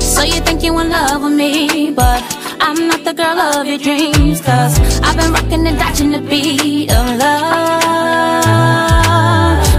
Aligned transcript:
So 0.00 0.22
you 0.22 0.40
think 0.40 0.62
you 0.62 0.78
in 0.78 0.90
love 0.90 1.22
with 1.22 1.32
me, 1.32 1.90
but 1.90 2.22
I'm 2.60 2.88
not 2.88 3.04
the 3.04 3.14
girl 3.14 3.38
of 3.40 3.66
your 3.66 3.78
dreams. 3.78 4.40
Cause 4.40 4.78
I've 5.02 5.16
been 5.16 5.32
rocking 5.32 5.66
and 5.66 5.78
dodging 5.78 6.10
the 6.12 6.20
beat 6.20 6.90
of 6.90 7.06
love. 7.18 7.82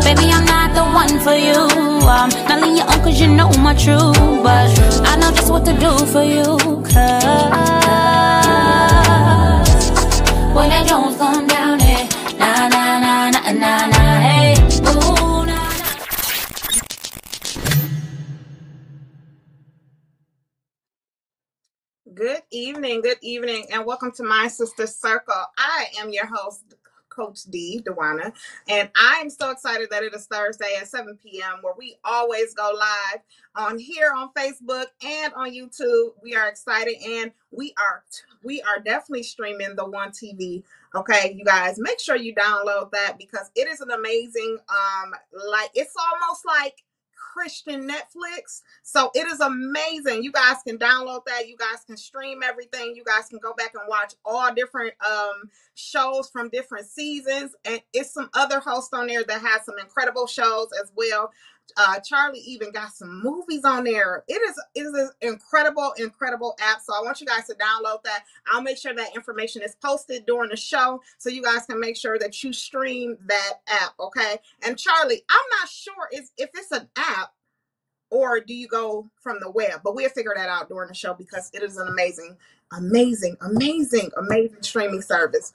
Baby, 0.04 0.32
I'm 0.32 0.46
not 0.46 0.74
the 0.74 0.84
one 0.84 1.20
for 1.20 1.36
you. 1.36 1.68
I'm 2.08 2.30
not 2.30 2.58
you 3.20 3.28
know 3.28 3.50
my. 3.50 3.74
But 3.74 4.70
I 5.08 5.16
know 5.16 5.32
just 5.32 5.50
what 5.50 5.66
to 5.66 5.74
do 5.74 5.92
for 6.14 6.24
you. 6.24 6.58
Cause 6.84 7.24
when 10.56 10.70
that 10.70 10.86
Jones 10.88 11.07
Good 22.18 22.42
evening, 22.50 23.02
good 23.02 23.20
evening, 23.22 23.68
and 23.72 23.86
welcome 23.86 24.12
to 24.14 24.24
My 24.24 24.48
Sister 24.48 24.88
Circle. 24.88 25.36
I 25.56 25.86
am 26.00 26.10
your 26.10 26.26
host, 26.26 26.64
Coach 27.10 27.44
D, 27.44 27.84
Dewana, 27.88 28.34
and 28.68 28.90
I 28.96 29.20
am 29.22 29.30
so 29.30 29.52
excited 29.52 29.92
that 29.92 30.02
it 30.02 30.16
is 30.16 30.26
Thursday 30.26 30.78
at 30.82 30.88
7 30.88 31.16
p.m., 31.24 31.60
where 31.62 31.76
we 31.78 31.98
always 32.04 32.56
go 32.56 32.72
live 32.76 33.22
on 33.56 33.78
here 33.78 34.12
on 34.18 34.32
Facebook 34.36 34.88
and 35.06 35.32
on 35.36 35.52
YouTube. 35.52 36.14
We 36.24 36.36
are 36.36 36.50
excited, 36.50 36.96
and 37.08 37.32
we 37.52 37.76
are 37.78 38.04
we 38.44 38.64
are 38.64 38.80
definitely 38.80 39.22
streaming 39.22 39.76
the 39.76 39.86
One 39.86 40.10
TV. 40.10 40.64
Okay, 40.96 41.36
you 41.38 41.46
guys, 41.46 41.78
make 41.78 42.00
sure 42.00 42.16
you 42.16 42.34
download 42.34 42.90
that 42.94 43.20
because 43.20 43.52
it 43.54 43.68
is 43.68 43.82
an 43.82 43.92
amazing, 43.92 44.58
um, 44.70 45.14
like 45.52 45.70
it's 45.76 45.94
almost 45.96 46.48
like 46.48 46.84
Christian 47.38 47.88
Netflix. 47.88 48.64
So 48.82 49.12
it 49.14 49.28
is 49.28 49.40
amazing. 49.42 50.24
You 50.24 50.32
guys 50.32 50.58
can 50.66 50.80
download 50.80 51.24
that. 51.28 51.48
You 51.48 51.56
guys 51.56 51.84
can 51.86 51.96
stream 51.96 52.42
everything. 52.44 52.96
You 52.96 53.04
guys 53.04 53.30
can 53.30 53.38
go 53.38 53.54
back 53.54 53.74
and 53.76 53.84
watch 53.88 54.16
all 54.26 54.52
different 54.54 54.94
um 55.08 55.50
shows 55.76 56.30
from 56.32 56.50
different 56.50 56.88
seasons. 56.88 57.54
And 57.64 57.80
it's 57.94 58.12
some 58.12 58.30
other 58.34 58.60
hosts 58.60 58.92
on 58.94 59.06
there 59.06 59.24
that 59.24 59.42
has 59.42 59.66
some 59.66 59.78
incredible 59.80 60.26
shows 60.26 60.70
as 60.82 60.92
well. 60.96 61.32
Uh, 61.76 62.00
Charlie 62.00 62.40
even 62.40 62.72
got 62.72 62.92
some 62.94 63.22
movies 63.22 63.66
on 63.66 63.84
there. 63.84 64.24
It 64.28 64.42
is 64.50 64.62
it 64.76 64.82
is 64.82 64.94
an 64.94 65.10
incredible, 65.22 65.94
incredible 65.98 66.56
app. 66.62 66.82
So 66.82 66.94
I 66.94 67.04
want 67.04 67.20
you 67.22 67.28
guys 67.28 67.46
to 67.48 67.56
download 67.56 68.04
that. 68.04 68.24
I'll 68.52 68.62
make 68.62 68.78
sure 68.78 68.94
that 68.96 69.16
information 69.16 69.62
is 69.62 69.76
posted 69.76 70.26
during 70.26 70.50
the 70.50 70.58
show 70.58 71.02
so 71.18 71.30
you 71.30 71.44
guys 71.44 71.66
can 71.66 71.80
make 71.80 71.98
sure 71.98 72.18
that 72.20 72.44
you 72.44 72.54
stream 72.54 73.18
that 73.28 73.54
app. 73.68 73.94
Okay. 74.00 74.38
And 74.66 74.78
Charlie, 74.78 75.24
I'm 75.30 75.46
not 75.60 75.70
sure 75.70 76.08
if, 76.12 76.30
if 76.38 76.50
it's 76.56 76.72
an 76.72 76.88
app 76.96 77.34
or 78.10 78.40
do 78.40 78.54
you 78.54 78.68
go 78.68 79.10
from 79.22 79.40
the 79.42 79.50
web? 79.50 79.82
But 79.84 79.96
we'll 79.96 80.10
figure 80.10 80.34
that 80.36 80.50
out 80.50 80.70
during 80.70 80.88
the 80.88 80.96
show 80.96 81.14
because 81.14 81.52
it 81.54 81.64
is 81.64 81.78
an 81.78 81.88
amazing, 81.88 82.38
amazing, 82.72 83.38
amazing, 83.42 84.12
amazing 84.18 84.62
streaming 84.62 85.02
service. 85.02 85.54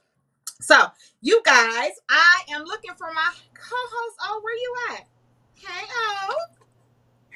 So, 0.61 0.77
you 1.21 1.43
guys, 1.45 1.93
I 2.09 2.43
am 2.51 2.65
looking 2.65 2.95
for 2.97 3.09
my 3.13 3.33
co-host. 3.55 4.17
Oh, 4.23 4.41
where 4.43 4.57
you 4.57 4.75
at? 4.93 5.07
Hey, 5.65 5.87
oh, 5.95 6.37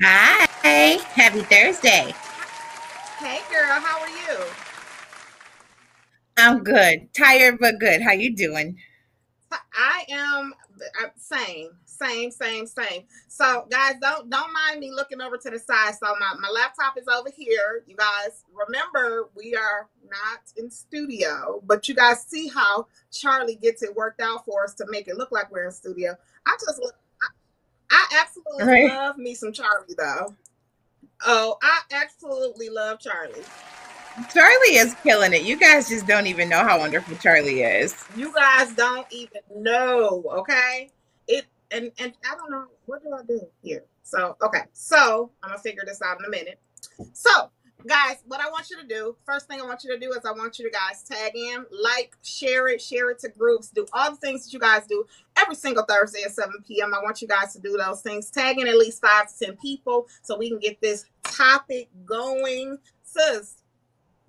Hi, 0.00 0.46
happy 1.14 1.42
Thursday. 1.42 2.12
hey, 3.18 3.40
girl, 3.50 3.80
how 3.80 4.00
are 4.00 4.08
you? 4.08 4.44
I'm 6.36 6.64
good. 6.64 7.08
Tired 7.14 7.58
but 7.60 7.78
good. 7.78 8.02
How 8.02 8.12
you 8.12 8.34
doing? 8.34 8.78
I 9.52 10.04
am 10.10 10.54
uh, 11.02 11.06
same, 11.16 11.70
same, 11.84 12.30
same, 12.30 12.66
same. 12.66 13.04
So, 13.28 13.66
guys, 13.70 13.94
don't 14.00 14.28
don't 14.28 14.52
mind 14.52 14.80
me 14.80 14.90
looking 14.90 15.20
over 15.20 15.36
to 15.36 15.50
the 15.50 15.58
side. 15.58 15.94
So 15.94 16.06
my, 16.18 16.34
my 16.40 16.48
laptop 16.48 16.98
is 16.98 17.06
over 17.08 17.30
here. 17.34 17.84
You 17.86 17.96
guys 17.96 18.44
remember 18.52 19.28
we 19.36 19.54
are 19.54 19.88
not 20.10 20.40
in 20.56 20.70
studio, 20.70 21.62
but 21.64 21.88
you 21.88 21.94
guys 21.94 22.22
see 22.22 22.48
how 22.48 22.88
Charlie 23.12 23.56
gets 23.56 23.82
it 23.82 23.94
worked 23.94 24.20
out 24.20 24.44
for 24.44 24.64
us 24.64 24.74
to 24.74 24.86
make 24.88 25.06
it 25.08 25.16
look 25.16 25.30
like 25.30 25.50
we're 25.50 25.66
in 25.66 25.72
studio. 25.72 26.16
I 26.44 26.56
just 26.66 26.80
look 26.80 26.94
I, 27.90 28.20
absolutely 28.22 28.64
Right. 28.64 28.88
love 28.92 29.18
me 29.18 29.34
some 29.34 29.52
Charlie 29.52 29.94
though. 29.96 30.34
Oh, 31.24 31.56
I 31.62 31.80
absolutely 31.92 32.68
love 32.68 33.00
Charlie. 33.00 33.42
Charlie 34.32 34.76
is 34.76 34.94
killing 35.02 35.32
it. 35.34 35.42
You 35.42 35.56
guys 35.58 35.88
just 35.88 36.06
don't 36.06 36.26
even 36.26 36.48
know 36.48 36.60
how 36.62 36.78
wonderful 36.78 37.16
Charlie 37.16 37.62
is. 37.62 37.94
You 38.16 38.32
guys 38.32 38.72
don't 38.74 39.06
even 39.10 39.42
know, 39.54 40.24
okay? 40.38 40.90
It 41.28 41.46
and 41.70 41.90
and 41.98 42.12
I 42.30 42.34
don't 42.36 42.50
know 42.50 42.66
what 42.86 43.02
do 43.02 43.12
I 43.12 43.22
do 43.26 43.46
here. 43.62 43.84
So 44.02 44.36
okay, 44.42 44.62
so 44.72 45.30
I'm 45.42 45.50
gonna 45.50 45.62
figure 45.62 45.82
this 45.86 46.00
out 46.02 46.18
in 46.18 46.24
a 46.24 46.30
minute. 46.30 46.58
So 47.12 47.50
guys, 47.86 48.16
what 48.26 48.40
I 48.40 48.48
want 48.50 48.68
you 48.70 48.80
to 48.80 48.86
do, 48.86 49.16
first 49.24 49.46
thing 49.46 49.60
I 49.60 49.64
want 49.64 49.84
you 49.84 49.92
to 49.92 49.98
do 49.98 50.12
is 50.12 50.24
I 50.24 50.32
want 50.32 50.58
you 50.58 50.64
to 50.64 50.70
guys 50.70 51.02
tag 51.02 51.32
in, 51.34 51.64
like, 51.70 52.16
share 52.22 52.68
it, 52.68 52.80
share 52.80 53.10
it 53.10 53.18
to 53.20 53.28
groups, 53.28 53.68
do 53.68 53.86
all 53.92 54.10
the 54.10 54.16
things 54.16 54.44
that 54.44 54.52
you 54.52 54.58
guys 54.58 54.86
do 54.86 55.04
every 55.36 55.54
single 55.54 55.84
Thursday 55.84 56.22
at 56.24 56.32
7 56.32 56.52
p.m. 56.66 56.94
I 56.94 57.02
want 57.02 57.22
you 57.22 57.28
guys 57.28 57.52
to 57.54 57.60
do 57.60 57.76
those 57.76 58.02
things. 58.02 58.30
Tag 58.30 58.58
in 58.58 58.66
at 58.66 58.76
least 58.76 59.00
five 59.00 59.28
to 59.28 59.46
ten 59.46 59.56
people 59.56 60.06
so 60.22 60.36
we 60.36 60.48
can 60.48 60.58
get 60.58 60.80
this 60.80 61.06
topic 61.22 61.88
going. 62.04 62.78
Sis, 63.04 63.62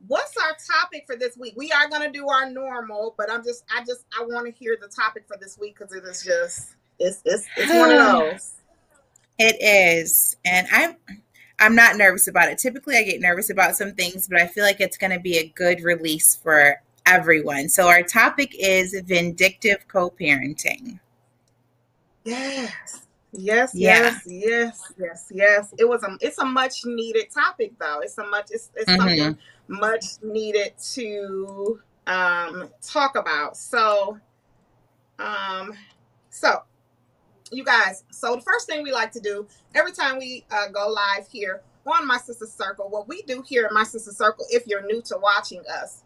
what's 0.07 0.35
our 0.37 0.55
topic 0.81 1.03
for 1.07 1.15
this 1.15 1.37
week? 1.37 1.53
We 1.57 1.71
are 1.71 1.89
gonna 1.89 2.11
do 2.11 2.29
our 2.29 2.49
normal, 2.49 3.15
but 3.17 3.31
I'm 3.31 3.43
just 3.43 3.63
I 3.75 3.83
just 3.83 4.05
I 4.17 4.23
want 4.23 4.45
to 4.45 4.51
hear 4.51 4.77
the 4.79 4.87
topic 4.87 5.25
for 5.27 5.37
this 5.37 5.57
week 5.57 5.77
because 5.77 5.93
it 5.93 6.03
is 6.03 6.23
just 6.23 6.75
it's 6.99 7.21
it's 7.25 7.47
it's 7.57 7.73
one 7.73 7.91
of 7.91 7.97
those. 8.35 8.53
It 9.39 9.57
is. 9.61 10.35
And 10.45 10.67
I'm 10.71 10.95
I'm 11.59 11.75
not 11.75 11.97
nervous 11.97 12.27
about 12.27 12.49
it. 12.49 12.57
Typically 12.57 12.95
I 12.97 13.03
get 13.03 13.19
nervous 13.21 13.49
about 13.49 13.75
some 13.75 13.93
things, 13.93 14.27
but 14.27 14.39
I 14.39 14.47
feel 14.47 14.63
like 14.63 14.79
it's 14.79 14.97
gonna 14.97 15.19
be 15.19 15.37
a 15.37 15.47
good 15.49 15.81
release 15.81 16.35
for 16.35 16.81
everyone. 17.05 17.69
So 17.69 17.87
our 17.87 18.03
topic 18.03 18.53
is 18.59 18.99
vindictive 19.05 19.87
co-parenting. 19.87 20.99
Yes. 22.23 23.01
Yes, 23.33 23.71
Yeah. 23.73 24.11
yes, 24.11 24.23
yes, 24.25 24.93
yes, 24.97 25.25
yes. 25.31 25.73
It 25.77 25.87
was 25.87 26.03
a 26.03 26.17
it's 26.21 26.37
a 26.39 26.45
much 26.45 26.85
needed 26.85 27.27
topic 27.31 27.73
though. 27.79 27.99
It's 27.99 28.17
a 28.17 28.25
much 28.25 28.47
it's, 28.51 28.69
it's 28.75 28.89
Mhm. 28.89 28.97
something 28.97 29.37
much 29.67 30.03
needed 30.23 30.73
to 30.93 31.79
um 32.07 32.69
talk 32.81 33.15
about. 33.15 33.57
So 33.57 34.17
um 35.19 35.73
so 36.29 36.63
you 37.51 37.63
guys, 37.63 38.03
so 38.11 38.35
the 38.35 38.41
first 38.41 38.67
thing 38.67 38.83
we 38.83 38.91
like 38.91 39.11
to 39.13 39.19
do 39.19 39.47
every 39.75 39.91
time 39.91 40.17
we 40.19 40.45
uh, 40.51 40.67
go 40.67 40.87
live 40.89 41.27
here 41.27 41.61
on 41.85 42.05
My 42.05 42.17
Sister 42.17 42.45
Circle, 42.45 42.89
what 42.89 43.07
we 43.07 43.21
do 43.23 43.41
here 43.41 43.65
in 43.67 43.73
My 43.73 43.83
Sister 43.83 44.11
Circle, 44.11 44.45
if 44.49 44.67
you're 44.67 44.85
new 44.85 45.01
to 45.03 45.17
watching 45.17 45.63
us, 45.81 46.03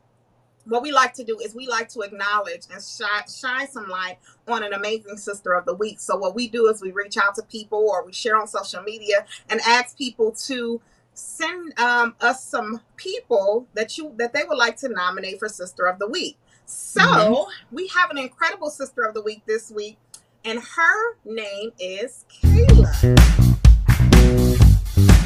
what 0.66 0.84
we 0.84 0.92
like 0.92 1.14
to 1.16 1.24
do 1.24 1.40
is 1.40 1.56
we 1.56 1.68
like 1.68 1.90
to 1.90 2.02
acknowledge 2.02 2.62
and 2.72 2.84
shine, 2.84 3.24
shine 3.28 3.68
some 3.68 3.90
light 3.90 4.18
on 4.48 4.64
an 4.64 4.74
amazing 4.74 5.18
sister 5.18 5.54
of 5.54 5.66
the 5.66 5.74
week. 5.74 6.00
So 6.00 6.16
what 6.18 6.36
we 6.36 6.48
do 6.48 6.68
is 6.68 6.82
we 6.84 6.92
reach 6.92 7.18
out 7.18 7.34
to 7.36 7.42
people 7.44 7.80
or 7.90 8.06
we 8.06 8.14
share 8.14 8.38
on 8.40 8.48
social 8.48 8.84
media 8.84 9.26
and 9.50 9.60
ask 9.62 9.98
people 9.98 10.32
to 10.46 10.80
send 11.16 11.78
um, 11.80 12.16
us 12.22 12.44
some 12.46 12.80
people 12.96 13.66
that 13.74 13.98
you 13.98 14.14
that 14.18 14.34
they 14.34 14.44
would 14.48 14.58
like 14.58 14.78
to 14.78 14.90
nominate 14.90 15.40
for 15.40 15.50
sister 15.50 15.86
of 15.88 15.98
the 15.98 16.08
week. 16.08 16.38
So 16.68 17.02
Mhm. 17.02 17.46
we 17.72 17.88
have 17.88 18.12
an 18.12 18.20
incredible 18.20 18.70
sister 18.70 19.02
of 19.02 19.16
the 19.16 19.22
week 19.22 19.42
this 19.48 19.72
week, 19.72 19.98
and 20.44 20.60
her 20.60 21.18
name 21.26 21.72
is 21.80 22.26
Kayla. 22.42 22.92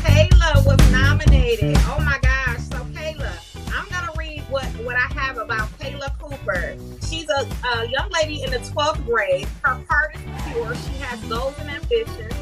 Kayla 0.04 0.66
was 0.66 0.92
nominated. 0.92 1.76
Oh 1.88 2.00
my 2.02 2.20
gosh! 2.22 2.60
So 2.60 2.78
Kayla, 2.94 3.32
I'm 3.74 3.88
gonna 3.90 4.12
read 4.18 4.42
what 4.50 4.66
what 4.84 4.96
I 4.96 5.08
have 5.14 5.38
about 5.38 5.70
Kayla 5.80 6.18
Cooper. 6.20 6.76
She's 7.08 7.30
a, 7.30 7.48
a 7.68 7.88
young 7.88 8.10
lady 8.12 8.44
in 8.44 8.52
the 8.52 8.60
12th 8.60 9.06
grade. 9.06 9.48
Her 9.64 9.82
heart 9.90 10.16
is 10.16 10.22
pure. 10.52 10.76
She 10.76 10.94
has 11.00 11.20
goals 11.26 11.56
and 11.60 11.70
ambitions. 11.70 12.34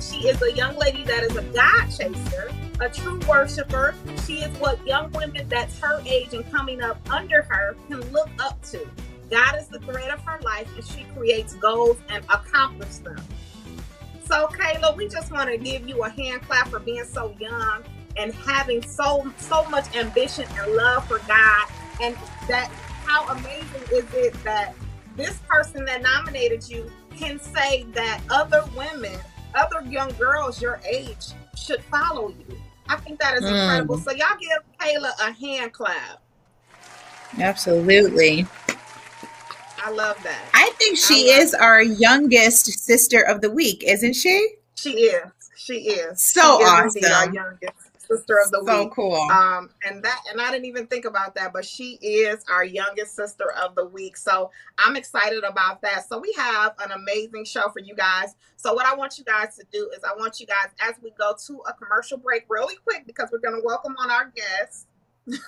She 0.00 0.28
is 0.28 0.40
a 0.42 0.52
young 0.52 0.76
lady 0.76 1.04
that 1.04 1.22
is 1.24 1.36
a 1.36 1.42
God 1.42 1.86
chaser, 1.86 2.52
a 2.80 2.88
true 2.88 3.20
worshiper. 3.28 3.94
She 4.26 4.38
is 4.38 4.56
what 4.58 4.84
young 4.86 5.10
women 5.12 5.48
that's 5.48 5.78
her 5.80 6.02
age 6.06 6.34
and 6.34 6.48
coming 6.52 6.82
up 6.82 6.98
under 7.10 7.42
her 7.42 7.76
can 7.88 8.00
look 8.12 8.28
up 8.38 8.62
to. 8.66 8.86
God 9.32 9.56
is 9.58 9.66
the 9.66 9.78
thread 9.80 10.10
of 10.10 10.20
her 10.20 10.38
life, 10.42 10.68
and 10.76 10.86
she 10.86 11.04
creates 11.04 11.54
goals 11.54 11.96
and 12.10 12.22
accomplishes 12.24 13.00
them. 13.00 13.16
So, 14.26 14.46
Kayla, 14.48 14.94
we 14.96 15.08
just 15.08 15.32
want 15.32 15.50
to 15.50 15.56
give 15.56 15.88
you 15.88 16.02
a 16.04 16.10
hand 16.10 16.42
clap 16.42 16.68
for 16.68 16.78
being 16.78 17.04
so 17.04 17.34
young 17.40 17.82
and 18.18 18.34
having 18.34 18.82
so 18.82 19.32
so 19.38 19.64
much 19.70 19.96
ambition 19.96 20.44
and 20.58 20.74
love 20.74 21.06
for 21.08 21.18
God. 21.20 21.66
And 22.02 22.14
that 22.48 22.70
how 23.04 23.26
amazing 23.28 23.82
is 23.90 24.04
it 24.12 24.34
that 24.44 24.74
this 25.16 25.38
person 25.48 25.84
that 25.86 26.02
nominated 26.02 26.68
you 26.68 26.90
can 27.16 27.40
say 27.40 27.84
that 27.94 28.20
other 28.30 28.64
women, 28.76 29.18
other 29.54 29.82
young 29.88 30.10
girls 30.18 30.60
your 30.60 30.80
age 30.88 31.28
should 31.56 31.82
follow 31.84 32.28
you. 32.28 32.60
I 32.88 32.96
think 32.96 33.18
that 33.20 33.34
is 33.36 33.44
Mm. 33.44 33.60
incredible. 33.60 33.96
So 33.98 34.10
y'all 34.12 34.36
give 34.38 34.58
Kayla 34.78 35.12
a 35.20 35.32
hand 35.32 35.72
clap. 35.72 36.20
Absolutely. 37.38 38.46
I 39.82 39.90
love 39.90 40.22
that. 40.22 40.50
I 40.54 40.70
think 40.78 40.96
she 40.96 41.32
I 41.32 41.38
is 41.38 41.52
that. 41.52 41.60
our 41.60 41.82
youngest 41.82 42.66
sister 42.66 43.20
of 43.20 43.40
the 43.40 43.50
week, 43.50 43.82
isn't 43.84 44.14
she? 44.14 44.54
She 44.76 44.90
is. 44.90 45.30
She 45.56 45.90
is. 45.90 46.22
So 46.22 46.40
she 46.40 46.64
awesome. 46.64 47.04
Is 47.04 47.10
our 47.10 47.32
youngest 47.32 47.74
sister 47.98 48.38
of 48.44 48.50
the 48.50 48.62
so 48.64 48.84
week. 48.84 48.90
So 48.90 48.94
cool. 48.94 49.14
Um, 49.14 49.70
and 49.84 50.02
that, 50.04 50.20
and 50.30 50.40
I 50.40 50.50
didn't 50.50 50.66
even 50.66 50.86
think 50.86 51.04
about 51.04 51.34
that, 51.34 51.52
but 51.52 51.64
she 51.64 51.98
is 52.02 52.44
our 52.48 52.64
youngest 52.64 53.16
sister 53.16 53.52
of 53.60 53.74
the 53.74 53.86
week. 53.86 54.16
So 54.16 54.50
I'm 54.78 54.96
excited 54.96 55.44
about 55.44 55.82
that. 55.82 56.08
So 56.08 56.18
we 56.18 56.32
have 56.36 56.74
an 56.80 56.92
amazing 56.92 57.44
show 57.44 57.68
for 57.70 57.80
you 57.80 57.94
guys. 57.94 58.34
So 58.56 58.74
what 58.74 58.86
I 58.86 58.94
want 58.94 59.18
you 59.18 59.24
guys 59.24 59.56
to 59.56 59.64
do 59.72 59.90
is 59.96 60.02
I 60.04 60.16
want 60.18 60.40
you 60.40 60.46
guys 60.46 60.68
as 60.80 60.94
we 61.02 61.10
go 61.18 61.34
to 61.46 61.62
a 61.68 61.72
commercial 61.72 62.18
break 62.18 62.44
really 62.48 62.76
quick 62.84 63.06
because 63.06 63.30
we're 63.32 63.38
going 63.38 63.60
to 63.60 63.62
welcome 63.64 63.96
on 63.98 64.10
our 64.10 64.32
guests. 64.34 64.86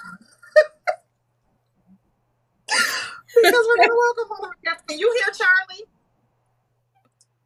because 3.43 3.67
we're 3.69 3.77
going 3.77 3.89
to 3.95 3.97
welcome 4.17 4.33
on 4.33 4.45
our 4.49 4.57
guests. 4.65 4.85
Can 4.89 4.99
you 4.99 5.13
hear 5.13 5.33
Charlie? 5.35 5.85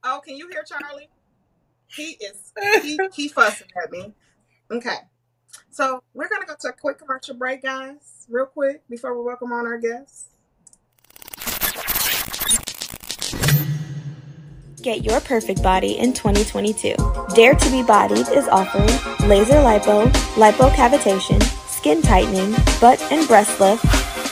Oh, 0.05 0.21
can 0.25 0.37
you 0.37 0.49
hear 0.49 0.63
Charlie? 0.63 1.09
He 1.89 2.17
is 2.21 2.53
he, 2.83 2.99
he 3.15 3.29
fussing 3.29 3.69
at 3.83 3.91
me. 3.91 4.13
Okay. 4.71 4.97
So 5.71 6.03
we're 6.15 6.29
gonna 6.29 6.47
go 6.47 6.55
to 6.61 6.69
a 6.69 6.73
quick 6.73 6.99
commercial 6.99 7.35
break, 7.35 7.63
guys, 7.63 8.27
real 8.29 8.47
quick 8.47 8.83
before 8.89 9.19
we 9.19 9.25
welcome 9.25 9.53
on 9.53 9.67
our 9.67 9.79
guests. 9.79 10.27
Get 14.83 15.05
your 15.05 15.21
perfect 15.21 15.63
body 15.63 15.99
in 15.99 16.13
2022. 16.13 16.95
Dare 17.35 17.55
to 17.55 17.71
be 17.71 17.83
Bodied 17.83 18.29
is 18.29 18.47
offering 18.49 18.87
laser 19.29 19.55
lipo, 19.55 20.07
lipocavitation, 20.37 21.43
skin 21.69 22.01
tightening, 22.01 22.53
butt 22.81 23.01
and 23.11 23.27
breast 23.27 23.59
lift, 23.61 23.85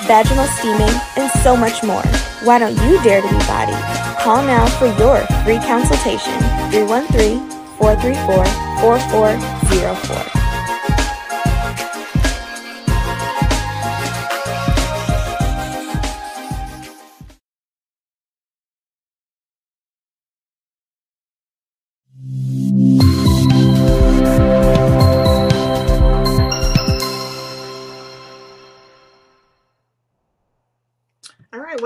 vaginal 0.07 0.47
steaming, 0.59 0.95
and 1.17 1.31
so 1.43 1.57
much 1.57 1.83
more. 1.83 2.03
Why 2.43 2.59
don't 2.59 2.77
you 2.89 3.03
dare 3.03 3.21
to 3.21 3.29
be 3.29 3.39
body? 3.47 3.77
Call 4.23 4.43
now 4.43 4.67
for 4.79 4.87
your 4.87 5.21
free 5.45 5.59
consultation 5.59 6.39
313 6.71 7.51
434 7.79 8.45
4404. 8.81 10.36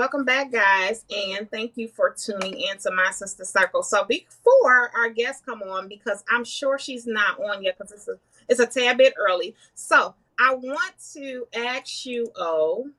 Welcome 0.01 0.25
back, 0.25 0.51
guys, 0.51 1.05
and 1.15 1.47
thank 1.51 1.73
you 1.75 1.87
for 1.87 2.09
tuning 2.09 2.59
in 2.59 2.75
to 2.75 2.89
my 2.89 3.11
sister 3.11 3.45
circle. 3.45 3.83
So 3.83 4.03
before 4.03 4.91
our 4.97 5.11
guests 5.11 5.43
come 5.45 5.61
on, 5.61 5.87
because 5.87 6.23
I'm 6.27 6.43
sure 6.43 6.79
she's 6.79 7.05
not 7.05 7.39
on 7.39 7.61
yet, 7.61 7.77
because 7.77 7.91
it's 7.91 8.07
a 8.07 8.15
it's 8.49 8.59
a 8.59 8.65
tad 8.65 8.97
bit 8.97 9.13
early. 9.15 9.53
So 9.75 10.15
I 10.39 10.55
want 10.55 10.93
to 11.13 11.45
ask 11.55 12.07
you, 12.07 12.31
oh, 12.35 12.89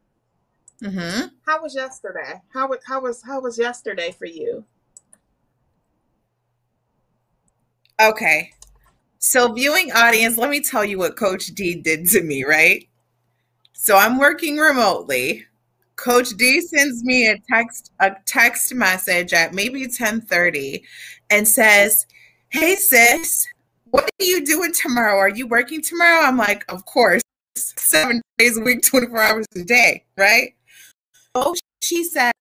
mm-hmm. 0.80 1.26
how 1.44 1.60
was 1.60 1.74
yesterday? 1.74 2.40
How 2.54 2.68
was 2.68 2.78
how 2.86 3.00
was 3.00 3.20
how 3.20 3.40
was 3.40 3.58
yesterday 3.58 4.12
for 4.12 4.26
you? 4.26 4.64
Okay. 8.00 8.52
So, 9.18 9.52
viewing 9.52 9.90
audience, 9.90 10.38
let 10.38 10.50
me 10.50 10.60
tell 10.60 10.84
you 10.84 10.98
what 10.98 11.16
Coach 11.16 11.46
D 11.46 11.74
did 11.74 12.06
to 12.10 12.22
me, 12.22 12.44
right? 12.44 12.88
So, 13.72 13.96
I'm 13.96 14.18
working 14.18 14.58
remotely. 14.58 15.46
Coach 16.02 16.30
D 16.30 16.60
sends 16.60 17.04
me 17.04 17.28
a 17.28 17.38
text 17.48 17.92
a 18.00 18.16
text 18.26 18.74
message 18.74 19.32
at 19.32 19.54
maybe 19.54 19.86
10:30 19.86 20.82
and 21.30 21.46
says, 21.46 22.06
"Hey 22.48 22.74
sis, 22.74 23.46
what 23.84 24.04
are 24.04 24.24
you 24.24 24.44
doing 24.44 24.72
tomorrow? 24.72 25.16
Are 25.16 25.28
you 25.28 25.46
working 25.46 25.80
tomorrow?" 25.80 26.26
I'm 26.26 26.36
like, 26.36 26.64
"Of 26.68 26.84
course. 26.86 27.22
7 27.54 28.20
days 28.38 28.56
a 28.56 28.60
week, 28.62 28.82
24 28.82 29.20
hours 29.20 29.46
a 29.54 29.62
day, 29.62 30.04
right?" 30.16 30.56
Oh, 31.36 31.54
she 31.82 32.02
said, 32.02 32.32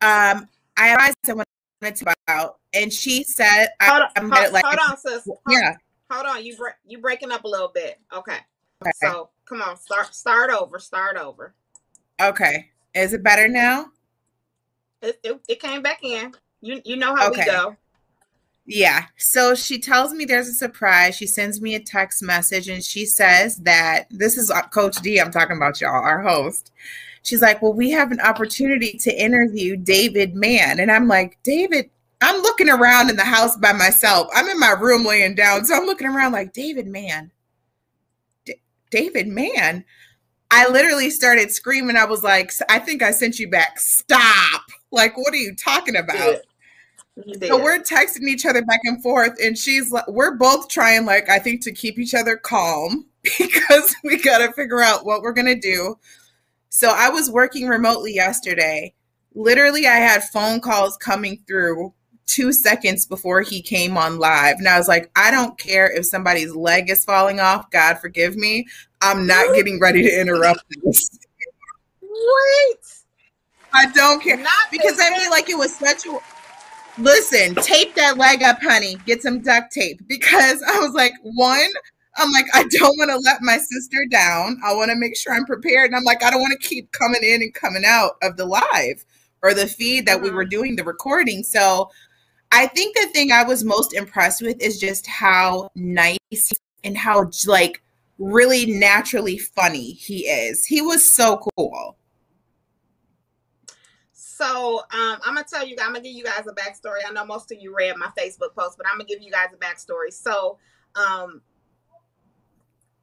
um, 0.00 0.48
I 0.76 0.88
advised 0.88 1.16
someone 1.26 1.44
to 1.82 2.14
about, 2.26 2.58
and 2.72 2.92
she 2.92 3.24
said, 3.24 3.68
hold 3.82 4.02
on, 4.02 4.08
I'm 4.16 4.30
hold, 4.30 4.52
like, 4.52 4.64
hold 4.64 4.90
on, 4.90 4.96
sis. 4.96 5.24
Hold, 5.24 5.38
yeah. 5.48 5.76
Hold 6.10 6.26
on, 6.26 6.44
you 6.44 6.56
bre- 6.56 6.80
you 6.86 6.98
breaking 6.98 7.30
up 7.30 7.44
a 7.44 7.48
little 7.48 7.68
bit. 7.68 8.00
Okay. 8.12 8.38
okay. 8.82 8.90
So 8.94 9.30
come 9.44 9.60
on, 9.60 9.76
start 9.76 10.14
start 10.14 10.50
over, 10.50 10.78
start 10.78 11.16
over. 11.16 11.54
Okay. 12.20 12.68
Is 12.94 13.12
it 13.12 13.22
better 13.22 13.48
now? 13.48 13.86
It, 15.02 15.20
it, 15.22 15.40
it 15.48 15.60
came 15.60 15.82
back 15.82 16.02
in. 16.02 16.34
You 16.60 16.80
you 16.84 16.96
know 16.96 17.14
how 17.14 17.28
okay. 17.30 17.44
we 17.46 17.46
go. 17.46 17.76
Yeah. 18.66 19.06
So 19.16 19.54
she 19.54 19.78
tells 19.78 20.12
me 20.12 20.26
there's 20.26 20.48
a 20.48 20.52
surprise. 20.52 21.16
She 21.16 21.26
sends 21.26 21.60
me 21.60 21.74
a 21.74 21.80
text 21.80 22.22
message 22.22 22.68
and 22.68 22.84
she 22.84 23.06
says 23.06 23.56
that 23.58 24.08
this 24.10 24.36
is 24.36 24.50
uh, 24.50 24.62
Coach 24.62 24.96
D. 25.00 25.18
I'm 25.18 25.30
talking 25.30 25.56
about 25.56 25.80
y'all, 25.80 25.90
our 25.90 26.20
host. 26.20 26.72
She's 27.22 27.40
like, 27.40 27.62
Well, 27.62 27.72
we 27.72 27.90
have 27.92 28.12
an 28.12 28.20
opportunity 28.20 28.98
to 28.98 29.22
interview 29.22 29.76
David 29.76 30.34
Mann. 30.34 30.80
And 30.80 30.90
I'm 30.90 31.08
like, 31.08 31.38
David, 31.44 31.88
I'm 32.20 32.42
looking 32.42 32.68
around 32.68 33.08
in 33.08 33.16
the 33.16 33.24
house 33.24 33.56
by 33.56 33.72
myself. 33.72 34.28
I'm 34.34 34.48
in 34.48 34.60
my 34.60 34.72
room 34.72 35.04
laying 35.04 35.34
down. 35.34 35.64
So 35.64 35.74
I'm 35.74 35.86
looking 35.86 36.08
around 36.08 36.32
like, 36.32 36.52
David 36.52 36.88
Mann. 36.88 37.30
D- 38.44 38.60
David 38.90 39.28
Mann. 39.28 39.84
I 40.50 40.68
literally 40.68 41.10
started 41.10 41.50
screaming. 41.50 41.96
I 41.96 42.04
was 42.04 42.22
like, 42.22 42.52
I 42.68 42.78
think 42.78 43.02
I 43.02 43.10
sent 43.10 43.38
you 43.38 43.50
back. 43.50 43.78
Stop. 43.78 44.62
Like, 44.90 45.16
what 45.16 45.32
are 45.32 45.36
you 45.36 45.54
talking 45.54 45.96
about? 45.96 46.36
So 47.42 47.62
we're 47.62 47.80
texting 47.80 48.28
each 48.28 48.46
other 48.46 48.64
back 48.64 48.80
and 48.84 49.02
forth, 49.02 49.36
and 49.42 49.58
she's 49.58 49.90
like, 49.90 50.06
we're 50.08 50.36
both 50.36 50.68
trying, 50.68 51.04
like, 51.04 51.28
I 51.28 51.38
think 51.38 51.62
to 51.64 51.72
keep 51.72 51.98
each 51.98 52.14
other 52.14 52.36
calm 52.36 53.06
because 53.38 53.94
we 54.04 54.22
got 54.22 54.38
to 54.38 54.52
figure 54.52 54.80
out 54.80 55.04
what 55.04 55.22
we're 55.22 55.32
going 55.32 55.46
to 55.46 55.58
do. 55.58 55.98
So 56.70 56.92
I 56.94 57.08
was 57.08 57.30
working 57.30 57.66
remotely 57.66 58.14
yesterday. 58.14 58.94
Literally, 59.34 59.86
I 59.86 59.96
had 59.96 60.22
phone 60.24 60.60
calls 60.60 60.96
coming 60.96 61.42
through 61.46 61.92
two 62.28 62.52
seconds 62.52 63.06
before 63.06 63.40
he 63.40 63.60
came 63.60 63.96
on 63.96 64.18
live. 64.18 64.56
And 64.58 64.68
I 64.68 64.78
was 64.78 64.86
like, 64.86 65.10
I 65.16 65.30
don't 65.32 65.58
care 65.58 65.90
if 65.90 66.06
somebody's 66.06 66.54
leg 66.54 66.90
is 66.90 67.04
falling 67.04 67.40
off. 67.40 67.70
God 67.70 67.98
forgive 67.98 68.36
me. 68.36 68.66
I'm 69.00 69.26
not 69.26 69.54
getting 69.54 69.80
ready 69.80 70.02
to 70.02 70.20
interrupt 70.20 70.62
this. 70.84 71.10
Wait. 72.02 72.78
I 73.72 73.86
don't 73.92 74.22
care. 74.22 74.36
Not 74.36 74.70
because 74.70 74.98
I 75.00 75.10
mean, 75.10 75.30
like, 75.30 75.50
it 75.50 75.58
was 75.58 75.74
such 75.74 76.06
a. 76.06 76.18
Listen, 76.98 77.54
tape 77.56 77.94
that 77.94 78.18
leg 78.18 78.42
up, 78.42 78.60
honey. 78.60 78.96
Get 79.06 79.22
some 79.22 79.40
duct 79.40 79.72
tape. 79.72 80.00
Because 80.08 80.62
I 80.62 80.78
was 80.78 80.92
like, 80.92 81.12
one, 81.22 81.68
I'm 82.16 82.32
like, 82.32 82.46
I 82.54 82.64
don't 82.70 82.98
want 82.98 83.10
to 83.10 83.18
let 83.18 83.40
my 83.40 83.58
sister 83.58 84.04
down. 84.10 84.60
I 84.64 84.74
want 84.74 84.90
to 84.90 84.96
make 84.96 85.16
sure 85.16 85.32
I'm 85.32 85.44
prepared. 85.44 85.86
And 85.86 85.96
I'm 85.96 86.04
like, 86.04 86.22
I 86.22 86.30
don't 86.30 86.40
want 86.40 86.60
to 86.60 86.68
keep 86.68 86.90
coming 86.92 87.22
in 87.22 87.42
and 87.42 87.54
coming 87.54 87.84
out 87.86 88.16
of 88.22 88.36
the 88.36 88.46
live 88.46 89.04
or 89.42 89.54
the 89.54 89.66
feed 89.66 90.06
that 90.06 90.20
we 90.20 90.30
were 90.30 90.42
mm-hmm. 90.42 90.50
doing 90.50 90.76
the 90.76 90.84
recording. 90.84 91.42
So 91.44 91.90
I 92.50 92.66
think 92.66 92.96
the 92.96 93.06
thing 93.08 93.30
I 93.30 93.44
was 93.44 93.64
most 93.64 93.94
impressed 93.94 94.42
with 94.42 94.60
is 94.60 94.78
just 94.78 95.06
how 95.06 95.70
nice 95.74 96.52
and 96.82 96.96
how 96.96 97.30
like 97.46 97.82
really 98.18 98.66
naturally 98.66 99.38
funny 99.38 99.92
he 99.92 100.26
is. 100.26 100.64
He 100.64 100.80
was 100.80 101.06
so 101.10 101.40
cool. 101.56 101.96
So 104.12 104.78
um, 104.92 105.18
I'm 105.24 105.34
gonna 105.34 105.44
tell 105.48 105.66
you, 105.66 105.76
I'm 105.80 105.92
gonna 105.92 106.00
give 106.00 106.14
you 106.14 106.24
guys 106.24 106.46
a 106.46 106.52
backstory. 106.52 107.00
I 107.06 107.10
know 107.12 107.24
most 107.24 107.50
of 107.50 107.58
you 107.60 107.74
read 107.76 107.96
my 107.96 108.10
Facebook 108.18 108.54
post, 108.56 108.78
but 108.78 108.86
I'm 108.86 108.94
gonna 108.94 109.04
give 109.04 109.20
you 109.20 109.32
guys 109.32 109.48
a 109.52 109.56
backstory. 109.56 110.12
So, 110.12 110.58
um, 110.94 111.42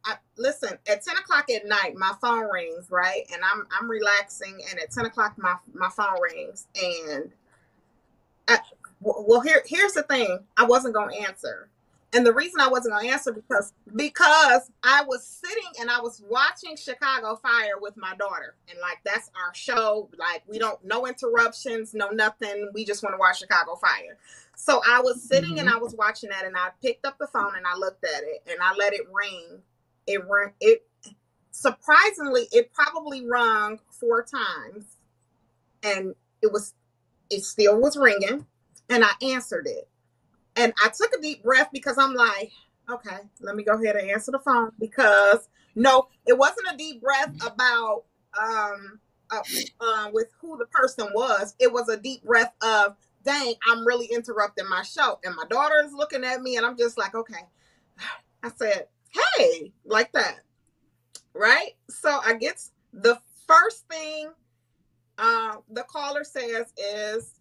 I, 0.06 0.16
listen, 0.38 0.78
at 0.88 1.04
10 1.04 1.18
o'clock 1.18 1.50
at 1.50 1.66
night, 1.66 1.96
my 1.98 2.14
phone 2.22 2.50
rings, 2.50 2.88
right, 2.90 3.24
and 3.34 3.42
I'm 3.44 3.68
I'm 3.78 3.90
relaxing, 3.90 4.62
and 4.70 4.80
at 4.80 4.92
10 4.92 5.08
o'clock, 5.08 5.34
my 5.38 5.56
my 5.74 5.90
phone 5.90 6.22
rings, 6.22 6.68
and 6.82 7.32
I, 8.48 8.60
well, 9.02 9.42
here 9.42 9.64
here's 9.66 9.94
the 9.94 10.04
thing, 10.04 10.40
I 10.58 10.66
wasn't 10.66 10.94
gonna 10.94 11.16
answer 11.16 11.70
and 12.16 12.26
the 12.26 12.34
reason 12.34 12.62
I 12.62 12.70
wasn't 12.70 12.96
gonna 12.96 13.10
answer 13.10 13.34
because 13.34 13.74
because 13.94 14.72
I 14.84 15.04
was 15.04 15.26
sitting 15.26 15.70
and 15.82 15.90
I 15.90 16.00
was 16.00 16.24
watching 16.30 16.78
Chicago 16.78 17.36
Fire 17.36 17.78
with 17.80 17.98
my 17.98 18.16
daughter, 18.16 18.56
and 18.70 18.80
like 18.82 19.00
that's 19.04 19.30
our 19.36 19.54
show. 19.54 20.10
Like 20.18 20.44
we 20.48 20.58
don't 20.58 20.84
no 20.86 21.08
interruptions, 21.08 21.94
no 21.94 22.10
nothing. 22.10 22.70
We 22.74 22.86
just 22.86 23.04
want 23.04 23.14
to 23.14 23.18
watch 23.18 23.40
Chicago 23.40 23.76
Fire. 23.76 24.18
So 24.56 24.82
I 24.88 25.02
was 25.02 25.22
sitting 25.22 25.52
mm-hmm. 25.52 25.68
and 25.68 25.70
I 25.70 25.78
was 25.78 25.94
watching 25.94 26.30
that, 26.30 26.46
and 26.46 26.56
I 26.56 26.70
picked 26.82 27.06
up 27.06 27.18
the 27.18 27.28
phone 27.28 27.56
and 27.58 27.68
I 27.68 27.76
looked 27.76 28.06
at 28.06 28.24
it 28.24 28.44
and 28.50 28.62
I 28.62 28.74
let 28.76 28.94
it 28.94 29.02
ring. 29.12 29.62
It 30.08 30.22
rang. 30.30 30.54
It 30.62 30.86
surprisingly, 31.52 32.48
it 32.54 32.72
probably 32.74 33.28
rung 33.28 33.80
four 33.90 34.24
times, 34.24 34.86
and 35.84 36.16
it 36.42 36.52
was 36.54 36.74
it 37.30 37.44
still 37.44 37.78
was 37.78 37.98
ringing, 37.98 38.46
and 38.90 39.04
I 39.04 39.12
answered 39.22 39.68
it 39.68 39.88
and 40.56 40.74
I 40.84 40.90
took 40.90 41.14
a 41.14 41.22
deep 41.22 41.44
breath 41.44 41.70
because 41.72 41.98
I'm 41.98 42.14
like, 42.14 42.52
okay, 42.90 43.18
let 43.42 43.56
me 43.56 43.64
go 43.64 43.74
ahead 43.74 43.96
and 43.96 44.10
answer 44.10 44.32
the 44.32 44.40
phone 44.40 44.72
because 44.80 45.50
no, 45.76 46.08
it 46.26 46.38
wasn't 46.38 46.68
a 46.74 46.78
deep 46.78 47.02
breath 47.02 47.34
about 47.46 48.04
um 48.40 49.00
uh, 49.32 49.42
uh, 49.82 50.10
with 50.14 50.28
who 50.40 50.58
the 50.58 50.66
person 50.68 51.08
was, 51.14 51.56
it 51.60 51.72
was 51.72 51.90
a 51.90 51.98
deep 51.98 52.24
breath 52.24 52.54
of, 52.62 52.96
dang, 53.24 53.54
I'm 53.70 53.86
really 53.86 54.08
interrupting 54.08 54.68
my 54.70 54.84
show. 54.84 55.20
And 55.24 55.36
my 55.36 55.46
daughter 55.50 55.82
is 55.86 55.94
looking 55.94 56.24
at 56.24 56.42
me, 56.42 56.58
and 56.58 56.66
I'm 56.66 56.78
just 56.78 56.98
like, 56.98 57.16
okay. 57.16 57.48
I 58.44 58.52
said, 58.56 58.88
hey, 59.38 59.72
like 59.86 60.12
that. 60.14 60.42
Right? 61.34 61.72
So 61.90 62.20
I 62.24 62.34
get 62.34 62.62
the 62.94 63.20
first 63.48 63.88
thing 63.90 64.30
uh, 65.18 65.58
the 65.72 65.84
caller 65.84 66.24
says 66.24 66.72
is, 66.78 67.40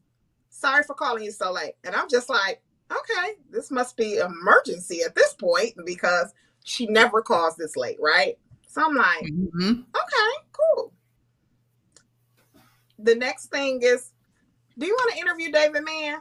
sorry 0.54 0.84
for 0.84 0.94
calling 0.94 1.24
you 1.24 1.32
so 1.32 1.52
late. 1.52 1.74
And 1.84 1.94
I'm 1.94 2.08
just 2.08 2.28
like, 2.28 2.62
okay, 2.90 3.32
this 3.50 3.70
must 3.70 3.96
be 3.96 4.18
emergency 4.18 5.00
at 5.04 5.14
this 5.14 5.34
point 5.34 5.74
because 5.84 6.32
she 6.64 6.86
never 6.86 7.20
calls 7.22 7.56
this 7.56 7.76
late, 7.76 7.98
right? 8.00 8.38
So 8.68 8.82
I'm 8.84 8.94
like, 8.94 9.24
mm-hmm. 9.24 9.70
okay, 9.70 10.46
cool. 10.52 10.92
The 12.98 13.14
next 13.14 13.46
thing 13.46 13.80
is, 13.82 14.12
do 14.78 14.86
you 14.86 14.94
want 14.94 15.12
to 15.12 15.20
interview 15.20 15.52
David 15.52 15.84
Mann? 15.84 16.20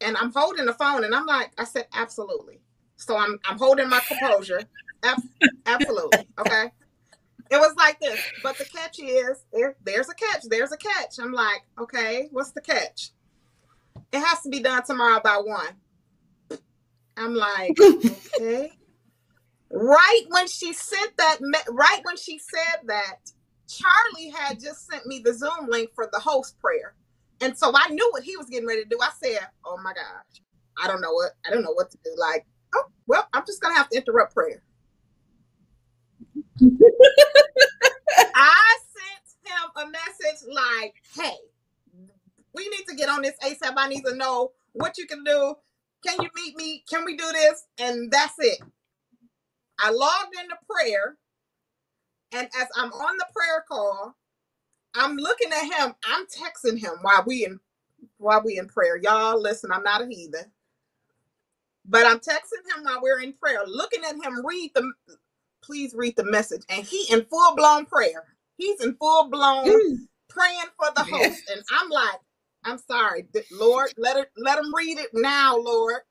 And 0.00 0.16
I'm 0.16 0.32
holding 0.32 0.66
the 0.66 0.74
phone 0.74 1.04
and 1.04 1.14
I'm 1.14 1.26
like, 1.26 1.52
I 1.58 1.64
said, 1.64 1.86
absolutely. 1.94 2.60
So 2.96 3.16
I'm 3.16 3.38
I'm 3.48 3.58
holding 3.58 3.88
my 3.88 4.00
composure. 4.06 4.60
absolutely. 5.66 6.26
Okay. 6.38 6.70
It 7.52 7.60
was 7.60 7.74
like 7.76 8.00
this, 8.00 8.18
but 8.42 8.56
the 8.56 8.64
catch 8.64 8.98
is 8.98 9.44
there, 9.52 9.76
there's 9.84 10.08
a 10.08 10.14
catch. 10.14 10.44
There's 10.48 10.72
a 10.72 10.78
catch. 10.78 11.18
I'm 11.20 11.32
like, 11.32 11.60
okay, 11.78 12.28
what's 12.32 12.52
the 12.52 12.62
catch? 12.62 13.10
It 14.10 14.20
has 14.20 14.40
to 14.40 14.48
be 14.48 14.60
done 14.60 14.82
tomorrow 14.86 15.20
by 15.22 15.36
one. 15.36 16.58
I'm 17.14 17.34
like, 17.34 17.76
okay. 18.40 18.72
right 19.70 20.22
when 20.28 20.48
she 20.48 20.72
sent 20.72 21.14
that, 21.18 21.40
right 21.68 22.00
when 22.04 22.16
she 22.16 22.38
said 22.38 22.86
that, 22.86 23.16
Charlie 23.68 24.30
had 24.30 24.58
just 24.58 24.86
sent 24.90 25.04
me 25.04 25.20
the 25.22 25.34
Zoom 25.34 25.68
link 25.68 25.90
for 25.94 26.08
the 26.10 26.20
host 26.20 26.58
prayer. 26.58 26.94
And 27.42 27.56
so 27.58 27.70
I 27.74 27.88
knew 27.90 28.08
what 28.12 28.22
he 28.22 28.34
was 28.38 28.46
getting 28.46 28.66
ready 28.66 28.84
to 28.84 28.88
do. 28.88 28.98
I 29.02 29.10
said, 29.22 29.46
Oh 29.66 29.78
my 29.84 29.92
gosh, 29.92 30.42
I 30.82 30.88
don't 30.88 31.02
know 31.02 31.12
what 31.12 31.32
I 31.46 31.50
don't 31.50 31.62
know 31.62 31.72
what 31.72 31.90
to 31.90 31.98
do. 32.02 32.14
Like, 32.16 32.46
oh 32.74 32.84
well, 33.06 33.28
I'm 33.34 33.44
just 33.46 33.60
gonna 33.60 33.76
have 33.76 33.90
to 33.90 33.98
interrupt 33.98 34.34
prayer. 34.34 34.62
I 38.34 38.78
sent 38.94 39.46
him 39.46 39.70
a 39.76 39.90
message 39.90 40.48
like, 40.52 40.94
hey, 41.16 41.36
we 42.54 42.68
need 42.70 42.84
to 42.88 42.96
get 42.96 43.08
on 43.10 43.22
this 43.22 43.34
ASAP. 43.44 43.74
I 43.76 43.88
need 43.88 44.04
to 44.06 44.16
know 44.16 44.52
what 44.74 44.98
you 44.98 45.06
can 45.06 45.24
do. 45.24 45.56
Can 46.06 46.16
you 46.22 46.30
meet 46.36 46.56
me? 46.56 46.84
Can 46.90 47.04
we 47.04 47.16
do 47.16 47.30
this? 47.32 47.64
And 47.80 48.10
that's 48.12 48.34
it. 48.38 48.60
I 49.80 49.90
logged 49.92 50.34
into 50.42 50.56
prayer. 50.70 51.16
And 52.32 52.48
as 52.60 52.68
I'm 52.76 52.92
on 52.92 53.18
the 53.18 53.26
prayer 53.34 53.64
call, 53.68 54.16
I'm 54.96 55.16
looking 55.16 55.52
at 55.52 55.64
him. 55.64 55.94
I'm 56.06 56.26
texting 56.26 56.78
him 56.78 56.92
while 57.02 57.24
we 57.26 57.44
in 57.46 57.60
while 58.18 58.42
we 58.44 58.58
in 58.58 58.68
prayer. 58.68 58.96
Y'all 58.98 59.40
listen, 59.40 59.72
I'm 59.72 59.84
not 59.84 60.02
a 60.02 60.06
heathen. 60.06 60.46
But 61.86 62.06
I'm 62.06 62.20
texting 62.20 62.64
him 62.76 62.84
while 62.84 63.00
we're 63.02 63.20
in 63.22 63.34
prayer, 63.34 63.60
looking 63.66 64.04
at 64.04 64.14
him 64.16 64.46
read 64.46 64.72
the 64.74 64.92
please 65.62 65.94
read 65.94 66.16
the 66.16 66.24
message. 66.24 66.62
And 66.68 66.84
he 66.84 67.06
in 67.10 67.24
full 67.24 67.54
blown 67.56 67.86
prayer. 67.86 68.24
He's 68.56 68.80
in 68.80 68.94
full 68.96 69.28
blown 69.30 69.66
mm. 69.66 69.96
praying 70.28 70.70
for 70.76 70.88
the 70.94 71.04
host. 71.04 71.42
And 71.50 71.62
I'm 71.72 71.88
like, 71.88 72.20
I'm 72.64 72.78
sorry, 72.78 73.26
Lord, 73.50 73.92
let 73.96 74.16
her 74.16 74.26
let 74.36 74.58
him 74.58 74.74
read 74.74 74.98
it 74.98 75.10
now, 75.12 75.56
Lord. 75.56 76.02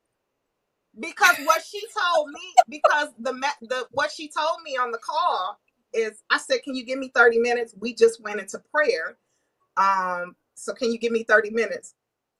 Because 0.98 1.36
what 1.44 1.62
she 1.62 1.80
told 1.80 2.28
me, 2.28 2.54
because 2.68 3.08
the 3.18 3.32
the 3.62 3.86
what 3.92 4.10
she 4.10 4.28
told 4.28 4.58
me 4.62 4.72
on 4.72 4.90
the 4.90 4.98
call 4.98 5.58
is, 5.94 6.22
I 6.30 6.36
said, 6.36 6.62
"Can 6.62 6.74
you 6.74 6.84
give 6.84 6.98
me 6.98 7.10
30 7.14 7.38
minutes?" 7.38 7.74
We 7.78 7.94
just 7.94 8.22
went 8.22 8.40
into 8.40 8.58
prayer, 8.58 9.16
um. 9.78 10.36
So 10.54 10.74
can 10.74 10.92
you 10.92 10.98
give 10.98 11.12
me 11.12 11.24
30 11.24 11.50
minutes? 11.50 11.94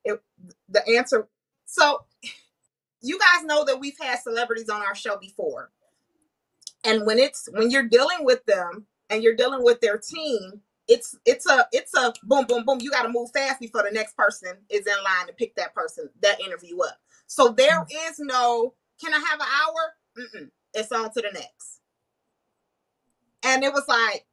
It, 0.04 0.20
the 0.68 0.86
answer. 0.86 1.28
So 1.64 2.04
you 3.00 3.18
guys 3.18 3.44
know 3.44 3.64
that 3.64 3.80
we've 3.80 3.98
had 4.00 4.20
celebrities 4.20 4.68
on 4.68 4.82
our 4.82 4.94
show 4.94 5.16
before, 5.16 5.70
and 6.84 7.06
when 7.06 7.18
it's 7.18 7.48
when 7.52 7.70
you're 7.70 7.88
dealing 7.88 8.24
with 8.24 8.44
them 8.46 8.86
and 9.10 9.22
you're 9.22 9.36
dealing 9.36 9.62
with 9.62 9.80
their 9.80 9.98
team, 9.98 10.60
it's 10.88 11.16
it's 11.24 11.46
a 11.46 11.66
it's 11.72 11.94
a 11.94 12.12
boom 12.24 12.46
boom 12.46 12.64
boom. 12.64 12.78
You 12.80 12.90
got 12.90 13.02
to 13.02 13.08
move 13.08 13.30
fast 13.32 13.60
before 13.60 13.82
the 13.82 13.90
next 13.92 14.16
person 14.16 14.52
is 14.68 14.86
in 14.86 15.04
line 15.04 15.26
to 15.26 15.32
pick 15.32 15.54
that 15.56 15.74
person 15.74 16.08
that 16.22 16.40
interview 16.40 16.80
up. 16.82 16.98
So 17.26 17.48
there 17.48 17.80
mm. 17.80 17.86
is 18.08 18.18
no 18.18 18.74
can 19.00 19.14
I 19.14 19.18
have 19.18 19.40
an 19.40 19.46
hour? 19.46 19.94
Mm-mm. 20.18 20.50
It's 20.74 20.92
on 20.92 21.12
to 21.12 21.20
the 21.20 21.30
next. 21.32 21.80
And 23.44 23.64
it 23.64 23.72
was 23.72 23.84
like 23.88 24.26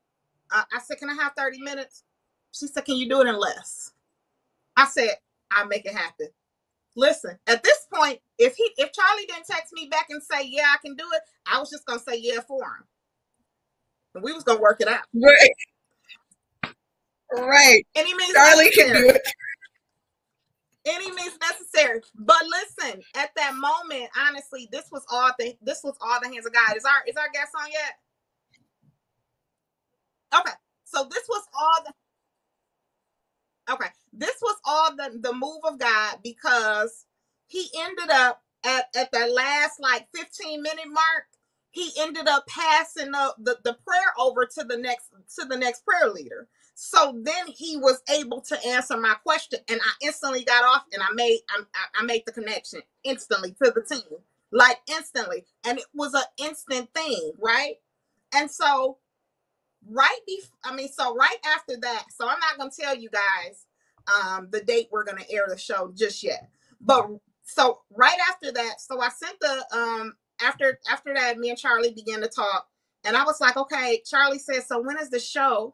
uh, 0.52 0.64
I 0.74 0.80
said, 0.80 0.98
can 0.98 1.10
I 1.10 1.16
have 1.16 1.34
thirty 1.38 1.62
minutes? 1.62 2.04
She 2.52 2.68
said, 2.68 2.86
can 2.86 2.96
you 2.96 3.08
do 3.08 3.22
it 3.22 3.28
in 3.28 3.40
less? 3.40 3.92
I 4.76 4.88
said, 4.88 5.12
I'll 5.52 5.68
make 5.68 5.86
it 5.86 5.94
happen. 5.94 6.30
Listen, 6.96 7.38
at 7.48 7.64
this 7.64 7.88
point, 7.94 8.20
if 8.38 8.56
he 8.56 8.72
if 8.78 8.92
Charlie 8.92 9.26
didn't 9.28 9.46
text 9.46 9.74
me 9.74 9.88
back 9.90 10.08
and 10.10 10.22
say, 10.22 10.46
yeah, 10.46 10.74
I 10.74 10.78
can 10.84 10.96
do 10.96 11.06
it, 11.14 11.22
I 11.46 11.60
was 11.60 11.70
just 11.70 11.86
gonna 11.86 12.00
say 12.00 12.18
yeah 12.18 12.42
for 12.48 12.64
him. 12.64 12.86
And 14.16 14.24
we 14.24 14.34
was 14.34 14.44
gonna 14.44 14.60
work 14.60 14.82
it 14.82 14.88
out. 14.88 15.04
Right. 15.14 15.52
Right. 17.32 17.86
Any 17.96 18.14
means 18.16 18.34
Charlie 18.34 18.66
necessary. 18.66 18.92
can 18.92 19.02
do 19.02 19.10
it. 19.10 19.22
Any 20.86 21.12
means 21.12 21.38
necessary. 21.40 22.02
But 22.16 22.42
listen, 22.48 23.02
at 23.16 23.30
that 23.36 23.54
moment, 23.56 24.10
honestly, 24.28 24.68
this 24.72 24.90
was 24.92 25.06
all 25.12 25.32
the 25.38 25.56
this 25.62 25.82
was 25.84 25.96
all 26.02 26.20
the 26.22 26.30
hands 26.30 26.46
of 26.46 26.54
God. 26.54 26.76
Is 26.76 26.86
our 26.86 27.04
is 27.08 27.16
our 27.18 27.30
guest 27.32 27.52
on 27.60 27.70
yet? 27.72 27.94
Okay. 30.40 30.56
So 30.86 31.08
this 31.12 31.28
was 31.30 31.44
all 31.54 31.84
the 33.68 33.74
okay. 33.74 33.90
This 34.14 34.38
was 34.42 34.58
all 34.66 34.96
the 34.96 35.20
the 35.20 35.34
move 35.34 35.62
of 35.66 35.80
God 35.80 36.18
because 36.24 37.06
he 37.48 37.70
ended 37.80 38.12
up 38.12 38.44
at, 38.66 38.86
at 38.96 39.12
that 39.14 39.34
last 39.34 39.80
like 39.80 40.08
15 40.16 40.62
minute 40.64 40.88
mark 40.88 41.26
he 41.72 41.92
ended 42.00 42.28
up 42.28 42.48
passing 42.48 43.12
the, 43.12 43.34
the, 43.40 43.58
the 43.64 43.78
prayer 43.88 44.14
over 44.20 44.46
to 44.46 44.64
the 44.66 44.78
next 44.78 45.10
to 45.40 45.46
the 45.46 45.58
next 45.58 45.86
prayer 45.86 46.10
leader 46.10 46.40
so 46.76 47.20
then 47.24 47.48
he 47.48 47.78
was 47.78 48.02
able 48.10 48.42
to 48.42 48.58
answer 48.68 48.98
my 48.98 49.16
question, 49.24 49.60
and 49.70 49.80
I 49.82 50.06
instantly 50.08 50.44
got 50.44 50.64
off, 50.64 50.84
and 50.94 51.02
I 51.04 51.12
made 51.14 51.40
I, 51.50 51.64
I 52.00 52.04
made 52.04 52.24
the 52.26 52.32
connection 52.32 52.82
instantly 53.04 53.52
to 53.64 53.72
the 53.72 53.82
team, 53.84 54.20
like 54.52 54.78
instantly, 54.90 55.46
and 55.66 55.78
it 55.80 55.86
was 55.94 56.14
an 56.14 56.24
instant 56.38 56.90
thing, 56.94 57.34
right? 57.40 57.76
And 58.36 58.52
so, 58.52 58.98
right 59.90 60.20
before, 60.28 60.50
I 60.66 60.76
mean, 60.76 60.90
so 60.90 61.16
right 61.16 61.38
after 61.56 61.78
that, 61.82 62.06
so 62.16 62.28
I'm 62.28 62.40
not 62.40 62.58
gonna 62.60 62.72
tell 62.80 62.98
you 62.98 63.10
guys 63.10 63.66
um, 64.26 64.50
the 64.52 64.62
date 64.62 64.90
we're 64.92 65.06
gonna 65.06 65.26
air 65.32 65.46
the 65.50 65.58
show 65.58 65.94
just 65.98 66.24
yet, 66.24 66.50
but 66.82 67.08
so 67.44 67.80
right 67.96 68.18
after 68.30 68.52
that, 68.54 68.82
so 68.82 69.02
I 69.02 69.10
sent 69.10 69.40
the 69.42 69.66
um 69.78 70.14
after 70.42 70.80
after 70.92 71.14
that, 71.16 71.38
me 71.40 71.50
and 71.50 71.60
Charlie 71.60 71.94
began 71.94 72.22
to 72.22 72.30
talk, 72.30 72.68
and 73.06 73.18
I 73.18 73.24
was 73.26 73.42
like, 73.42 73.58
okay, 73.58 74.02
Charlie 74.06 74.40
says, 74.40 74.68
so 74.68 74.82
when 74.82 74.98
is 75.00 75.10
the 75.12 75.20
show? 75.20 75.68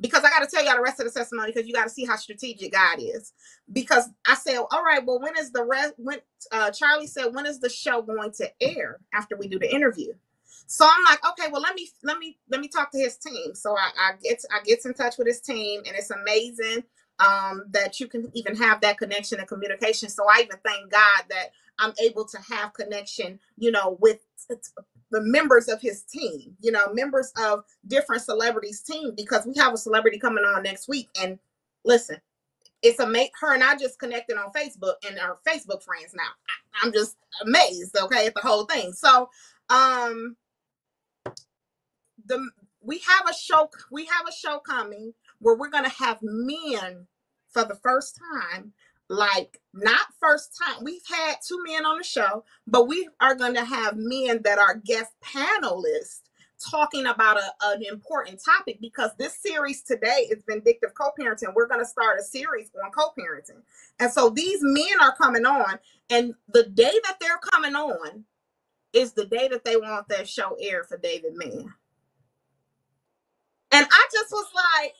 because 0.00 0.24
I 0.24 0.30
got 0.30 0.40
to 0.40 0.48
tell 0.54 0.64
y'all 0.64 0.76
the 0.76 0.82
rest 0.82 1.00
of 1.00 1.06
the 1.06 1.12
testimony 1.12 1.52
because 1.52 1.66
you 1.68 1.74
got 1.74 1.84
to 1.84 1.90
see 1.90 2.06
how 2.06 2.16
strategic 2.16 2.72
God 2.72 2.98
is. 3.00 3.32
Because 3.72 4.08
I 4.28 4.36
said, 4.36 4.58
all 4.58 4.84
right, 4.84 5.04
well, 5.06 5.20
when 5.20 5.36
is 5.38 5.52
the 5.52 5.64
rest? 5.64 5.94
When 5.98 6.18
uh, 6.52 6.72
Charlie 6.72 7.08
said, 7.08 7.34
when 7.34 7.46
is 7.46 7.60
the 7.60 7.70
show 7.70 8.02
going 8.02 8.32
to 8.34 8.50
air 8.62 9.00
after 9.14 9.36
we 9.38 9.48
do 9.48 9.58
the 9.60 9.74
interview? 9.74 10.12
So 10.68 10.84
I'm 10.86 11.04
like, 11.08 11.20
okay, 11.30 11.50
well, 11.52 11.62
let 11.62 11.76
me 11.76 11.88
let 12.02 12.18
me 12.18 12.38
let 12.50 12.60
me 12.60 12.68
talk 12.68 12.90
to 12.92 12.98
his 12.98 13.16
team. 13.18 13.54
So 13.54 13.76
I, 13.78 13.90
I 14.00 14.12
get 14.22 14.42
I 14.52 14.62
gets 14.64 14.84
in 14.84 14.94
touch 14.94 15.16
with 15.16 15.28
his 15.28 15.40
team, 15.40 15.82
and 15.86 15.96
it's 15.96 16.10
amazing 16.10 16.82
um, 17.18 17.64
that 17.70 18.00
you 18.00 18.08
can 18.08 18.30
even 18.34 18.56
have 18.56 18.80
that 18.82 18.98
connection 18.98 19.38
and 19.38 19.48
communication. 19.48 20.08
So 20.08 20.24
I 20.28 20.40
even 20.42 20.58
thank 20.64 20.90
God 20.90 21.24
that 21.30 21.50
I'm 21.78 21.92
able 22.02 22.24
to 22.26 22.38
have 22.50 22.74
connection, 22.74 23.38
you 23.58 23.70
know, 23.70 23.98
with 24.00 24.20
the 25.10 25.20
members 25.22 25.68
of 25.68 25.80
his 25.80 26.02
team, 26.02 26.56
you 26.60 26.72
know, 26.72 26.92
members 26.92 27.32
of 27.40 27.64
different 27.86 28.22
celebrities' 28.22 28.82
team, 28.82 29.12
because 29.16 29.46
we 29.46 29.54
have 29.58 29.74
a 29.74 29.78
celebrity 29.78 30.18
coming 30.18 30.44
on 30.44 30.62
next 30.62 30.88
week. 30.88 31.08
And 31.20 31.38
listen, 31.84 32.18
it's 32.82 33.00
a 33.00 33.06
make 33.06 33.32
her 33.40 33.54
and 33.54 33.64
I 33.64 33.76
just 33.76 33.98
connected 33.98 34.36
on 34.36 34.52
Facebook 34.52 34.94
and 35.08 35.18
our 35.18 35.38
Facebook 35.46 35.82
friends 35.82 36.12
now. 36.14 36.22
I, 36.22 36.86
I'm 36.86 36.92
just 36.92 37.16
amazed, 37.42 37.96
okay, 37.96 38.26
at 38.26 38.34
the 38.34 38.40
whole 38.40 38.64
thing. 38.64 38.92
So 38.92 39.28
um 39.70 40.36
the 42.26 42.48
we 42.80 42.98
have 42.98 43.28
a 43.28 43.34
show, 43.34 43.68
we 43.90 44.06
have 44.06 44.28
a 44.28 44.32
show 44.32 44.60
coming 44.60 45.12
where 45.40 45.56
we're 45.56 45.70
gonna 45.70 45.88
have 45.88 46.18
men 46.22 47.06
for 47.52 47.64
the 47.64 47.76
first 47.76 48.18
time 48.34 48.72
like 49.08 49.60
not 49.72 50.06
first 50.20 50.58
time 50.58 50.82
we've 50.82 51.06
had 51.08 51.36
two 51.46 51.62
men 51.64 51.86
on 51.86 51.98
the 51.98 52.04
show 52.04 52.44
but 52.66 52.88
we 52.88 53.08
are 53.20 53.36
going 53.36 53.54
to 53.54 53.64
have 53.64 53.94
men 53.96 54.40
that 54.42 54.58
are 54.58 54.82
guest 54.84 55.12
panelists 55.24 56.20
talking 56.58 57.06
about 57.06 57.38
a, 57.38 57.52
an 57.66 57.82
important 57.90 58.40
topic 58.44 58.78
because 58.80 59.10
this 59.18 59.36
series 59.40 59.82
today 59.82 60.26
is 60.30 60.42
vindictive 60.48 60.94
co-parenting. 60.94 61.54
We're 61.54 61.66
going 61.68 61.80
to 61.82 61.86
start 61.86 62.18
a 62.18 62.22
series 62.22 62.70
on 62.82 62.90
co-parenting. 62.90 63.62
And 64.00 64.10
so 64.10 64.30
these 64.30 64.60
men 64.62 65.00
are 65.00 65.14
coming 65.16 65.44
on 65.44 65.78
and 66.10 66.34
the 66.48 66.64
day 66.64 66.92
that 67.04 67.18
they're 67.20 67.38
coming 67.52 67.74
on 67.74 68.24
is 68.92 69.12
the 69.12 69.26
day 69.26 69.48
that 69.48 69.64
they 69.64 69.76
want 69.76 70.08
that 70.08 70.28
show 70.28 70.56
aired 70.60 70.86
for 70.86 70.96
david 70.96 71.32
mann. 71.34 71.74
And 73.72 73.86
I 73.90 74.08
just 74.12 74.32
was 74.32 74.46
like, 74.54 74.94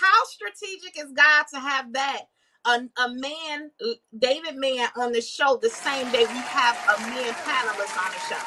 how 0.00 0.24
strategic 0.24 0.98
is 0.98 1.12
God 1.12 1.44
to 1.52 1.60
have 1.60 1.92
that? 1.94 2.22
A, 2.66 2.80
a 2.98 3.08
man, 3.14 3.70
David 4.18 4.56
Mann, 4.56 4.88
on 4.96 5.12
the 5.12 5.20
show 5.20 5.58
the 5.62 5.70
same 5.70 6.10
day 6.10 6.26
we 6.26 6.34
have 6.34 6.76
a 6.96 7.00
man 7.02 7.32
panelist 7.32 7.96
on 7.96 8.10
the 8.10 8.20
show. 8.28 8.42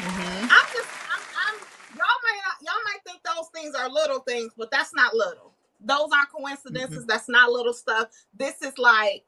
Mm-hmm. 0.00 0.46
I'm 0.50 0.66
just, 0.72 0.88
I'm, 1.12 1.22
I'm, 1.46 1.60
y'all 1.94 2.20
might, 2.24 2.40
not, 2.46 2.56
y'all 2.62 2.82
might 2.84 3.04
think 3.06 3.20
those 3.22 3.48
things 3.54 3.74
are 3.74 3.90
little 3.90 4.20
things, 4.20 4.52
but 4.56 4.70
that's 4.70 4.94
not 4.94 5.14
little. 5.14 5.52
Those 5.80 6.08
aren't 6.14 6.30
coincidences. 6.30 7.00
Mm-hmm. 7.00 7.06
That's 7.08 7.28
not 7.28 7.50
little 7.50 7.74
stuff. 7.74 8.08
This 8.36 8.62
is 8.62 8.78
like 8.78 9.24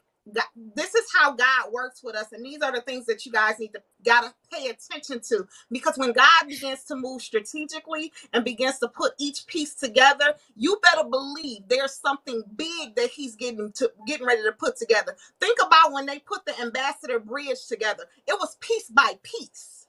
This 0.75 0.95
is 0.95 1.07
how 1.15 1.33
God 1.35 1.73
works 1.73 2.03
with 2.03 2.17
us, 2.17 2.33
and 2.33 2.45
these 2.47 2.63
are 2.63 2.73
the 2.73 2.81
things 2.83 3.07
that 3.07 3.27
you 3.27 3.33
guys 3.33 3.59
need 3.61 3.75
to 3.75 3.83
gotta 4.05 4.35
pay 4.53 4.69
attention 4.69 5.21
to. 5.29 5.47
Because 5.71 5.99
when 5.99 6.13
God 6.13 6.49
begins 6.49 6.85
to 6.85 6.97
move 6.97 7.23
strategically 7.23 8.13
and 8.33 8.45
begins 8.45 8.79
to 8.81 8.89
put 8.89 9.15
each 9.19 9.47
piece 9.47 9.75
together, 9.75 10.35
you 10.57 10.79
better 10.83 11.09
believe 11.09 11.63
there's 11.69 11.95
something 11.95 12.43
big 12.57 12.97
that 12.97 13.11
He's 13.11 13.37
getting 13.37 13.73
to 13.75 13.93
getting 14.07 14.27
ready 14.27 14.43
to 14.45 14.53
put 14.53 14.77
together. 14.77 15.17
Think 15.41 15.59
about 15.65 15.93
when 15.93 16.07
they 16.07 16.21
put 16.21 16.47
the 16.47 16.59
Ambassador 16.61 17.21
Bridge 17.21 17.67
together; 17.69 18.05
it 18.27 18.37
was 18.41 18.57
piece 18.61 18.91
by 18.91 19.15
piece, 19.25 19.89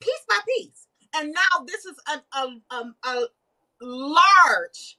piece 0.00 0.24
by 0.28 0.38
piece, 0.46 0.86
and 1.16 1.32
now 1.34 1.64
this 1.66 1.86
is 1.86 1.96
a 2.08 2.38
a, 2.38 2.76
a, 2.76 3.08
a 3.10 3.26
large. 3.82 4.98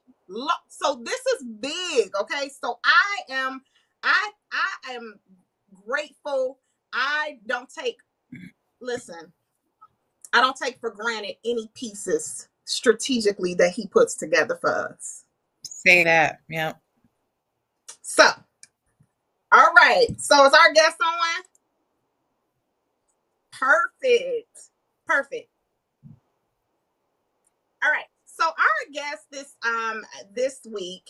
So 0.68 1.02
this 1.04 1.20
is 1.36 1.44
big, 1.60 2.12
okay? 2.20 2.50
So 2.62 2.78
I 2.84 3.32
am 3.34 3.62
I 4.02 4.30
I 4.52 4.92
am 4.92 5.18
grateful. 5.86 6.58
I 6.92 7.38
don't 7.46 7.68
take 7.68 7.98
listen. 8.80 9.32
I 10.32 10.40
don't 10.40 10.56
take 10.56 10.80
for 10.80 10.90
granted 10.90 11.36
any 11.44 11.70
pieces 11.74 12.48
strategically 12.64 13.54
that 13.54 13.70
he 13.70 13.86
puts 13.86 14.14
together 14.14 14.56
for 14.60 14.70
us. 14.88 15.24
Say 15.62 16.04
that. 16.04 16.40
Yep. 16.48 16.80
So, 18.02 18.24
all 19.52 19.72
right. 19.74 20.08
So 20.18 20.44
is 20.46 20.52
our 20.52 20.72
guest 20.72 20.96
on? 21.04 21.42
Perfect. 23.52 24.70
Perfect. 25.06 25.48
All 27.84 27.90
right. 27.90 28.06
So 28.24 28.44
our 28.44 28.92
guest 28.92 29.26
this 29.30 29.56
um 29.66 30.02
this 30.34 30.60
week 30.70 31.08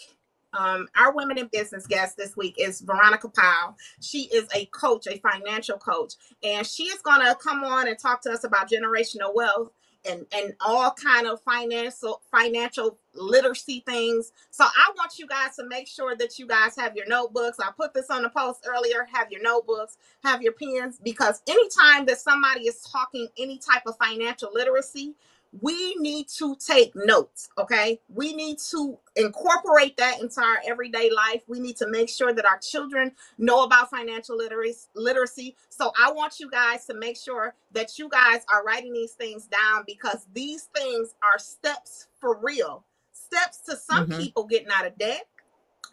um, 0.54 0.88
our 0.96 1.14
women 1.14 1.38
in 1.38 1.48
business 1.52 1.86
guest 1.86 2.16
this 2.16 2.36
week 2.36 2.56
is 2.58 2.80
Veronica 2.80 3.28
Powell. 3.28 3.76
She 4.00 4.24
is 4.24 4.46
a 4.54 4.66
coach, 4.66 5.06
a 5.06 5.18
financial 5.18 5.78
coach, 5.78 6.14
and 6.42 6.66
she 6.66 6.84
is 6.84 7.00
going 7.00 7.20
to 7.20 7.34
come 7.36 7.64
on 7.64 7.88
and 7.88 7.98
talk 7.98 8.22
to 8.22 8.30
us 8.30 8.44
about 8.44 8.70
generational 8.70 9.34
wealth 9.34 9.70
and 10.04 10.26
and 10.34 10.54
all 10.60 10.90
kind 10.92 11.26
of 11.26 11.40
financial 11.42 12.22
financial 12.30 12.98
literacy 13.14 13.82
things. 13.86 14.32
So 14.50 14.64
I 14.64 14.92
want 14.96 15.18
you 15.18 15.26
guys 15.26 15.56
to 15.56 15.66
make 15.68 15.86
sure 15.86 16.16
that 16.16 16.38
you 16.38 16.46
guys 16.46 16.76
have 16.76 16.96
your 16.96 17.06
notebooks. 17.06 17.58
I 17.60 17.70
put 17.76 17.94
this 17.94 18.10
on 18.10 18.22
the 18.22 18.30
post 18.30 18.66
earlier. 18.66 19.06
Have 19.12 19.30
your 19.30 19.42
notebooks, 19.42 19.98
have 20.24 20.42
your 20.42 20.52
pens, 20.52 20.98
because 21.02 21.40
anytime 21.48 22.06
that 22.06 22.18
somebody 22.18 22.62
is 22.62 22.80
talking 22.80 23.28
any 23.38 23.58
type 23.58 23.82
of 23.86 23.96
financial 23.96 24.50
literacy, 24.52 25.14
we 25.60 25.96
need 25.96 26.28
to 26.38 26.56
take 26.56 26.92
notes, 26.94 27.48
okay? 27.58 28.00
We 28.08 28.34
need 28.34 28.58
to 28.70 28.98
incorporate 29.16 29.96
that 29.98 30.20
into 30.20 30.40
our 30.42 30.58
everyday 30.66 31.10
life. 31.10 31.42
We 31.48 31.60
need 31.60 31.76
to 31.78 31.88
make 31.88 32.08
sure 32.10 32.32
that 32.34 32.44
our 32.46 32.58
children 32.58 33.12
know 33.38 33.64
about 33.64 33.90
financial 33.90 34.36
literacy. 34.36 34.88
literacy. 34.94 35.56
So 35.70 35.92
I 36.00 36.12
want 36.12 36.40
you 36.40 36.50
guys 36.50 36.86
to 36.86 36.94
make 36.94 37.16
sure 37.18 37.54
that 37.72 37.98
you 37.98 38.08
guys 38.08 38.42
are 38.52 38.64
writing 38.64 38.92
these 38.92 39.12
things 39.12 39.46
down 39.48 39.84
because 39.86 40.26
these 40.34 40.64
things 40.74 41.14
are 41.22 41.38
steps 41.38 42.08
for 42.20 42.38
real. 42.40 42.84
Steps 43.12 43.58
to 43.68 43.76
some 43.76 44.08
Mhm. 44.08 44.18
people 44.18 44.44
getting 44.46 44.70
out 44.70 44.86
of 44.86 44.98
debt, 44.98 45.26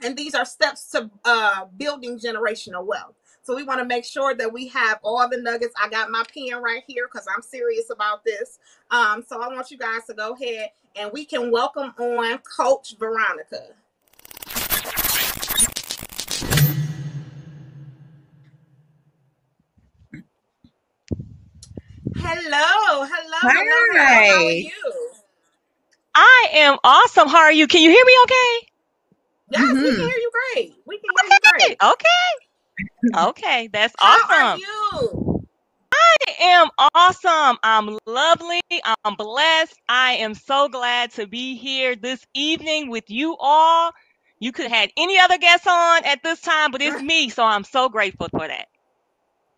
and 0.01 0.17
these 0.17 0.35
are 0.35 0.45
steps 0.45 0.91
to 0.91 1.11
uh, 1.25 1.65
building 1.77 2.19
generational 2.19 2.85
wealth. 2.85 3.15
So 3.49 3.55
we 3.55 3.63
want 3.63 3.79
to 3.79 3.85
make 3.85 4.05
sure 4.05 4.35
that 4.35 4.53
we 4.53 4.67
have 4.67 4.99
all 5.01 5.27
the 5.27 5.37
nuggets. 5.37 5.73
I 5.83 5.89
got 5.89 6.11
my 6.11 6.23
pen 6.31 6.61
right 6.61 6.83
here 6.85 7.09
because 7.11 7.25
I'm 7.35 7.41
serious 7.41 7.89
about 7.89 8.23
this. 8.23 8.59
Um, 8.91 9.25
so 9.27 9.41
I 9.41 9.47
want 9.47 9.71
you 9.71 9.77
guys 9.79 10.05
to 10.05 10.13
go 10.13 10.35
ahead 10.39 10.69
and 10.95 11.09
we 11.11 11.25
can 11.25 11.49
welcome 11.49 11.91
on 11.97 12.37
Coach 12.39 12.93
Veronica. 12.99 13.69
Hello, 22.17 23.03
hello, 23.03 23.39
hello. 23.41 24.29
How 24.29 24.45
are 24.45 24.51
you? 24.51 25.09
I 26.13 26.49
am 26.53 26.77
awesome. 26.83 27.27
How 27.27 27.39
are 27.39 27.51
you? 27.51 27.65
Can 27.65 27.81
you 27.81 27.89
hear 27.89 28.05
me 28.05 28.13
okay? 28.25 28.67
Yes, 29.49 29.63
we 29.63 29.89
can 29.89 29.89
Mhm. 29.89 29.97
hear 29.97 30.17
you 30.17 30.31
great. 30.53 30.75
We 30.85 30.99
can 30.99 31.09
hear 31.19 31.29
you 31.31 31.39
great. 31.67 31.77
Okay. 31.81 32.48
Okay. 33.15 33.69
That's 33.71 33.93
How 33.99 34.17
are 34.29 34.41
awesome. 34.41 34.59
you? 34.59 35.45
I 35.93 36.15
am 36.41 36.69
awesome. 36.93 37.57
I'm 37.63 37.97
lovely. 38.05 38.61
I'm 38.85 39.15
blessed. 39.15 39.75
I 39.87 40.13
am 40.13 40.33
so 40.33 40.69
glad 40.69 41.11
to 41.11 41.27
be 41.27 41.55
here 41.55 41.95
this 41.95 42.25
evening 42.33 42.89
with 42.89 43.09
you 43.09 43.35
all. 43.39 43.91
You 44.39 44.51
could 44.51 44.67
have 44.67 44.71
had 44.71 44.91
any 44.97 45.19
other 45.19 45.37
guests 45.37 45.67
on 45.67 46.05
at 46.05 46.23
this 46.23 46.41
time, 46.41 46.71
but 46.71 46.81
it's 46.81 47.01
me. 47.03 47.29
So 47.29 47.43
I'm 47.43 47.63
so 47.63 47.89
grateful 47.89 48.29
for 48.29 48.47
that. 48.47 48.67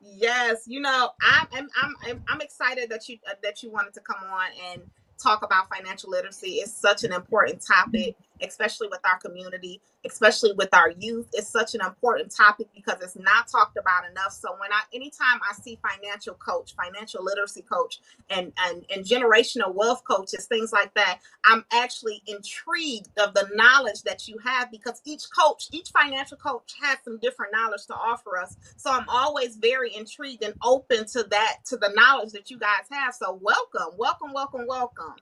Yes, 0.02 0.64
you 0.66 0.82
know, 0.82 1.12
I'm 1.22 1.48
I'm 1.54 1.70
I'm 1.82 1.96
I'm 2.04 2.24
I'm 2.28 2.42
excited 2.42 2.90
that 2.90 3.08
you 3.08 3.18
uh, 3.30 3.36
that 3.44 3.62
you 3.62 3.70
wanted 3.70 3.94
to 3.94 4.00
come 4.00 4.18
on 4.32 4.48
and 4.72 4.82
talk 5.22 5.44
about 5.44 5.70
financial 5.70 6.10
literacy. 6.10 6.54
It's 6.54 6.72
such 6.72 7.04
an 7.04 7.14
important 7.14 7.62
topic, 7.62 8.16
especially 8.42 8.88
with 8.88 9.00
our 9.06 9.20
community, 9.20 9.82
especially 10.06 10.54
with 10.54 10.74
our 10.74 10.92
youth. 10.92 11.28
It's 11.34 11.48
such 11.48 11.76
an 11.76 11.82
important 11.82 12.34
topic 12.36 12.68
because 12.76 13.02
it's 13.02 13.16
not 13.18 13.48
talked 13.48 13.78
about 13.78 14.10
enough. 14.10 14.34
So 14.34 14.56
when 14.60 14.72
I 14.72 14.82
anytime 14.94 15.40
I 15.50 15.54
see 15.56 15.80
financial 15.82 16.36
coach, 16.36 16.76
financial 16.76 17.24
literacy 17.24 17.64
coach, 17.64 18.00
and 18.30 18.52
and 18.68 18.86
and 18.94 19.06
generational 19.06 19.74
wealth 19.74 20.04
coaches, 20.06 20.46
things 20.46 20.72
like 20.74 20.94
that, 20.96 21.20
I'm 21.46 21.66
actually 21.74 22.22
intrigued 22.28 23.18
of 23.20 23.34
the 23.34 23.50
knowledge 23.54 24.04
that 24.04 24.28
you 24.28 24.38
have 24.46 24.72
because 24.72 25.02
each 25.06 25.24
coach, 25.38 25.68
each 25.72 25.90
financial 25.90 26.38
coach 26.38 26.74
has 26.82 27.00
some 27.04 27.20
different 27.20 27.54
knowledge 27.54 27.86
to 27.88 27.96
offer 27.96 28.38
us. 28.38 28.56
So 28.78 28.92
I'm 28.92 29.08
always 29.10 29.56
very 29.58 29.96
intrigued 29.96 30.44
and 30.44 30.54
open 30.64 31.06
to 31.08 31.24
that, 31.24 31.58
to 31.66 31.78
the 31.78 31.92
knowledge 31.96 32.32
that 32.32 32.52
you 32.52 32.58
guys 32.58 32.86
have. 32.92 33.14
So 33.16 33.40
welcome, 33.42 33.98
welcome, 33.98 34.34
welcome, 34.34 34.66
welcome. 34.68 35.16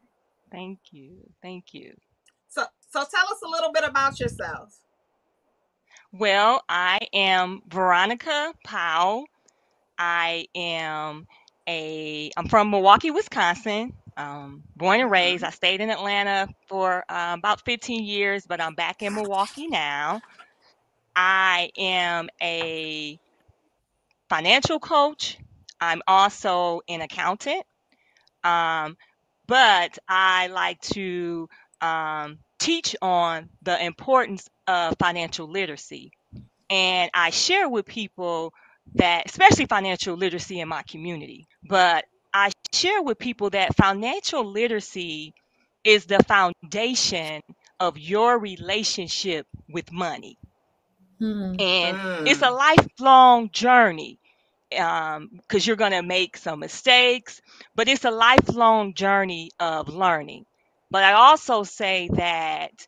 Thank 0.51 0.79
you. 0.91 1.17
Thank 1.41 1.73
you. 1.73 1.95
So 2.89 2.99
tell 2.99 3.25
us 3.31 3.39
a 3.45 3.47
little 3.47 3.71
bit 3.71 3.83
about 3.83 4.19
yourself. 4.19 4.75
Well, 6.11 6.63
I 6.67 6.99
am 7.13 7.61
Veronica 7.67 8.53
Powell. 8.63 9.25
I 9.97 10.47
am 10.55 11.27
a 11.67 12.31
I'm 12.35 12.47
from 12.47 12.71
Milwaukee, 12.71 13.11
Wisconsin. 13.11 13.93
Um, 14.17 14.63
born 14.75 14.99
and 14.99 15.11
raised. 15.11 15.43
I 15.43 15.51
stayed 15.51 15.81
in 15.81 15.89
Atlanta 15.91 16.49
for 16.67 17.05
uh, 17.07 17.35
about 17.37 17.63
15 17.63 18.03
years, 18.03 18.45
but 18.47 18.59
I'm 18.59 18.73
back 18.73 19.01
in 19.03 19.13
Milwaukee 19.13 19.67
now. 19.67 20.21
I 21.15 21.69
am 21.77 22.29
a 22.41 23.19
financial 24.29 24.79
coach. 24.79 25.37
I'm 25.79 26.01
also 26.07 26.81
an 26.89 27.01
accountant. 27.01 27.63
Um, 28.43 28.97
but 29.47 29.97
I 30.07 30.47
like 30.47 30.81
to 30.81 31.47
um, 31.81 32.39
teach 32.59 32.95
on 33.01 33.49
the 33.63 33.83
importance 33.83 34.49
of 34.67 34.95
financial 34.99 35.47
literacy. 35.49 36.11
And 36.69 37.09
I 37.13 37.29
share 37.31 37.67
with 37.69 37.85
people 37.85 38.53
that, 38.95 39.25
especially 39.27 39.65
financial 39.65 40.15
literacy 40.15 40.59
in 40.59 40.67
my 40.69 40.83
community, 40.83 41.47
but 41.63 42.05
I 42.33 42.51
share 42.73 43.01
with 43.03 43.19
people 43.19 43.49
that 43.51 43.75
financial 43.75 44.43
literacy 44.45 45.33
is 45.83 46.05
the 46.05 46.19
foundation 46.23 47.41
of 47.79 47.97
your 47.97 48.39
relationship 48.39 49.47
with 49.69 49.91
money. 49.91 50.37
Mhm. 51.19 51.59
And 51.59 51.97
it's 52.25 52.41
a 52.41 52.49
Mm. 52.49 52.51
lifelong 52.51 53.49
journey 53.51 54.19
because 54.69 55.65
you're 55.65 55.75
going 55.75 55.91
to 55.91 56.01
make 56.03 56.37
some 56.37 56.59
mistakes, 56.59 57.41
but 57.75 57.87
it's 57.87 58.05
a 58.05 58.11
lifelong 58.11 58.93
journey 58.93 59.51
of 59.59 59.89
learning. 59.89 60.45
But 60.91 61.03
I 61.03 61.13
also 61.13 61.63
say 61.63 62.09
that 62.13 62.87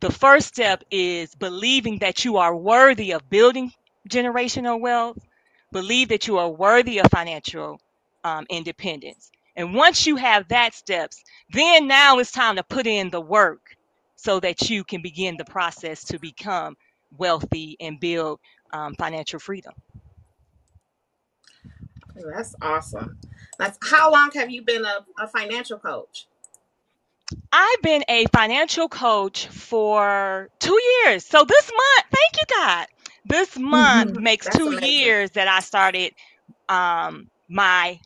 the 0.00 0.12
first 0.12 0.48
step 0.48 0.84
is 0.90 1.34
believing 1.34 1.98
that 2.00 2.24
you 2.24 2.36
are 2.36 2.54
worthy 2.54 3.12
of 3.12 3.28
building 3.30 3.72
generational 4.08 4.80
wealth, 4.80 5.18
believe 5.72 6.08
that 6.10 6.26
you 6.28 6.38
are 6.38 6.50
worthy 6.50 6.98
of 7.00 7.10
financial 7.10 7.80
um, 8.24 8.46
independence. 8.50 9.30
And 9.56 9.74
once 9.74 10.06
you 10.06 10.16
have 10.16 10.48
that 10.48 10.74
steps, 10.74 11.22
then 11.52 11.88
now 11.88 12.18
it's 12.18 12.32
time 12.32 12.56
to 12.56 12.62
put 12.64 12.86
in 12.86 13.10
the 13.10 13.20
work 13.20 13.76
so 14.16 14.40
that 14.40 14.68
you 14.70 14.84
can 14.84 15.02
begin 15.02 15.36
the 15.38 15.44
process 15.44 16.04
to 16.04 16.18
become 16.18 16.76
wealthy 17.16 17.76
and 17.80 18.00
build 18.00 18.40
um, 18.72 18.94
financial 18.96 19.38
freedom. 19.38 19.72
That's 22.16 22.54
awesome. 22.62 23.18
That's 23.58 23.78
how 23.82 24.12
long 24.12 24.30
have 24.34 24.50
you 24.50 24.62
been 24.62 24.84
a, 24.84 25.06
a 25.18 25.28
financial 25.28 25.78
coach? 25.78 26.26
I've 27.52 27.82
been 27.82 28.04
a 28.08 28.26
financial 28.34 28.88
coach 28.88 29.48
for 29.48 30.50
two 30.60 30.78
years. 31.04 31.26
So 31.26 31.44
this 31.44 31.70
month, 31.72 32.06
thank 32.12 32.36
you, 32.38 32.56
God. 32.56 32.86
This 33.26 33.58
month 33.58 34.12
Mhm. 34.12 34.18
makes 34.18 34.48
That's 34.48 34.56
two 34.56 34.70
amazing. 34.70 34.82
years 34.82 35.32
that 35.32 35.48
I 35.48 35.60
started 35.60 36.12
um, 36.68 37.30
my 37.48 38.00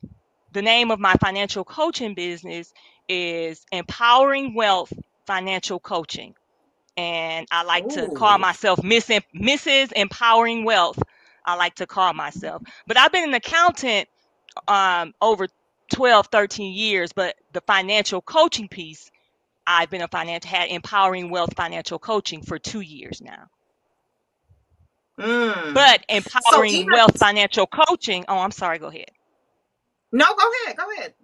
the 0.52 0.62
name 0.62 0.90
of 0.90 1.00
my 1.00 1.14
financial 1.14 1.64
coaching 1.64 2.14
business 2.14 2.72
is 3.09 3.64
Empowering 3.72 4.54
Wealth 4.54 4.92
Financial 5.26 5.81
Coaching. 5.81 6.35
And 6.96 7.46
I 7.50 7.64
like 7.64 7.88
to 7.90 8.11
call 8.11 8.38
myself 8.38 8.83
Miss 8.85 9.11
Em- 9.11 9.22
Mrs. 9.35 9.92
Empowering 9.94 10.64
Wealth. 10.64 10.98
I 11.46 11.57
like 11.57 11.76
to 11.76 11.87
call 11.87 12.14
myself. 12.14 12.62
But 12.87 12.98
I've 12.98 13.12
been 13.12 13.24
an 13.28 13.35
accountant 13.35 14.09
um, 14.68 15.14
over 15.20 15.48
12, 15.92 16.29
13 16.29 16.74
years, 16.74 17.12
but 17.12 17.37
the 17.53 17.61
financial 17.62 18.20
coaching 18.22 18.68
piece, 18.68 19.11
I've 19.66 19.90
been 19.90 20.03
a 20.03 20.09
financial 20.09 20.51
had 20.51 20.70
empowering 20.70 21.31
wealth 21.31 21.55
financial 21.57 21.98
coaching 21.98 22.42
for 22.42 22.59
two 22.59 22.81
years 22.81 23.20
now. 23.20 23.48
Mm. 25.18 25.74
But 25.74 26.05
So 26.51 26.62
empowering 26.62 26.74
even 26.74 26.92
wealth 26.92 27.18
financial 27.18 27.66
coaching, 27.66 28.24
oh, 28.29 28.38
I'm 28.38 28.53
sorry, 28.53 28.79
go 28.79 28.87
ahead. 28.88 29.11
no, 30.12 30.27
go 30.35 30.51
ahead, 30.64 30.77
go 30.77 30.85
ahead. 30.92 31.14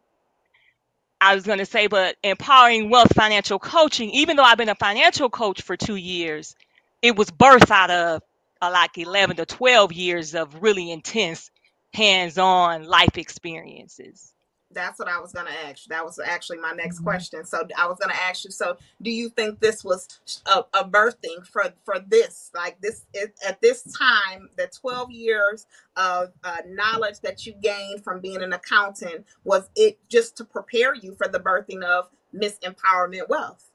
I 1.21 1.35
was 1.35 1.45
going 1.45 1.59
to 1.59 1.67
say, 1.67 1.87
but 1.87 2.17
empowering 2.23 2.91
wealth 2.91 3.15
financial 3.15 3.59
coaching, 3.59 4.11
even 4.11 4.37
though 4.37 4.43
I've 4.43 4.59
been 4.59 4.69
a 4.69 4.75
financial 4.75 5.31
coach 5.31 5.63
for 5.63 5.77
two 5.77 5.97
years, 5.97 6.55
it 7.01 7.17
was 7.17 7.31
birthed 7.31 7.71
out 7.71 7.91
of 7.91 8.23
uh, 8.61 8.71
like 8.71 8.99
11 8.99 9.37
to 9.37 9.47
12 9.47 9.93
years 9.93 10.35
of 10.35 10.63
really 10.63 10.91
intense 10.91 11.51
hands 11.95 12.37
on 12.37 12.85
life 12.85 13.17
experiences. 13.17 14.34
That's 14.75 14.99
what 14.99 15.09
I 15.09 15.21
was 15.21 15.33
going 15.33 15.47
to 15.47 15.67
ask. 15.69 15.87
That 15.87 16.05
was 16.05 16.19
actually 16.19 16.59
my 16.59 16.73
next 16.73 17.01
Mhm. 17.01 17.05
question. 17.05 17.45
So 17.47 17.67
I 17.79 17.87
was 17.89 17.99
going 17.99 18.15
to 18.15 18.23
ask 18.23 18.45
you. 18.45 18.51
So 18.53 18.77
do 19.03 19.11
you 19.11 19.31
think 19.31 19.61
this 19.61 19.85
was 19.85 20.09
a, 20.47 20.65
a 20.75 20.85
birthing 20.89 21.47
for 21.47 21.73
for 21.85 22.01
this? 22.01 22.51
Like 22.55 22.81
this 22.81 23.07
it, 23.15 23.35
at 23.47 23.61
this 23.63 23.85
time, 23.99 24.51
the 24.57 24.69
twelve 24.69 25.11
years 25.11 25.67
of 25.97 26.33
uh, 26.45 26.59
knowledge 26.67 27.21
that 27.23 27.47
you 27.47 27.55
gained 27.63 28.05
from 28.05 28.21
being 28.21 28.43
an 28.43 28.53
accountant 28.53 29.27
was 29.45 29.71
it 29.77 29.99
just 30.09 30.37
to 30.39 30.45
prepare 30.45 30.95
you 30.95 31.15
for 31.15 31.29
the 31.29 31.41
birthing 31.41 31.83
of 31.85 32.09
Miss 32.33 32.59
Empowerment 32.61 33.29
Wealth? 33.29 33.71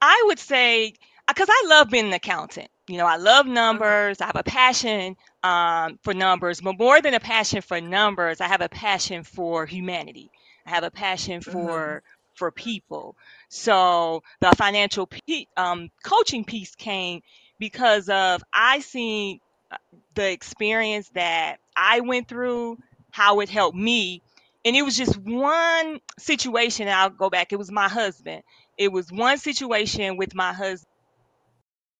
I 0.00 0.22
would 0.26 0.38
say 0.38 0.94
because 1.28 1.48
I 1.50 1.64
love 1.68 1.90
being 1.90 2.06
an 2.08 2.12
accountant. 2.12 2.68
You 2.88 2.98
know, 2.98 3.06
I 3.06 3.16
love 3.16 3.46
numbers. 3.46 4.20
I 4.20 4.26
have 4.26 4.36
a 4.36 4.42
passion 4.42 5.16
um, 5.42 5.98
for 6.02 6.14
numbers, 6.14 6.60
but 6.60 6.78
more 6.78 7.00
than 7.00 7.14
a 7.14 7.20
passion 7.20 7.62
for 7.62 7.80
numbers, 7.80 8.40
I 8.40 8.48
have 8.48 8.60
a 8.60 8.68
passion 8.68 9.22
for 9.24 9.66
humanity. 9.66 10.30
I 10.66 10.70
have 10.70 10.84
a 10.84 10.90
passion 10.90 11.40
for 11.40 12.02
for 12.34 12.50
people. 12.52 13.16
So 13.48 14.22
the 14.40 14.54
financial 14.56 15.06
pe- 15.06 15.46
um, 15.56 15.90
coaching 16.04 16.44
piece 16.44 16.74
came 16.74 17.22
because 17.58 18.08
of 18.08 18.42
I 18.52 18.80
seen 18.80 19.40
uh, 19.70 19.76
the 20.14 20.30
experience 20.30 21.08
that 21.10 21.58
I 21.76 22.00
went 22.00 22.28
through, 22.28 22.78
how 23.10 23.40
it 23.40 23.48
helped 23.48 23.76
me, 23.76 24.22
and 24.64 24.76
it 24.76 24.82
was 24.82 24.96
just 24.96 25.16
one 25.16 26.00
situation. 26.18 26.88
I'll 26.88 27.10
go 27.10 27.30
back. 27.30 27.52
It 27.52 27.58
was 27.58 27.70
my 27.70 27.88
husband 27.88 28.42
it 28.76 28.92
was 28.92 29.10
one 29.10 29.38
situation 29.38 30.16
with 30.16 30.34
my 30.36 30.52
husband 30.52 30.86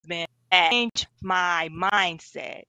that 0.09 0.29
changed 0.70 1.07
my 1.22 1.68
mindset. 1.72 2.64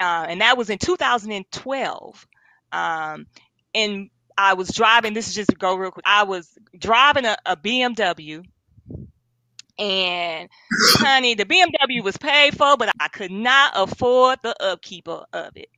Uh, 0.00 0.26
and 0.28 0.40
that 0.40 0.56
was 0.58 0.70
in 0.70 0.78
2012. 0.78 2.26
Um, 2.72 3.26
and 3.74 4.10
I 4.36 4.54
was 4.54 4.68
driving, 4.68 5.14
this 5.14 5.28
is 5.28 5.34
just 5.34 5.50
to 5.50 5.56
go 5.56 5.74
real 5.76 5.90
quick. 5.90 6.04
I 6.06 6.24
was 6.24 6.50
driving 6.78 7.24
a, 7.24 7.36
a 7.46 7.56
BMW, 7.56 8.42
and 9.78 10.48
honey, 10.94 11.34
the 11.34 11.44
BMW 11.44 12.00
was 12.00 12.16
paid 12.16 12.56
for, 12.56 12.76
but 12.76 12.90
I 13.00 13.08
could 13.08 13.30
not 13.30 13.72
afford 13.76 14.38
the 14.42 14.54
upkeep 14.62 15.08
of 15.08 15.24
it. 15.56 15.68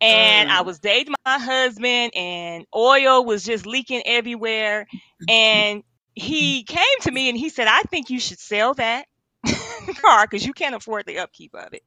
And 0.00 0.48
I 0.50 0.62
Mm. 0.62 0.64
was 0.64 0.80
dating 0.80 1.14
my 1.26 1.38
husband, 1.38 2.12
and 2.16 2.66
oil 2.74 3.24
was 3.24 3.44
just 3.44 3.66
leaking 3.66 4.02
everywhere. 4.06 4.86
And 5.28 5.82
he 6.14 6.64
came 6.68 6.84
to 7.02 7.10
me 7.12 7.28
and 7.28 7.38
he 7.38 7.48
said, 7.50 7.68
I 7.68 7.82
think 7.82 8.10
you 8.10 8.20
should 8.20 8.38
sell 8.40 8.74
that 8.74 9.06
car 10.02 10.26
because 10.26 10.46
you 10.46 10.52
can't 10.54 10.74
afford 10.74 11.06
the 11.06 11.18
upkeep 11.18 11.54
of 11.54 11.72
it. 11.74 11.82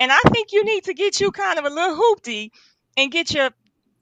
And 0.00 0.12
I 0.12 0.18
think 0.32 0.52
you 0.52 0.64
need 0.64 0.84
to 0.84 0.94
get 0.94 1.20
you 1.20 1.30
kind 1.32 1.58
of 1.58 1.64
a 1.64 1.70
little 1.70 1.96
hoopty 1.96 2.50
and 2.96 3.10
get 3.10 3.32
your 3.32 3.50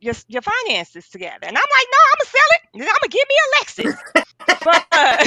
your, 0.01 0.15
your 0.29 0.43
finances 0.43 1.09
together. 1.09 1.47
And 1.47 1.57
I'm 1.57 1.63
like, 1.63 1.89
no, 1.93 1.99
I'm 2.13 2.19
gonna 2.19 2.31
sell 2.31 2.51
it. 2.55 2.63
I'm 2.75 2.97
gonna 3.01 3.11
give 3.11 3.27
me 3.29 3.37
a 3.43 3.93
Lexus. 3.93 3.97
But 4.65 4.85
uh, 4.93 5.19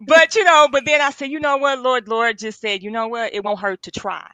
but 0.00 0.34
you 0.34 0.44
know, 0.44 0.68
but 0.70 0.84
then 0.86 1.00
I 1.00 1.10
said, 1.10 1.30
you 1.30 1.40
know 1.40 1.56
what, 1.58 1.80
Lord, 1.80 2.08
Lord 2.08 2.38
just 2.38 2.60
said, 2.60 2.82
you 2.82 2.90
know 2.90 3.08
what, 3.08 3.34
it 3.34 3.44
won't 3.44 3.60
hurt 3.60 3.82
to 3.84 3.90
try. 3.90 4.28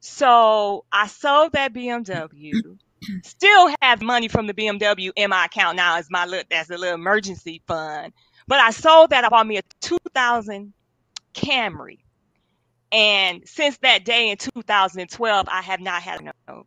So 0.00 0.84
I 0.92 1.06
sold 1.08 1.52
that 1.52 1.74
BMW. 1.74 2.78
Still 3.22 3.74
have 3.82 4.02
money 4.02 4.28
from 4.28 4.46
the 4.46 4.54
BMW 4.54 5.12
in 5.16 5.30
my 5.30 5.46
account 5.46 5.76
now 5.76 5.98
as 5.98 6.10
my 6.10 6.26
little 6.26 6.46
as 6.52 6.70
a 6.70 6.78
little 6.78 6.94
emergency 6.96 7.62
fund. 7.66 8.12
But 8.48 8.60
I 8.60 8.70
sold 8.70 9.10
that. 9.10 9.24
I 9.24 9.28
bought 9.28 9.46
me 9.46 9.58
a 9.58 9.62
2000 9.80 10.72
Camry. 11.34 11.98
And 12.92 13.48
since 13.48 13.78
that 13.78 14.04
day 14.04 14.30
in 14.30 14.36
2012, 14.38 15.48
I 15.50 15.62
have 15.62 15.80
not 15.80 16.02
had 16.02 16.20
a 16.20 16.24
note. 16.24 16.66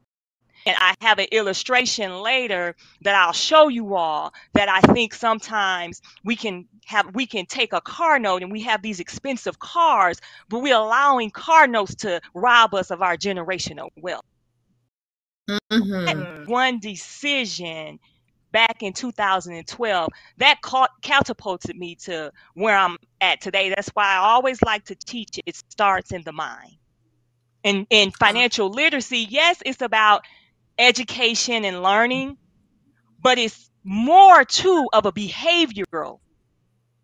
And 0.65 0.75
I 0.79 0.95
have 1.01 1.19
an 1.19 1.27
illustration 1.31 2.21
later 2.21 2.75
that 3.01 3.15
I'll 3.15 3.33
show 3.33 3.67
you 3.69 3.95
all 3.95 4.33
that 4.53 4.69
I 4.69 4.81
think 4.93 5.13
sometimes 5.13 6.01
we 6.23 6.35
can 6.35 6.67
have 6.85 7.15
we 7.15 7.25
can 7.27 7.45
take 7.47 7.73
a 7.73 7.81
car 7.81 8.19
note 8.19 8.43
and 8.43 8.51
we 8.51 8.61
have 8.63 8.81
these 8.81 8.99
expensive 8.99 9.59
cars, 9.59 10.19
but 10.49 10.59
we're 10.61 10.75
allowing 10.75 11.31
car 11.31 11.67
notes 11.67 11.95
to 11.97 12.21
rob 12.33 12.73
us 12.75 12.91
of 12.91 13.01
our 13.01 13.17
generational 13.17 13.89
wealth. 13.97 14.25
Mhm. 15.71 16.25
Mm. 16.25 16.47
One 16.47 16.79
decision 16.79 17.99
back 18.55 18.83
in 18.83 18.93
2012 18.93 20.09
that 20.37 20.61
caught, 20.61 20.89
catapulted 21.01 21.75
me 21.75 21.95
to 21.95 22.31
where 22.53 22.77
I'm 22.77 22.95
at 23.19 23.41
today. 23.41 23.67
That's 23.67 23.89
why 23.89 24.05
I 24.05 24.17
always 24.19 24.61
like 24.61 24.85
to 24.85 24.95
teach 24.95 25.41
it 25.45 25.57
starts 25.69 26.13
in 26.13 26.23
the 26.23 26.31
mind. 26.31 26.77
And 27.65 27.85
in 27.89 28.11
financial 28.11 28.69
literacy, 28.69 29.27
yes, 29.29 29.61
it's 29.65 29.81
about 29.81 30.21
education 30.79 31.65
and 31.65 31.83
learning, 31.83 32.37
but 33.21 33.37
it's 33.37 33.69
more 33.83 34.45
too 34.45 34.87
of 34.93 35.05
a 35.05 35.11
behavioral. 35.11 36.19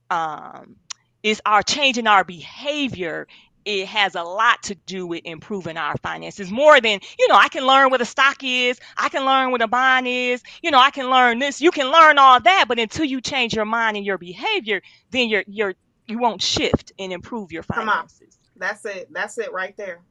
Um, 0.09 0.77
is 1.21 1.41
our 1.45 1.63
changing 1.63 2.07
our 2.07 2.23
behavior. 2.23 3.27
It 3.65 3.87
has 3.87 4.15
a 4.15 4.23
lot 4.23 4.63
to 4.63 4.75
do 4.75 5.05
with 5.05 5.21
improving 5.25 5.77
our 5.77 5.97
finances 5.97 6.51
more 6.51 6.81
than, 6.81 6.99
you 7.19 7.27
know, 7.27 7.35
I 7.35 7.47
can 7.49 7.65
learn 7.65 7.89
what 7.89 8.01
a 8.01 8.05
stock 8.05 8.37
is, 8.43 8.79
I 8.97 9.09
can 9.09 9.25
learn 9.25 9.51
what 9.51 9.61
a 9.61 9.67
bond 9.67 10.07
is, 10.07 10.41
you 10.61 10.71
know, 10.71 10.79
I 10.79 10.91
can 10.91 11.09
learn 11.09 11.39
this, 11.39 11.61
you 11.61 11.71
can 11.71 11.91
learn 11.91 12.17
all 12.17 12.39
that, 12.39 12.65
but 12.67 12.79
until 12.79 13.05
you 13.05 13.21
change 13.21 13.53
your 13.53 13.65
mind 13.65 13.97
and 13.97 14.05
your 14.05 14.17
behavior, 14.17 14.81
then 15.11 15.29
you're 15.29 15.43
you're 15.47 15.75
you 16.07 16.19
won't 16.19 16.41
shift 16.41 16.91
and 16.99 17.13
improve 17.13 17.51
your 17.51 17.63
finances. 17.63 18.37
That's 18.57 18.85
it. 18.85 19.11
That's 19.11 19.37
it 19.37 19.51
right 19.53 19.75
there. 19.77 20.01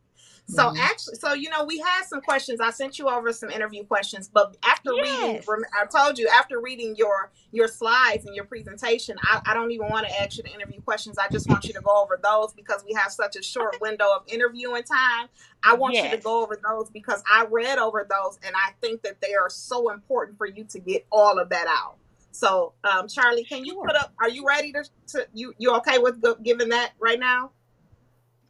So 0.47 0.65
Mhm. 0.71 0.79
actually, 0.79 1.15
so 1.17 1.33
you 1.33 1.49
know, 1.51 1.65
we 1.65 1.79
had 1.79 2.05
some 2.05 2.21
questions. 2.21 2.61
I 2.61 2.71
sent 2.71 2.99
you 2.99 3.09
over 3.09 3.33
some 3.33 3.51
interview 3.51 3.85
questions, 3.85 4.29
but 4.29 4.57
after 4.65 4.93
reading, 4.93 5.35
Yes. 5.37 5.49
rem- 5.49 5.65
I 5.81 5.87
told 5.87 6.19
you 6.19 6.29
after 6.29 6.61
reading 6.61 6.97
your 6.97 7.31
your 7.53 7.69
slides 7.69 8.27
and 8.27 8.35
your 8.35 8.45
presentation, 8.45 9.17
I, 9.23 9.41
I 9.47 9.55
don't 9.55 9.71
even 9.73 9.89
want 9.89 10.07
to 10.07 10.23
ask 10.23 10.37
you 10.37 10.43
the 10.45 10.51
interview 10.53 10.81
questions. 10.83 11.19
I 11.19 11.29
just 11.29 11.49
want 11.49 11.65
you 11.65 11.73
to 11.75 11.81
go 11.81 11.91
over 12.03 12.19
those 12.23 12.53
because 12.53 12.85
we 12.85 12.93
have 12.95 13.13
such 13.13 13.37
a 13.37 13.43
short 13.43 13.81
window 13.81 14.07
of 14.15 14.23
interviewing 14.29 14.85
time. 14.85 15.29
I 15.63 15.75
want 15.75 15.95
you 15.95 16.11
to 16.11 16.17
go 16.19 16.43
over 16.43 16.57
those 16.69 16.91
because 16.91 17.23
I 17.31 17.45
read 17.51 17.79
over 17.79 18.07
those 18.09 18.39
and 18.45 18.55
I 18.57 18.73
think 18.81 19.03
that 19.03 19.21
they 19.21 19.35
are 19.35 19.51
so 19.51 19.91
important 19.91 20.39
for 20.39 20.47
you 20.47 20.65
to 20.65 20.79
get 20.79 21.07
all 21.11 21.39
of 21.39 21.49
that 21.51 21.67
out. 21.69 21.97
So, 22.33 22.73
um, 22.85 23.09
Charlie, 23.09 23.45
can 23.45 23.65
you 23.65 23.75
put 23.85 23.97
up? 23.97 24.13
Are 24.21 24.29
you 24.29 24.47
ready 24.47 24.73
to? 24.73 24.85
to 25.09 25.27
you 25.35 25.53
you 25.59 25.75
okay 25.77 25.99
with 25.99 26.21
go, 26.23 26.37
giving 26.37 26.69
that 26.71 26.93
right 27.01 27.19
now? 27.19 27.51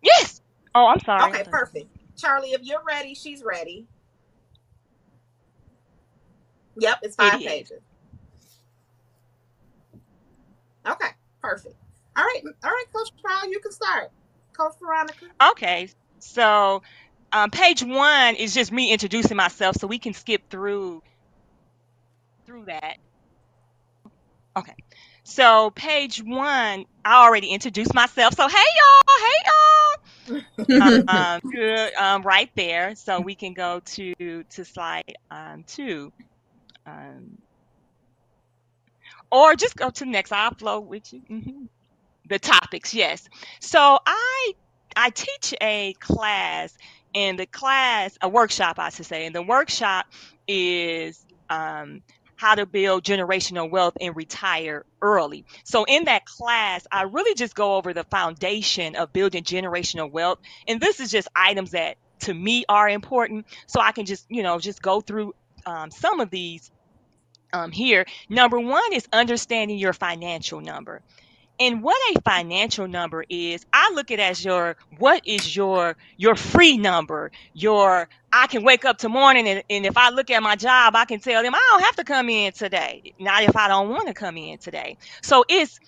Yes. 0.02 0.39
Oh, 0.74 0.86
I'm 0.86 1.00
sorry. 1.00 1.30
Okay, 1.30 1.44
perfect. 1.50 1.86
Charlie, 2.16 2.50
if 2.50 2.62
you're 2.62 2.82
ready, 2.86 3.14
she's 3.14 3.42
ready. 3.42 3.86
Yep, 6.78 6.98
it's 7.02 7.16
five 7.16 7.40
is. 7.40 7.46
pages. 7.46 7.80
Okay, 10.86 11.08
perfect. 11.42 11.74
All 12.16 12.24
right, 12.24 12.42
all 12.64 12.70
right, 12.70 12.84
Coach 12.92 13.10
Charlie, 13.22 13.50
you 13.50 13.60
can 13.60 13.72
start. 13.72 14.10
Coach 14.56 14.74
Veronica. 14.80 15.26
Okay, 15.50 15.88
so 16.18 16.82
um, 17.32 17.50
page 17.50 17.82
one 17.82 18.34
is 18.36 18.54
just 18.54 18.72
me 18.72 18.92
introducing 18.92 19.36
myself, 19.36 19.76
so 19.76 19.86
we 19.86 19.98
can 19.98 20.14
skip 20.14 20.42
through 20.50 21.02
through 22.46 22.64
that. 22.66 22.96
Okay, 24.56 24.74
so 25.30 25.70
page 25.70 26.22
one, 26.22 26.86
I 27.04 27.24
already 27.24 27.48
introduced 27.48 27.94
myself. 27.94 28.34
So 28.34 28.48
hey 28.48 28.56
y'all, 28.78 29.18
hey 29.26 30.42
y'all, 30.66 31.04
um, 31.08 31.40
good, 31.50 31.94
um, 31.94 32.22
right 32.22 32.50
there. 32.56 32.94
So 32.96 33.20
we 33.20 33.34
can 33.34 33.54
go 33.54 33.80
to 33.80 34.14
to 34.42 34.64
slide 34.64 35.16
um, 35.30 35.64
two. 35.66 36.12
Um, 36.84 37.38
or 39.30 39.54
just 39.54 39.76
go 39.76 39.90
to 39.90 40.04
the 40.04 40.10
next. 40.10 40.32
I'll 40.32 40.54
flow 40.54 40.80
with 40.80 41.12
you. 41.12 41.22
Mm 41.30 41.42
-hmm. 41.42 41.68
The 42.28 42.38
topics, 42.38 42.92
yes. 42.94 43.28
So 43.60 43.98
I 44.06 44.54
I 44.96 45.10
teach 45.10 45.54
a 45.60 45.94
class, 46.00 46.76
and 47.14 47.38
the 47.38 47.46
class 47.46 48.18
a 48.20 48.28
workshop, 48.28 48.78
I 48.78 48.90
should 48.90 49.06
say, 49.06 49.26
and 49.26 49.34
the 49.34 49.42
workshop 49.42 50.06
is 50.46 51.26
um, 51.48 52.02
how 52.40 52.54
to 52.54 52.64
build 52.64 53.04
generational 53.04 53.70
wealth 53.70 53.98
and 54.00 54.16
retire 54.16 54.86
early. 55.02 55.44
So 55.64 55.84
in 55.84 56.04
that 56.04 56.24
class, 56.24 56.86
I 56.90 57.02
really 57.02 57.34
just 57.34 57.54
go 57.54 57.76
over 57.76 57.92
the 57.92 58.04
foundation 58.04 58.96
of 58.96 59.12
building 59.12 59.44
generational 59.44 60.10
wealth, 60.10 60.38
and 60.66 60.80
this 60.80 61.00
is 61.00 61.10
just 61.10 61.28
items 61.36 61.72
that 61.72 61.98
to 62.20 62.32
me 62.32 62.64
are 62.66 62.88
important. 62.88 63.46
So 63.66 63.78
I 63.78 63.92
can 63.92 64.06
just 64.06 64.24
you 64.30 64.42
know 64.42 64.58
just 64.58 64.80
go 64.80 65.02
through 65.02 65.34
um, 65.66 65.90
some 65.90 66.20
of 66.20 66.30
these 66.30 66.70
um, 67.52 67.72
here. 67.72 68.06
Number 68.30 68.58
one 68.58 68.90
is 68.94 69.06
understanding 69.12 69.76
your 69.76 69.92
financial 69.92 70.62
number. 70.62 71.02
And 71.60 71.82
what 71.82 71.96
a 72.16 72.22
financial 72.22 72.88
number 72.88 73.24
is, 73.28 73.66
I 73.72 73.92
look 73.94 74.10
at 74.10 74.18
it 74.18 74.22
as 74.22 74.44
your 74.44 74.76
what 74.98 75.22
is 75.26 75.56
your 75.56 75.96
your 76.18 76.36
free 76.36 76.78
number. 76.78 77.32
Your 77.54 78.08
I 78.32 78.48
can 78.48 78.64
wake 78.64 78.86
up 78.86 78.98
tomorrow 78.98 79.36
and, 79.38 79.64
and 79.70 79.86
if 79.86 79.96
I 79.98 80.10
look 80.10 80.30
at 80.30 80.42
my 80.42 80.56
job, 80.56 80.96
I 80.96 81.06
can 81.06 81.20
tell 81.20 81.42
them 81.42 81.54
I 81.54 81.68
don't 81.72 81.82
have 81.84 81.96
to 81.96 82.04
come 82.04 82.30
in 82.30 82.52
today. 82.52 83.14
Not 83.20 83.44
if 83.44 83.56
I 83.56 83.68
don't 83.68 83.90
want 83.90 84.08
to 84.08 84.14
come 84.14 84.38
in 84.38 84.58
today. 84.58 84.98
So 85.22 85.44
it's 85.48 85.80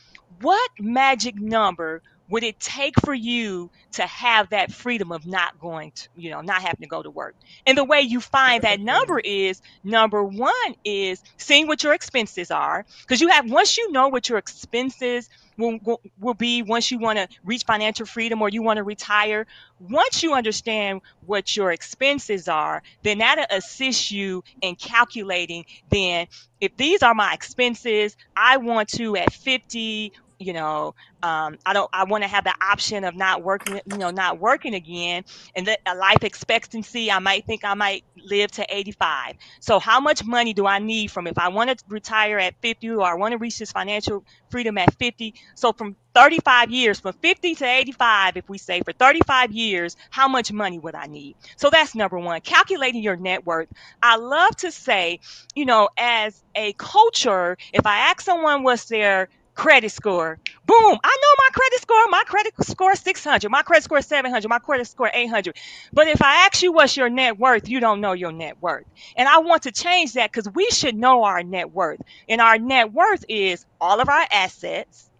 what 0.43 0.71
magic 0.81 1.37
number 1.37 2.03
would 2.33 2.43
it 2.43 2.59
take 2.59 2.99
for 3.05 3.13
you 3.13 3.71
to 3.93 4.07
have 4.07 4.49
that 4.51 4.73
freedom 4.73 5.13
of 5.13 5.27
not 5.27 5.61
going 5.61 5.91
to, 5.93 6.09
you 6.17 6.31
know, 6.31 6.41
not 6.41 6.63
having 6.63 6.81
to 6.81 6.87
go 6.87 7.03
to 7.03 7.11
work? 7.11 7.37
And 7.67 7.77
the 7.77 7.85
way 7.85 8.01
you 8.01 8.23
find 8.23 8.63
that 8.63 8.81
number 8.81 9.21
is 9.21 9.61
number 9.85 10.25
one 10.25 10.75
is 10.83 11.23
seeing 11.37 11.67
what 11.67 11.83
your 11.83 11.93
expenses 11.93 12.51
are. 12.51 12.87
Because 13.03 13.21
you 13.21 13.29
have, 13.29 13.51
once 13.51 13.77
you 13.77 13.93
know 13.93 14.09
what 14.09 14.31
your 14.31 14.39
expenses 14.39 15.29
will, 15.59 15.79
will, 15.85 16.01
will 16.19 16.33
be, 16.33 16.63
once 16.63 16.91
you 16.91 16.99
want 16.99 17.19
to 17.19 17.29
reach 17.45 17.65
financial 17.65 18.07
freedom 18.07 18.41
or 18.41 18.49
you 18.49 18.63
want 18.63 18.79
to 18.79 18.83
retire, 18.83 19.47
once 19.79 20.23
you 20.23 20.33
understand 20.33 21.03
what 21.27 21.55
your 21.55 21.71
expenses 21.71 22.49
are, 22.49 22.83
then 23.03 23.19
that'll 23.19 23.45
assist 23.51 24.11
you 24.11 24.43
in 24.63 24.75
calculating 24.75 25.67
then 25.91 26.29
if 26.63 26.77
these 26.77 27.03
are 27.03 27.15
my 27.15 27.35
expenses, 27.35 28.17
I 28.35 28.57
want 28.57 28.89
to 28.91 29.17
at 29.17 29.33
50 29.33 30.13
you 30.43 30.53
know 30.53 30.95
um, 31.23 31.57
i 31.67 31.73
don't 31.73 31.89
i 31.93 32.05
want 32.05 32.23
to 32.23 32.29
have 32.29 32.45
the 32.45 32.55
option 32.63 33.05
of 33.05 33.15
not 33.17 33.43
working 33.43 33.81
you 33.87 33.99
know 33.99 34.11
not 34.11 34.39
working 34.41 34.75
again 34.75 35.23
and 35.55 35.67
that 35.67 35.81
a 35.87 35.95
life 35.95 36.23
expectancy 36.25 37.11
i 37.11 37.19
might 37.19 37.45
think 37.47 37.65
i 37.65 37.75
might 37.75 38.05
live 38.25 38.51
to 38.51 38.67
85 38.69 39.35
so 39.61 39.79
how 39.79 40.01
much 40.01 40.25
money 40.25 40.53
do 40.53 40.67
i 40.67 40.79
need 40.79 41.11
from 41.11 41.27
if 41.27 41.39
i 41.39 41.49
want 41.49 41.71
to 41.71 41.85
retire 41.89 42.39
at 42.39 42.55
50 42.63 42.91
or 42.91 43.03
i 43.05 43.15
want 43.15 43.33
to 43.33 43.39
reach 43.39 43.59
this 43.59 43.73
financial 43.73 44.25
freedom 44.51 44.79
at 44.79 44.95
50 44.99 45.35
so 45.55 45.73
from 45.73 45.97
35 46.15 46.71
years 46.71 47.01
from 47.01 47.15
50 47.23 47.55
to 47.57 47.65
85 47.65 48.37
if 48.37 48.49
we 48.49 48.59
say 48.59 48.83
for 48.83 48.93
35 48.93 49.53
years 49.53 49.97
how 50.11 50.29
much 50.29 50.53
money 50.53 50.79
would 50.79 50.95
i 50.95 51.07
need? 51.07 51.37
So 51.57 51.71
that's 51.71 51.95
number 51.95 52.19
one 52.19 52.41
calculating 52.43 53.03
your 53.03 53.17
net 53.17 53.47
worth. 53.47 53.69
I 54.03 54.17
love 54.17 54.55
to 54.57 54.71
say 54.71 55.21
you 55.55 55.65
know 55.65 55.89
as 55.97 56.43
a 56.55 56.73
culture 56.75 57.57
if 57.73 57.87
i 57.87 57.99
ask 58.11 58.21
someone 58.21 58.63
what's 58.63 58.87
their 58.87 59.29
credit 59.55 59.91
score. 59.91 60.39
Boom. 60.67 60.99
I 61.05 61.19
know 61.23 61.35
my 61.39 61.49
credit 61.53 61.81
score. 61.81 62.09
My 62.09 62.23
credit 62.27 62.55
score 62.63 62.93
is 62.93 63.01
600. 63.01 63.51
My 63.51 63.63
credit 63.63 63.85
score 63.85 63.99
is 63.99 64.07
700. 64.07 64.49
My 64.49 64.59
credit 64.59 64.87
score 64.87 65.11
800. 65.13 65.57
But 65.93 66.09
if 66.09 66.23
I 66.23 66.47
ask 66.47 66.63
you 66.63 66.73
what's 66.73 66.97
your 66.97 67.11
net 67.11 67.39
worth, 67.39 67.69
you 67.69 67.81
don't 67.81 68.01
know 68.01 68.13
your 68.13 68.33
net 68.33 68.61
worth. 68.61 68.85
And 69.17 69.29
I 69.29 69.39
want 69.39 69.65
to 69.65 69.73
change 69.73 70.15
that 70.15 70.33
because 70.33 70.49
we 70.55 70.69
should 70.71 70.97
know 70.97 71.25
our 71.25 71.43
net 71.43 71.73
worth. 71.73 72.01
And 72.29 72.41
our 72.41 72.59
net 72.59 72.93
worth 72.93 73.25
is 73.29 73.67
all 73.81 74.01
of 74.01 74.09
our 74.09 74.27
assets 74.33 75.11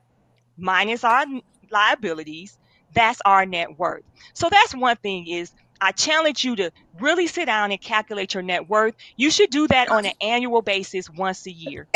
minus 0.57 1.05
our 1.05 1.25
liabilities. 1.71 2.59
That's 2.95 3.21
our 3.25 3.47
net 3.47 3.79
worth. 3.79 4.03
So 4.35 4.49
that's 4.51 4.75
one 4.75 4.97
thing 4.97 5.27
is 5.27 5.53
I 5.81 5.93
challenge 5.93 6.45
you 6.45 6.57
to 6.57 6.71
really 7.01 7.27
sit 7.27 7.47
down 7.47 7.73
and 7.73 7.81
calculate 7.81 8.35
your 8.35 8.43
net 8.43 8.69
worth. 8.69 8.95
You 9.17 9.31
should 9.31 9.51
do 9.51 9.67
that 9.69 9.89
on 9.91 10.07
an 10.07 10.13
annual 10.21 10.63
basis 10.63 11.11
once 11.11 11.47
a 11.47 11.51
year. 11.51 11.89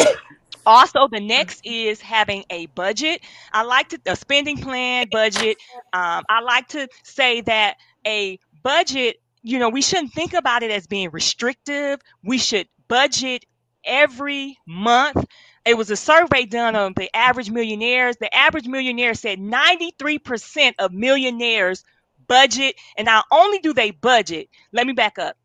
Also, 0.66 1.08
the 1.08 1.20
next 1.20 1.62
is 1.64 2.00
having 2.00 2.44
a 2.50 2.66
budget. 2.66 3.22
I 3.52 3.62
like 3.62 3.90
to 3.90 4.00
a 4.06 4.16
spending 4.16 4.58
plan 4.58 5.06
budget. 5.10 5.58
Um, 5.92 6.24
I 6.28 6.40
like 6.42 6.68
to 6.68 6.88
say 7.04 7.42
that 7.42 7.76
a 8.06 8.38
budget, 8.62 9.18
you 9.42 9.58
know, 9.60 9.68
we 9.70 9.82
shouldn't 9.82 10.12
think 10.12 10.34
about 10.34 10.64
it 10.64 10.72
as 10.72 10.86
being 10.88 11.10
restrictive. 11.10 12.00
We 12.24 12.38
should 12.38 12.68
budget 12.88 13.46
every 13.84 14.58
month. 14.66 15.24
It 15.64 15.76
was 15.76 15.90
a 15.90 15.96
survey 15.96 16.46
done 16.46 16.76
on 16.76 16.94
the 16.96 17.14
average 17.16 17.50
millionaires. 17.50 18.16
The 18.18 18.34
average 18.34 18.66
millionaire 18.66 19.14
said 19.14 19.38
93% 19.40 20.74
of 20.78 20.92
millionaires 20.92 21.84
budget. 22.28 22.76
And 22.98 23.06
not 23.06 23.24
only 23.32 23.60
do 23.60 23.72
they 23.72 23.92
budget, 23.92 24.48
let 24.72 24.86
me 24.86 24.92
back 24.92 25.18
up 25.18 25.36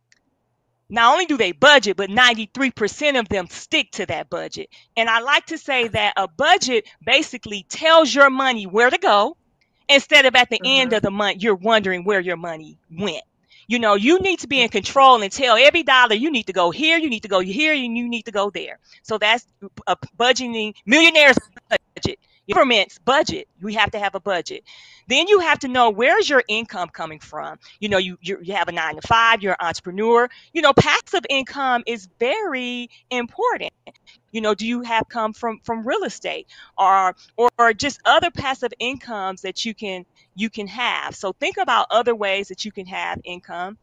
not 0.91 1.13
only 1.13 1.25
do 1.25 1.37
they 1.37 1.53
budget, 1.53 1.97
but 1.97 2.09
93% 2.09 3.19
of 3.19 3.29
them 3.29 3.47
stick 3.47 3.91
to 3.91 4.05
that 4.07 4.29
budget. 4.29 4.69
And 4.97 5.09
I 5.09 5.21
like 5.21 5.47
to 5.47 5.57
say 5.57 5.87
that 5.87 6.13
a 6.17 6.27
budget 6.27 6.85
basically 7.03 7.65
tells 7.69 8.13
your 8.13 8.29
money 8.29 8.65
where 8.65 8.89
to 8.89 8.97
go 8.97 9.37
instead 9.87 10.25
of 10.25 10.35
at 10.35 10.49
the 10.49 10.57
mm-hmm. 10.57 10.81
end 10.81 10.93
of 10.93 11.01
the 11.01 11.11
month, 11.11 11.41
you're 11.41 11.55
wondering 11.55 12.03
where 12.03 12.19
your 12.19 12.37
money 12.37 12.77
went. 12.91 13.23
You 13.67 13.79
know, 13.79 13.95
you 13.95 14.19
need 14.19 14.39
to 14.39 14.47
be 14.47 14.61
in 14.61 14.67
control 14.67 15.21
and 15.21 15.31
tell 15.31 15.55
every 15.55 15.83
dollar 15.83 16.13
you 16.13 16.29
need 16.29 16.47
to 16.47 16.53
go 16.53 16.71
here, 16.71 16.97
you 16.97 17.09
need 17.09 17.21
to 17.21 17.29
go 17.29 17.39
here, 17.39 17.73
and 17.73 17.97
you 17.97 18.09
need 18.09 18.23
to 18.23 18.31
go 18.31 18.49
there. 18.49 18.79
So 19.01 19.17
that's 19.17 19.45
a 19.87 19.95
budgeting 20.19 20.73
millionaire's 20.85 21.37
budget 21.69 22.19
government's 22.49 22.97
budget. 22.99 23.47
We 23.61 23.73
have 23.75 23.91
to 23.91 23.99
have 23.99 24.15
a 24.15 24.19
budget. 24.19 24.63
Then 25.07 25.27
you 25.27 25.39
have 25.39 25.59
to 25.59 25.67
know 25.67 25.89
where's 25.89 26.29
your 26.29 26.43
income 26.47 26.89
coming 26.89 27.19
from. 27.19 27.57
You 27.79 27.89
know, 27.89 27.97
you 27.97 28.17
you 28.21 28.39
you 28.41 28.53
have 28.53 28.67
a 28.67 28.71
nine 28.71 28.95
to 28.95 29.07
five. 29.07 29.41
You're 29.41 29.53
an 29.59 29.67
entrepreneur. 29.67 30.29
You 30.53 30.61
know, 30.61 30.73
passive 30.73 31.25
income 31.29 31.83
is 31.85 32.07
very 32.19 32.89
important. 33.09 33.73
You 34.31 34.41
know, 34.41 34.55
do 34.55 34.65
you 34.65 34.81
have 34.81 35.03
come 35.09 35.33
from 35.33 35.59
from 35.63 35.85
real 35.85 36.03
estate 36.03 36.47
or 36.77 37.15
or 37.37 37.49
or 37.57 37.73
just 37.73 37.99
other 38.05 38.31
passive 38.31 38.71
incomes 38.79 39.41
that 39.41 39.65
you 39.65 39.73
can 39.73 40.05
you 40.35 40.49
can 40.49 40.67
have? 40.67 41.15
So 41.15 41.33
think 41.33 41.57
about 41.57 41.87
other 41.91 42.15
ways 42.15 42.47
that 42.47 42.65
you 42.65 42.71
can 42.71 42.85
have 42.85 43.19
income. 43.23 43.77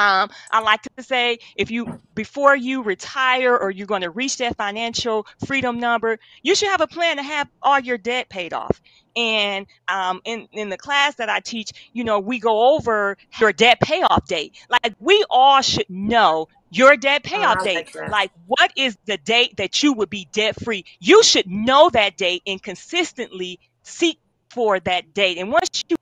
Um, 0.00 0.30
I 0.50 0.60
like 0.62 0.80
to 0.96 1.02
say 1.02 1.40
if 1.56 1.70
you 1.70 2.00
before 2.14 2.56
you 2.56 2.82
retire 2.82 3.54
or 3.54 3.70
you're 3.70 3.86
going 3.86 4.00
to 4.00 4.08
reach 4.08 4.38
that 4.38 4.56
financial 4.56 5.26
freedom 5.44 5.78
number, 5.78 6.18
you 6.42 6.54
should 6.54 6.68
have 6.68 6.80
a 6.80 6.86
plan 6.86 7.18
to 7.18 7.22
have 7.22 7.48
all 7.60 7.78
your 7.78 7.98
debt 7.98 8.30
paid 8.30 8.54
off. 8.54 8.80
And 9.14 9.66
um, 9.88 10.22
in 10.24 10.48
in 10.52 10.70
the 10.70 10.78
class 10.78 11.16
that 11.16 11.28
I 11.28 11.40
teach, 11.40 11.72
you 11.92 12.04
know, 12.04 12.18
we 12.18 12.38
go 12.38 12.74
over 12.74 13.18
your 13.38 13.52
debt 13.52 13.78
payoff 13.80 14.26
date. 14.26 14.54
Like 14.70 14.94
we 15.00 15.22
all 15.28 15.60
should 15.60 15.90
know 15.90 16.48
your 16.70 16.96
debt 16.96 17.20
oh, 17.26 17.28
payoff 17.28 17.58
oh, 17.60 17.64
date. 17.64 17.94
Like, 17.94 18.10
like 18.10 18.30
what 18.46 18.72
is 18.76 18.96
the 19.04 19.18
date 19.18 19.58
that 19.58 19.82
you 19.82 19.92
would 19.92 20.08
be 20.08 20.28
debt 20.32 20.58
free? 20.62 20.86
You 20.98 21.22
should 21.22 21.46
know 21.46 21.90
that 21.90 22.16
date 22.16 22.42
and 22.46 22.62
consistently 22.62 23.60
seek 23.82 24.18
for 24.50 24.80
that 24.80 25.14
date. 25.14 25.38
And 25.38 25.50
once 25.50 25.84
you 25.88 25.96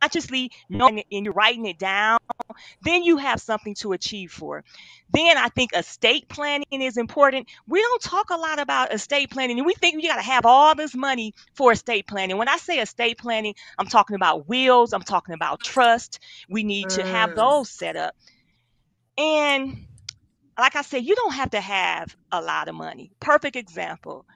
consciously 0.00 0.50
know 0.68 0.88
it 0.88 1.06
and 1.10 1.24
you're 1.24 1.34
writing 1.34 1.66
it 1.66 1.78
down, 1.78 2.18
then 2.82 3.02
you 3.02 3.16
have 3.16 3.40
something 3.40 3.74
to 3.76 3.92
achieve 3.92 4.30
for. 4.30 4.64
Then 5.12 5.36
I 5.38 5.48
think 5.48 5.70
estate 5.74 6.28
planning 6.28 6.82
is 6.82 6.96
important. 6.96 7.48
We 7.66 7.80
don't 7.80 8.02
talk 8.02 8.30
a 8.30 8.36
lot 8.36 8.58
about 8.58 8.92
estate 8.92 9.30
planning, 9.30 9.58
and 9.58 9.66
we 9.66 9.74
think 9.74 10.02
you 10.02 10.08
got 10.08 10.16
to 10.16 10.22
have 10.22 10.44
all 10.44 10.74
this 10.74 10.94
money 10.94 11.34
for 11.54 11.72
estate 11.72 12.06
planning. 12.06 12.36
When 12.36 12.48
I 12.48 12.56
say 12.56 12.78
estate 12.78 13.18
planning, 13.18 13.54
I'm 13.78 13.86
talking 13.86 14.16
about 14.16 14.48
wills, 14.48 14.92
I'm 14.92 15.02
talking 15.02 15.34
about 15.34 15.60
trust. 15.60 16.20
We 16.48 16.64
need 16.64 16.90
to 16.90 17.04
have 17.04 17.30
mm. 17.30 17.36
those 17.36 17.70
set 17.70 17.96
up. 17.96 18.14
And 19.16 19.86
like 20.58 20.76
I 20.76 20.82
said, 20.82 21.04
you 21.04 21.14
don't 21.14 21.34
have 21.34 21.50
to 21.50 21.60
have 21.60 22.16
a 22.30 22.40
lot 22.40 22.68
of 22.68 22.74
money. 22.74 23.10
Perfect 23.20 23.56
example. 23.56 24.26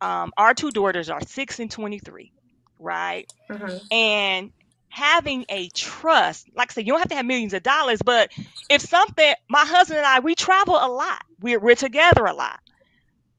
Um, 0.00 0.32
our 0.36 0.54
two 0.54 0.70
daughters 0.70 1.08
are 1.08 1.20
six 1.22 1.58
and 1.58 1.70
23, 1.70 2.32
right? 2.78 3.32
Mm-hmm. 3.50 3.76
And 3.90 4.52
having 4.88 5.44
a 5.48 5.68
trust, 5.68 6.48
like 6.54 6.70
I 6.70 6.74
said, 6.74 6.86
you 6.86 6.92
don't 6.92 7.00
have 7.00 7.10
to 7.10 7.16
have 7.16 7.26
millions 7.26 7.52
of 7.52 7.62
dollars, 7.62 8.00
but 8.02 8.32
if 8.70 8.82
something, 8.82 9.34
my 9.48 9.64
husband 9.64 9.98
and 9.98 10.06
I, 10.06 10.20
we 10.20 10.34
travel 10.34 10.74
a 10.74 10.88
lot. 10.88 11.22
We're, 11.40 11.60
we're 11.60 11.74
together 11.74 12.24
a 12.24 12.34
lot. 12.34 12.60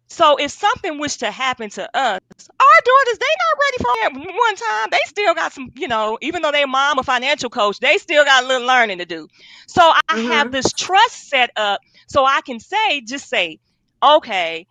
So 0.10 0.38
if 0.38 0.52
something 0.52 1.00
was 1.00 1.18
to 1.18 1.32
happen 1.32 1.70
to 1.72 1.84
us, 1.84 2.22
our 2.60 2.82
daughters, 2.86 3.20
they 3.20 3.26
not 3.44 3.58
ready 3.60 3.78
for 3.84 4.20
it. 4.22 4.36
One 4.36 4.56
time, 4.56 4.88
they 4.92 5.00
still 5.06 5.34
got 5.34 5.52
some, 5.52 5.72
you 5.76 5.88
know, 5.88 6.18
even 6.22 6.42
though 6.42 6.52
they 6.52 6.64
mom 6.64 7.00
a 7.00 7.04
financial 7.04 7.50
coach, 7.50 7.80
they 7.80 7.98
still 7.98 8.24
got 8.24 8.44
a 8.44 8.48
little 8.48 8.66
learning 8.66 9.00
to 9.00 9.06
do. 9.06 9.28
So 9.68 9.82
I 9.82 10.02
mm-hmm. 10.12 10.32
have 10.32 10.52
this 10.52 10.72
trust 10.72 11.28
set 11.30 11.52
up 11.58 11.82
so 12.08 12.24
I 12.24 12.40
can 12.42 12.60
say, 12.60 13.02
just 13.02 13.28
say, 13.28 13.60
okay, 14.02 14.66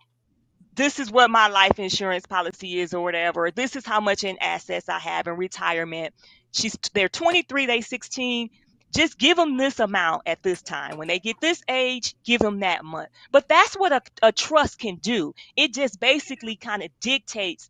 this 0.77 0.99
is 0.99 1.11
what 1.11 1.29
my 1.29 1.49
life 1.49 1.79
insurance 1.79 2.25
policy 2.25 2.79
is 2.79 2.93
or 2.93 3.03
whatever. 3.03 3.51
This 3.51 3.75
is 3.75 3.85
how 3.85 3.99
much 3.99 4.23
in 4.23 4.37
assets 4.39 4.89
I 4.89 4.99
have 4.99 5.27
in 5.27 5.35
retirement 5.35 6.13
she's 6.53 6.77
they're 6.93 7.09
23 7.09 7.65
they 7.65 7.81
16 7.81 8.49
just 8.95 9.17
give 9.19 9.35
them 9.37 9.57
this 9.57 9.79
amount 9.79 10.23
at 10.25 10.41
this 10.43 10.61
time. 10.61 10.97
When 10.97 11.09
they 11.09 11.19
get 11.19 11.41
this 11.41 11.61
age, 11.67 12.15
give 12.23 12.39
them 12.39 12.61
that 12.61 12.85
much. 12.85 13.09
But 13.31 13.49
that's 13.49 13.75
what 13.75 13.91
a, 13.91 14.01
a 14.23 14.31
trust 14.31 14.79
can 14.79 14.95
do. 14.95 15.35
It 15.57 15.73
just 15.73 15.99
basically 15.99 16.55
kind 16.55 16.81
of 16.81 16.89
dictates 17.01 17.69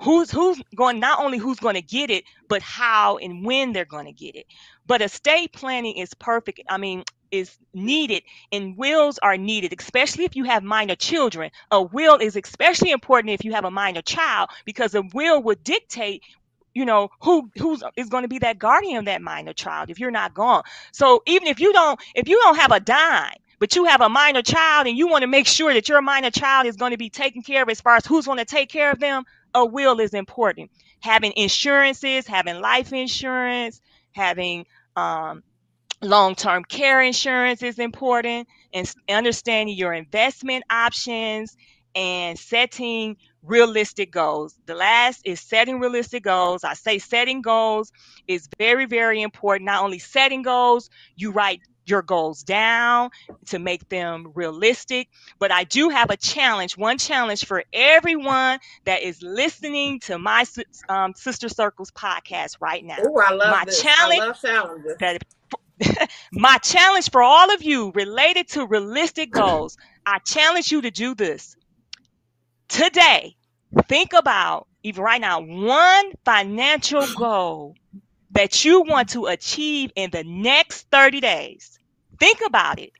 who's 0.00 0.30
who's 0.30 0.60
going 0.74 0.98
not 0.98 1.20
only 1.20 1.38
who's 1.38 1.60
going 1.60 1.74
to 1.74 1.82
get 1.82 2.10
it 2.10 2.24
but 2.48 2.62
how 2.62 3.18
and 3.18 3.44
when 3.44 3.72
they're 3.72 3.84
going 3.84 4.06
to 4.06 4.12
get 4.12 4.34
it 4.34 4.46
but 4.86 5.02
estate 5.02 5.52
planning 5.52 5.96
is 5.96 6.14
perfect 6.14 6.60
i 6.68 6.78
mean 6.78 7.04
is 7.30 7.56
needed 7.72 8.22
and 8.52 8.76
wills 8.76 9.18
are 9.18 9.36
needed 9.36 9.74
especially 9.78 10.24
if 10.24 10.36
you 10.36 10.44
have 10.44 10.62
minor 10.62 10.96
children 10.96 11.50
a 11.70 11.82
will 11.82 12.16
is 12.16 12.36
especially 12.36 12.90
important 12.90 13.32
if 13.32 13.44
you 13.44 13.52
have 13.52 13.64
a 13.64 13.70
minor 13.70 14.02
child 14.02 14.48
because 14.64 14.94
a 14.94 15.02
will 15.14 15.42
would 15.42 15.62
dictate 15.62 16.22
you 16.74 16.84
know 16.84 17.08
who 17.20 17.50
who's 17.58 17.82
is 17.96 18.08
going 18.08 18.22
to 18.22 18.28
be 18.28 18.38
that 18.38 18.58
guardian 18.58 18.98
of 18.98 19.04
that 19.06 19.22
minor 19.22 19.52
child 19.52 19.90
if 19.90 19.98
you're 19.98 20.10
not 20.10 20.34
gone 20.34 20.62
so 20.92 21.22
even 21.26 21.48
if 21.48 21.60
you 21.60 21.72
don't 21.72 22.00
if 22.14 22.28
you 22.28 22.38
don't 22.42 22.56
have 22.56 22.72
a 22.72 22.80
dime 22.80 23.34
but 23.58 23.76
you 23.76 23.84
have 23.84 24.00
a 24.00 24.08
minor 24.08 24.42
child 24.42 24.86
and 24.86 24.96
you 24.96 25.06
want 25.06 25.22
to 25.22 25.28
make 25.28 25.46
sure 25.46 25.74
that 25.74 25.88
your 25.88 26.00
minor 26.00 26.30
child 26.30 26.66
is 26.66 26.76
going 26.76 26.92
to 26.92 26.96
be 26.96 27.10
taken 27.10 27.42
care 27.42 27.62
of 27.62 27.68
as 27.68 27.80
far 27.80 27.96
as 27.96 28.06
who's 28.06 28.26
going 28.26 28.38
to 28.38 28.44
take 28.44 28.70
care 28.70 28.90
of 28.90 28.98
them 28.98 29.24
a 29.54 29.64
will 29.64 30.00
is 30.00 30.14
important. 30.14 30.70
Having 31.00 31.34
insurances, 31.36 32.26
having 32.26 32.60
life 32.60 32.92
insurance, 32.92 33.80
having 34.12 34.66
um, 34.96 35.42
long-term 36.02 36.64
care 36.64 37.00
insurance 37.02 37.62
is 37.62 37.78
important, 37.78 38.48
and 38.72 38.92
understanding 39.08 39.76
your 39.76 39.92
investment 39.92 40.64
options 40.70 41.56
and 41.94 42.38
setting 42.38 43.16
realistic 43.42 44.12
goals. 44.12 44.54
The 44.66 44.74
last 44.74 45.22
is 45.24 45.40
setting 45.40 45.80
realistic 45.80 46.22
goals. 46.22 46.62
I 46.64 46.74
say 46.74 46.98
setting 46.98 47.42
goals 47.42 47.90
is 48.28 48.48
very, 48.58 48.86
very 48.86 49.22
important. 49.22 49.66
Not 49.66 49.82
only 49.82 49.98
setting 49.98 50.42
goals, 50.42 50.88
you 51.16 51.32
write 51.32 51.60
your 51.86 52.02
goals 52.02 52.42
down 52.42 53.10
to 53.46 53.58
make 53.58 53.88
them 53.88 54.30
realistic. 54.34 55.08
But 55.38 55.50
I 55.50 55.64
do 55.64 55.88
have 55.88 56.10
a 56.10 56.16
challenge, 56.16 56.76
one 56.76 56.98
challenge 56.98 57.44
for 57.44 57.64
everyone 57.72 58.60
that 58.84 59.02
is 59.02 59.20
listening 59.22 59.98
to 60.00 60.18
my 60.18 60.44
um, 60.88 61.12
Sister 61.16 61.48
Circles 61.48 61.90
podcast 61.90 62.56
right 62.60 62.84
now. 62.84 62.98
Oh, 63.00 63.20
I 63.20 63.32
love 63.32 63.50
my 63.50 63.64
this. 63.64 63.82
challenge. 63.82 64.20
I 64.20 64.26
love 64.26 64.40
challenges. 64.40 64.96
That, 65.00 65.22
my 66.32 66.58
challenge 66.58 67.10
for 67.10 67.22
all 67.22 67.52
of 67.52 67.62
you 67.62 67.92
related 67.94 68.48
to 68.48 68.66
realistic 68.66 69.30
goals, 69.30 69.76
I 70.06 70.18
challenge 70.18 70.70
you 70.72 70.82
to 70.82 70.90
do 70.90 71.14
this 71.14 71.56
today. 72.68 73.36
Think 73.88 74.12
about, 74.12 74.66
even 74.82 75.04
right 75.04 75.20
now, 75.20 75.40
one 75.40 76.12
financial 76.24 77.06
goal 77.16 77.76
that 78.32 78.64
you 78.64 78.82
want 78.82 79.10
to 79.10 79.26
achieve 79.26 79.92
in 79.96 80.10
the 80.10 80.24
next 80.24 80.88
30 80.90 81.20
days. 81.20 81.78
Think 82.18 82.40
about 82.46 82.78
it. 82.78 82.92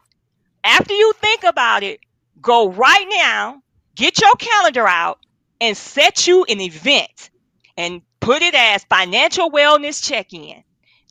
After 0.62 0.94
you 0.94 1.12
think 1.20 1.44
about 1.44 1.82
it, 1.82 2.00
go 2.40 2.70
right 2.70 3.06
now, 3.10 3.62
get 3.94 4.20
your 4.20 4.32
calendar 4.38 4.86
out, 4.86 5.18
and 5.60 5.76
set 5.76 6.26
you 6.26 6.44
an 6.44 6.60
event 6.60 7.30
and 7.76 8.02
put 8.20 8.42
it 8.42 8.54
as 8.54 8.84
financial 8.84 9.50
wellness 9.50 10.06
check-in 10.06 10.62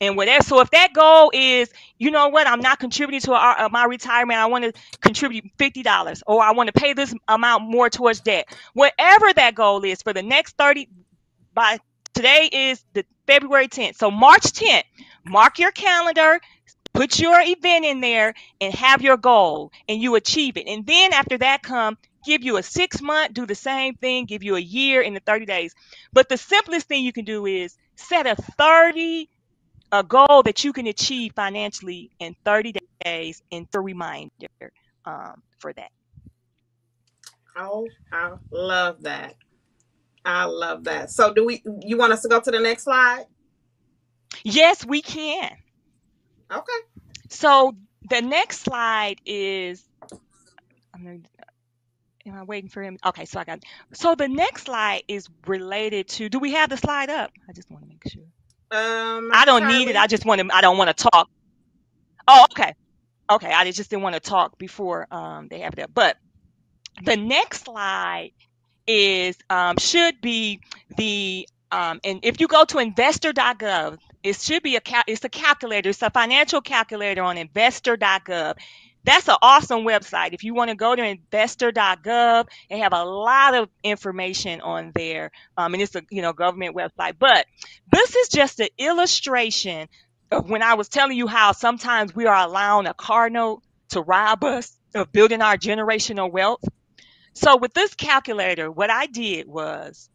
and 0.01 0.15
whatever. 0.15 0.43
So 0.43 0.59
if 0.62 0.69
that 0.71 0.93
goal 0.93 1.31
is, 1.33 1.69
you 1.97 2.12
know 2.12 2.29
what, 2.29 2.47
I'm 2.47 2.62
not 2.62 2.79
contributing 2.79 3.21
to 3.21 3.33
our, 3.33 3.59
uh, 3.59 3.69
my 3.69 3.85
retirement, 3.85 4.39
I 4.39 4.45
want 4.47 4.63
to 4.65 4.73
contribute 5.01 5.45
fifty 5.57 5.83
dollars, 5.83 6.23
or 6.25 6.41
I 6.41 6.51
want 6.51 6.67
to 6.67 6.73
pay 6.73 6.93
this 6.93 7.13
amount 7.27 7.63
more 7.63 7.89
towards 7.89 8.21
debt. 8.21 8.47
Whatever 8.73 9.33
that 9.33 9.55
goal 9.55 9.83
is 9.83 10.01
for 10.01 10.13
the 10.13 10.23
next 10.23 10.57
thirty, 10.57 10.89
by 11.53 11.79
today 12.13 12.49
is 12.51 12.83
the 12.93 13.05
February 13.27 13.67
10th. 13.67 13.95
So 13.95 14.12
March 14.12 14.43
10th, 14.43 14.83
mark 15.25 15.59
your 15.59 15.71
calendar, 15.71 16.39
put 16.93 17.19
your 17.19 17.39
event 17.39 17.85
in 17.85 18.01
there, 18.01 18.33
and 18.59 18.73
have 18.73 19.01
your 19.01 19.17
goal, 19.17 19.71
and 19.88 20.01
you 20.01 20.15
achieve 20.15 20.57
it. 20.57 20.67
And 20.67 20.85
then 20.85 21.13
after 21.13 21.38
that 21.38 21.62
come 21.62 21.97
give 22.25 22.43
you 22.43 22.57
a 22.57 22.63
six 22.63 23.01
month, 23.01 23.33
do 23.33 23.45
the 23.45 23.55
same 23.55 23.95
thing, 23.95 24.25
give 24.25 24.43
you 24.43 24.55
a 24.55 24.59
year 24.59 25.01
in 25.01 25.13
the 25.13 25.19
30 25.21 25.45
days. 25.45 25.73
But 26.12 26.29
the 26.29 26.38
simplest 26.38 26.88
thing 26.88 27.03
you 27.03 27.13
can 27.13 27.25
do 27.25 27.45
is 27.45 27.77
set 27.95 28.27
a 28.27 28.35
30 28.35 29.29
a 29.91 30.04
goal 30.04 30.43
that 30.43 30.63
you 30.63 30.73
can 30.73 30.88
achieve 30.88 31.34
financially 31.36 32.12
in 32.19 32.36
30 32.45 32.73
days 33.04 33.41
and 33.52 33.67
a 33.73 33.80
reminder 33.80 34.30
um, 35.06 35.41
for 35.60 35.73
that. 35.73 35.91
Oh, 37.58 37.88
I 38.12 38.34
love 38.52 39.04
that. 39.04 39.36
I 40.23 40.45
love 40.45 40.84
that. 40.86 41.10
So 41.12 41.34
do 41.34 41.45
we 41.45 41.63
you 41.82 41.97
want 41.97 42.13
us 42.13 42.21
to 42.21 42.30
go 42.30 42.39
to 42.39 42.52
the 42.52 42.60
next 42.60 42.84
slide? 42.84 43.25
Yes, 44.43 44.86
we 44.86 45.02
can. 45.02 45.52
Okay. 46.52 46.80
So 47.30 47.75
the 48.10 48.21
next 48.21 48.62
slide 48.62 49.19
is 49.25 49.84
I'm 50.93 51.04
gonna, 51.04 51.19
am 52.25 52.36
I 52.36 52.43
waiting 52.43 52.69
for 52.69 52.84
him? 52.84 52.97
Okay, 53.06 53.25
so 53.25 53.39
I 53.39 53.43
got 53.43 53.63
so 53.93 54.15
the 54.15 54.28
next 54.28 54.65
slide 54.65 55.04
is 55.08 55.28
related 55.47 56.08
to 56.10 56.30
do 56.30 56.39
we 56.39 56.54
have 56.54 56.69
the 56.69 56.78
slide 56.78 57.10
up? 57.10 57.32
I 57.47 57.54
just 57.54 57.69
want 57.71 57.84
to 57.84 57.89
make 57.89 58.08
sure. 58.08 58.23
Um 58.71 59.32
I 59.34 59.45
don't 59.45 59.67
need 59.67 59.89
it. 59.89 59.95
I 59.95 60.08
just 60.08 60.25
want 60.25 60.41
to 60.41 60.55
I 60.55 60.62
don't 60.62 60.77
want 60.77 60.95
to 60.95 61.10
talk. 61.12 61.29
Oh, 62.27 62.45
okay. 62.51 62.73
Okay, 63.32 63.51
I 63.51 63.69
just 63.71 63.89
didn't 63.89 64.03
want 64.03 64.15
to 64.15 64.19
talk 64.21 64.58
before 64.58 65.08
um 65.12 65.47
they 65.49 65.60
have 65.60 65.73
it 65.73 65.82
up. 65.82 65.91
But 65.93 66.17
the 67.03 67.17
next 67.17 67.65
slide 67.65 68.32
is 68.88 69.38
um, 69.49 69.77
should 69.77 70.19
be 70.21 70.60
the 70.97 71.47
um, 71.71 71.99
and 72.03 72.19
if 72.23 72.41
you 72.41 72.47
go 72.47 72.65
to 72.65 72.79
investor.gov, 72.79 73.99
it 74.23 74.36
should 74.38 74.63
be 74.63 74.75
a 74.75 74.82
cal- 74.82 75.03
it's 75.08 75.23
a 75.23 75.29
calculator. 75.29 75.89
It's 75.89 76.01
a 76.01 76.10
financial 76.10 76.62
calculator 76.62 77.21
on 77.21 77.38
investor.gov. 77.38 78.58
That's 79.03 79.27
an 79.27 79.38
awesome 79.41 79.79
website. 79.79 80.33
If 80.33 80.43
you 80.43 80.53
want 80.53 80.69
to 80.69 80.75
go 80.75 80.95
to 80.95 81.03
investor.gov, 81.03 82.47
they 82.69 82.79
have 82.79 82.93
a 82.93 83.03
lot 83.03 83.55
of 83.55 83.69
information 83.83 84.62
on 84.62 84.91
there, 84.93 85.31
um, 85.57 85.73
and 85.73 85.81
it's 85.81 85.95
a 85.95 86.03
you 86.09 86.21
know 86.21 86.33
government 86.33 86.75
website. 86.75 87.13
But 87.17 87.45
this 87.91 88.15
is 88.15 88.29
just 88.29 88.59
an 88.59 88.67
illustration 88.77 89.88
of 90.31 90.49
when 90.49 90.62
I 90.62 90.75
was 90.75 90.89
telling 90.89 91.17
you 91.17 91.27
how 91.27 91.53
sometimes 91.53 92.13
we 92.13 92.25
are 92.25 92.45
allowing 92.45 92.88
a 92.88 92.93
car 92.93 93.29
note 93.29 93.63
to 93.89 94.01
rob 94.01 94.43
us 94.43 94.77
of 94.93 95.12
building 95.12 95.41
our 95.41 95.57
generational 95.57 96.31
wealth. 96.31 96.63
So 97.33 97.57
with 97.57 97.73
this 97.73 97.95
calculator, 97.95 98.69
what 98.69 98.89
I 98.89 99.05
did 99.05 99.47
was 99.47 100.09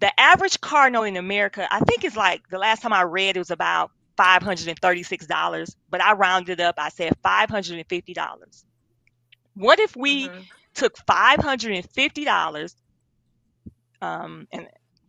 the 0.00 0.18
average 0.18 0.60
car 0.60 0.90
note 0.90 1.04
in 1.04 1.16
America, 1.16 1.66
I 1.70 1.80
think 1.80 2.04
is 2.04 2.16
like 2.16 2.42
the 2.48 2.58
last 2.58 2.82
time 2.82 2.92
I 2.92 3.02
read 3.02 3.36
it 3.36 3.40
was 3.40 3.50
about 3.50 3.90
$536, 4.20 5.76
but 5.90 6.02
I 6.02 6.12
rounded 6.14 6.60
up, 6.60 6.76
I 6.78 6.90
said 6.90 7.12
$550. 7.22 8.64
What 9.54 9.80
if 9.80 9.96
we 9.96 10.32
Mhm. 10.32 10.48
took 10.74 10.96
$550 11.06 12.76
um, 14.02 14.46
and 14.52 14.68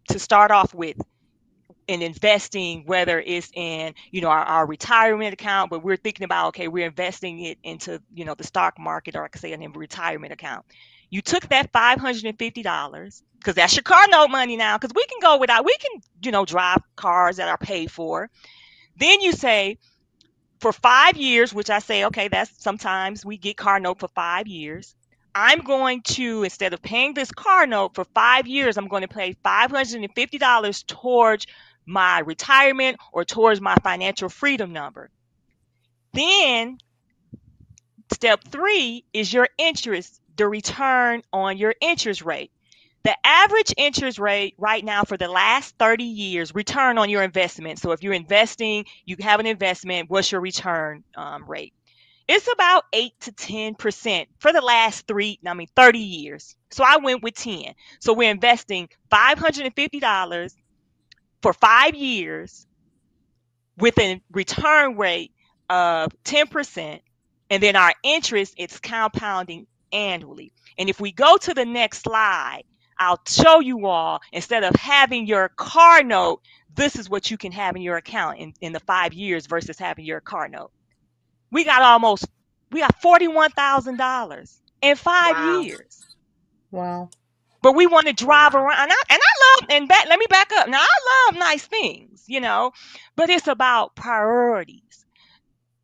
to 0.09 0.19
start 0.19 0.51
off 0.51 0.73
with 0.73 0.97
in 1.87 2.01
investing, 2.01 2.83
whether 2.85 3.19
it's 3.19 3.49
in, 3.53 3.93
you 4.11 4.21
know, 4.21 4.29
our, 4.29 4.43
our 4.43 4.67
retirement 4.67 5.33
account, 5.33 5.69
but 5.69 5.83
we're 5.83 5.97
thinking 5.97 6.23
about, 6.25 6.49
okay, 6.49 6.67
we're 6.67 6.85
investing 6.87 7.39
it 7.41 7.57
into, 7.63 8.01
you 8.13 8.25
know, 8.25 8.35
the 8.35 8.43
stock 8.43 8.75
market 8.79 9.15
or 9.15 9.23
I 9.23 9.27
could 9.29 9.41
say 9.41 9.51
in 9.53 9.63
a 9.63 9.69
retirement 9.69 10.33
account. 10.33 10.65
You 11.09 11.21
took 11.21 11.47
that 11.49 11.71
$550 11.73 13.23
because 13.39 13.55
that's 13.55 13.75
your 13.75 13.83
car 13.83 14.03
note 14.09 14.29
money 14.29 14.55
now 14.57 14.77
because 14.77 14.93
we 14.95 15.05
can 15.05 15.19
go 15.21 15.37
without, 15.39 15.65
we 15.65 15.75
can, 15.79 16.01
you 16.23 16.31
know, 16.31 16.45
drive 16.45 16.79
cars 16.95 17.37
that 17.37 17.49
are 17.49 17.57
paid 17.57 17.91
for. 17.91 18.29
Then 18.97 19.21
you 19.21 19.31
say, 19.33 19.77
for 20.59 20.71
five 20.71 21.17
years, 21.17 21.53
which 21.53 21.69
I 21.69 21.79
say, 21.79 22.05
okay, 22.05 22.27
that's 22.27 22.51
sometimes 22.61 23.25
we 23.25 23.37
get 23.37 23.57
car 23.57 23.79
note 23.79 23.99
for 23.99 24.07
five 24.09 24.47
years. 24.47 24.95
I'm 25.33 25.61
going 25.61 26.01
to, 26.03 26.43
instead 26.43 26.73
of 26.73 26.81
paying 26.81 27.13
this 27.13 27.31
car 27.31 27.65
note 27.65 27.95
for 27.95 28.05
five 28.05 28.47
years, 28.47 28.77
I'm 28.77 28.87
going 28.87 29.01
to 29.01 29.07
pay 29.07 29.33
$550 29.45 30.85
towards 30.87 31.47
my 31.85 32.19
retirement 32.19 32.97
or 33.11 33.25
towards 33.25 33.59
my 33.61 33.75
financial 33.83 34.29
freedom 34.29 34.71
number. 34.73 35.09
Then, 36.13 36.77
step 38.13 38.43
three 38.43 39.05
is 39.13 39.33
your 39.33 39.47
interest, 39.57 40.21
the 40.35 40.47
return 40.47 41.23
on 41.31 41.57
your 41.57 41.73
interest 41.81 42.23
rate. 42.23 42.51
The 43.03 43.15
average 43.25 43.73
interest 43.77 44.19
rate 44.19 44.53
right 44.57 44.83
now 44.85 45.03
for 45.03 45.17
the 45.17 45.27
last 45.27 45.75
30 45.79 46.03
years, 46.03 46.53
return 46.53 46.97
on 46.99 47.09
your 47.09 47.23
investment. 47.23 47.79
So 47.79 47.91
if 47.93 48.03
you're 48.03 48.13
investing, 48.13 48.85
you 49.05 49.15
have 49.21 49.39
an 49.39 49.47
investment, 49.47 50.09
what's 50.09 50.31
your 50.31 50.41
return 50.41 51.03
um, 51.15 51.49
rate? 51.49 51.73
It's 52.27 52.47
about 52.53 52.85
8 52.93 53.11
to 53.21 53.31
10% 53.31 54.27
for 54.39 54.53
the 54.53 54.61
last 54.61 55.07
three, 55.07 55.39
I 55.45 55.53
mean, 55.53 55.67
30 55.75 55.99
years. 55.99 56.55
So 56.69 56.83
I 56.83 56.97
went 56.97 57.23
with 57.23 57.35
10. 57.35 57.73
So 57.99 58.13
we're 58.13 58.29
investing 58.31 58.87
$550 59.11 60.53
for 61.41 61.53
five 61.53 61.95
years 61.95 62.67
with 63.77 63.97
a 63.99 64.21
return 64.31 64.95
rate 64.95 65.31
of 65.69 66.11
10%. 66.23 66.99
And 67.49 67.63
then 67.63 67.75
our 67.75 67.93
interest, 68.03 68.53
it's 68.57 68.79
compounding 68.79 69.67
annually. 69.91 70.53
And 70.77 70.89
if 70.89 71.01
we 71.01 71.11
go 71.11 71.37
to 71.37 71.53
the 71.53 71.65
next 71.65 72.03
slide, 72.03 72.63
I'll 73.01 73.21
show 73.27 73.59
you 73.61 73.87
all 73.87 74.21
instead 74.33 74.63
of 74.63 74.75
having 74.75 75.27
your 75.27 75.49
car 75.57 76.03
note 76.03 76.41
this 76.75 76.95
is 76.97 77.09
what 77.09 77.31
you 77.31 77.37
can 77.37 77.51
have 77.53 77.75
in 77.75 77.81
your 77.83 77.97
account 77.97 78.39
in, 78.39 78.53
in 78.61 78.73
the 78.73 78.79
five 78.81 79.13
years 79.13 79.47
versus 79.47 79.79
having 79.79 80.05
your 80.05 80.21
car 80.21 80.49
note. 80.49 80.71
We 81.51 81.65
got 81.65 81.81
almost 81.83 82.25
we 82.71 82.81
got 82.81 83.01
forty 83.01 83.27
one 83.27 83.51
thousand 83.51 83.97
dollars 83.97 84.61
in 84.81 84.95
five 84.97 85.37
Wow. 85.37 85.39
years. 85.39 86.07
Wow. 86.71 87.09
But 87.63 87.73
we 87.75 87.87
want 87.87 88.07
to 88.07 88.13
drive 88.13 88.55
around, 88.55 88.77
and 88.79 88.91
I, 88.91 89.03
and 89.09 89.21
I 89.21 89.59
love 89.61 89.67
and 89.71 89.89
back. 89.89 90.07
Let 90.09 90.19
me 90.19 90.27
back 90.29 90.51
up. 90.53 90.69
Now 90.69 90.81
I 90.81 91.29
love 91.31 91.39
nice 91.39 91.65
things, 91.67 92.25
you 92.27 92.41
know, 92.41 92.71
but 93.15 93.29
it's 93.29 93.47
about 93.47 93.95
priorities. 93.95 95.05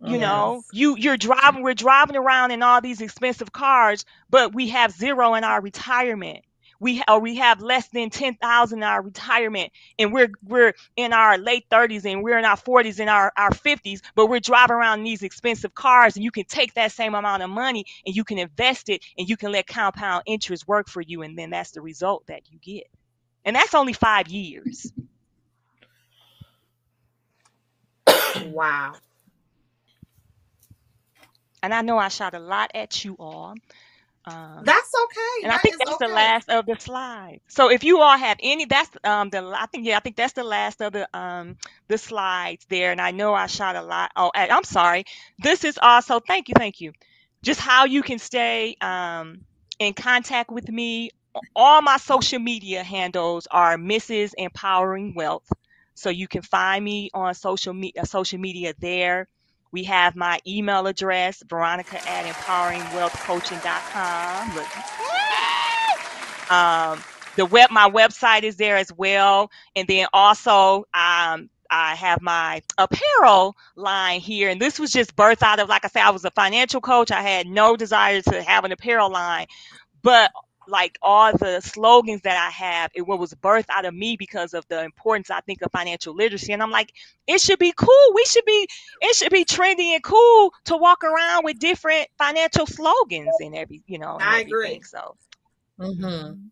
You 0.03 0.19
oh, 0.19 0.19
know, 0.19 0.63
you 0.71 0.95
you're 0.97 1.17
driving. 1.17 1.63
We're 1.63 1.73
driving 1.75 2.15
around 2.17 2.51
in 2.51 2.63
all 2.63 2.81
these 2.81 3.01
expensive 3.01 3.51
cars, 3.53 4.05
but 4.29 4.55
we 4.55 4.69
have 4.69 4.91
zero 4.91 5.35
in 5.35 5.43
our 5.43 5.61
retirement. 5.61 6.45
We 6.79 7.03
or 7.07 7.19
we 7.19 7.35
have 7.35 7.61
less 7.61 7.87
than 7.89 8.09
ten 8.09 8.35
thousand 8.35 8.79
in 8.79 8.83
our 8.83 9.01
retirement, 9.01 9.71
and 9.97 10.13
we're 10.13 10.29
we're 10.43 10.73
in 10.95 11.13
our 11.13 11.37
late 11.37 11.65
thirties 11.69 12.05
and 12.05 12.23
we're 12.23 12.37
in 12.37 12.45
our 12.45 12.57
forties 12.57 12.99
and 12.99 13.09
our 13.09 13.31
our 13.37 13.53
fifties, 13.53 14.01
but 14.15 14.27
we're 14.27 14.39
driving 14.39 14.75
around 14.75 14.99
in 14.99 15.05
these 15.05 15.23
expensive 15.23 15.73
cars, 15.73 16.15
and 16.15 16.23
you 16.23 16.31
can 16.31 16.45
take 16.45 16.73
that 16.75 16.91
same 16.91 17.15
amount 17.15 17.43
of 17.43 17.49
money 17.49 17.85
and 18.05 18.15
you 18.15 18.23
can 18.23 18.37
invest 18.37 18.89
it, 18.89 19.03
and 19.17 19.27
you 19.29 19.37
can 19.37 19.51
let 19.51 19.67
compound 19.67 20.23
interest 20.25 20.67
work 20.67 20.87
for 20.89 21.01
you, 21.01 21.23
and 21.23 21.37
then 21.37 21.49
that's 21.49 21.71
the 21.71 21.81
result 21.81 22.25
that 22.27 22.41
you 22.51 22.59
get, 22.59 22.85
and 23.45 23.55
that's 23.55 23.73
only 23.75 23.93
five 23.93 24.27
years. 24.27 24.91
Wow. 28.45 28.93
And 31.63 31.73
I 31.73 31.81
know 31.81 31.97
I 31.97 32.07
shot 32.09 32.35
a 32.35 32.39
lot 32.39 32.71
at 32.75 33.03
you 33.03 33.15
all. 33.19 33.55
Um, 34.27 34.65
That's 34.65 34.91
okay. 35.05 35.37
And 35.43 35.51
I 35.53 35.57
think 35.57 35.77
that's 35.79 35.97
the 35.97 36.07
last 36.09 36.49
of 36.49 36.65
the 36.65 36.75
slides. 36.79 37.41
So 37.47 37.69
if 37.71 37.83
you 37.83 37.99
all 38.01 38.17
have 38.17 38.37
any, 38.41 38.65
that's 38.65 38.89
um 39.03 39.29
the 39.29 39.39
I 39.57 39.67
think 39.67 39.85
yeah 39.87 39.97
I 39.97 40.01
think 40.01 40.15
that's 40.17 40.33
the 40.33 40.43
last 40.43 40.81
of 40.81 40.93
the 40.93 41.07
um 41.17 41.57
the 41.87 41.97
slides 41.97 42.65
there. 42.69 42.91
And 42.91 43.01
I 43.01 43.11
know 43.11 43.33
I 43.33 43.47
shot 43.47 43.75
a 43.75 43.81
lot. 43.83 44.11
Oh, 44.15 44.31
I'm 44.35 44.63
sorry. 44.63 45.05
This 45.39 45.63
is 45.63 45.79
also 45.81 46.19
thank 46.19 46.49
you, 46.49 46.55
thank 46.57 46.81
you. 46.81 46.93
Just 47.43 47.59
how 47.61 47.85
you 47.85 48.03
can 48.03 48.19
stay 48.19 48.75
um 48.81 49.45
in 49.79 49.93
contact 49.93 50.51
with 50.51 50.69
me. 50.69 51.11
All 51.55 51.81
my 51.81 51.97
social 51.97 52.39
media 52.39 52.83
handles 52.83 53.47
are 53.51 53.77
Mrs. 53.77 54.33
Empowering 54.37 55.13
Wealth. 55.15 55.47
So 55.95 56.09
you 56.09 56.27
can 56.27 56.41
find 56.43 56.83
me 56.83 57.09
on 57.13 57.33
social 57.35 57.73
media 57.73 58.05
social 58.05 58.39
media 58.39 58.73
there. 58.79 59.27
We 59.71 59.83
have 59.85 60.15
my 60.15 60.39
email 60.47 60.85
address, 60.87 61.43
Veronica 61.47 61.97
at 62.07 62.25
empoweringwealthcoaching.com. 62.25 64.55
Look. 64.55 64.67
Um, 66.51 67.03
the 67.35 67.45
web, 67.45 67.71
my 67.71 67.89
website 67.89 68.43
is 68.43 68.57
there 68.57 68.77
as 68.77 68.91
well, 68.93 69.51
and 69.75 69.87
then 69.87 70.07
also 70.13 70.85
um, 70.93 71.49
I 71.69 71.95
have 71.95 72.21
my 72.21 72.61
apparel 72.77 73.55
line 73.75 74.21
here, 74.21 74.49
and 74.49 74.61
this 74.61 74.79
was 74.79 74.91
just 74.91 75.15
birthed 75.15 75.43
out 75.43 75.59
of, 75.59 75.69
like 75.69 75.85
I 75.85 75.89
said, 75.89 76.03
I 76.03 76.11
was 76.11 76.25
a 76.25 76.31
financial 76.31 76.81
coach. 76.81 77.11
I 77.11 77.21
had 77.21 77.47
no 77.47 77.75
desire 77.75 78.21
to 78.21 78.41
have 78.41 78.65
an 78.65 78.71
apparel 78.71 79.11
line, 79.11 79.47
but 80.01 80.31
like 80.67 80.97
all 81.01 81.31
the 81.33 81.61
slogans 81.61 82.21
that 82.21 82.37
I 82.37 82.49
have, 82.51 82.91
it 82.93 83.03
was 83.03 83.33
birthed 83.35 83.69
out 83.69 83.85
of 83.85 83.93
me 83.93 84.15
because 84.17 84.53
of 84.53 84.67
the 84.67 84.83
importance 84.83 85.29
I 85.29 85.41
think 85.41 85.61
of 85.61 85.71
financial 85.71 86.15
literacy. 86.15 86.53
And 86.53 86.61
I'm 86.61 86.71
like, 86.71 86.93
it 87.27 87.41
should 87.41 87.59
be 87.59 87.73
cool. 87.75 88.13
We 88.13 88.25
should 88.25 88.45
be, 88.45 88.67
it 89.01 89.15
should 89.15 89.31
be 89.31 89.45
trendy 89.45 89.93
and 89.93 90.03
cool 90.03 90.53
to 90.65 90.77
walk 90.77 91.03
around 91.03 91.43
with 91.43 91.59
different 91.59 92.07
financial 92.17 92.65
slogans 92.65 93.35
and 93.39 93.55
every, 93.55 93.81
you 93.87 93.99
know, 93.99 94.17
I 94.19 94.41
agree. 94.41 94.81
So. 94.81 95.15
Mm-hmm. 95.79 96.47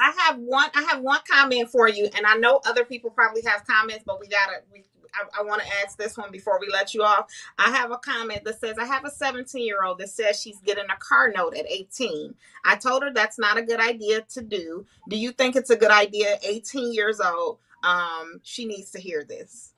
I 0.00 0.14
have 0.18 0.38
one. 0.38 0.70
I 0.74 0.82
have 0.84 1.02
one 1.02 1.20
comment 1.30 1.70
for 1.70 1.86
you, 1.86 2.08
and 2.16 2.26
I 2.26 2.34
know 2.36 2.60
other 2.64 2.86
people 2.86 3.10
probably 3.10 3.42
have 3.42 3.66
comments, 3.66 4.02
but 4.06 4.18
we 4.18 4.28
gotta. 4.28 4.62
We, 4.72 4.84
I, 5.14 5.40
I 5.40 5.44
want 5.44 5.62
to 5.62 5.68
ask 5.82 5.96
this 5.96 6.16
one 6.16 6.30
before 6.30 6.58
we 6.60 6.68
let 6.70 6.94
you 6.94 7.02
off. 7.02 7.30
I 7.58 7.70
have 7.70 7.90
a 7.90 7.98
comment 7.98 8.44
that 8.44 8.60
says, 8.60 8.76
"I 8.78 8.84
have 8.84 9.04
a 9.04 9.10
17 9.10 9.64
year 9.64 9.84
old 9.84 9.98
that 9.98 10.10
says 10.10 10.40
she's 10.40 10.58
getting 10.60 10.84
a 10.84 10.96
car 10.96 11.32
note 11.34 11.56
at 11.56 11.66
18. 11.68 12.34
I 12.64 12.76
told 12.76 13.02
her 13.02 13.12
that's 13.12 13.38
not 13.38 13.58
a 13.58 13.62
good 13.62 13.80
idea 13.80 14.22
to 14.22 14.42
do. 14.42 14.86
Do 15.08 15.16
you 15.16 15.32
think 15.32 15.56
it's 15.56 15.70
a 15.70 15.76
good 15.76 15.90
idea? 15.90 16.38
18 16.42 16.92
years 16.92 17.20
old. 17.20 17.58
Um, 17.82 18.40
she 18.42 18.66
needs 18.66 18.90
to 18.92 19.00
hear 19.00 19.24
this. 19.24 19.72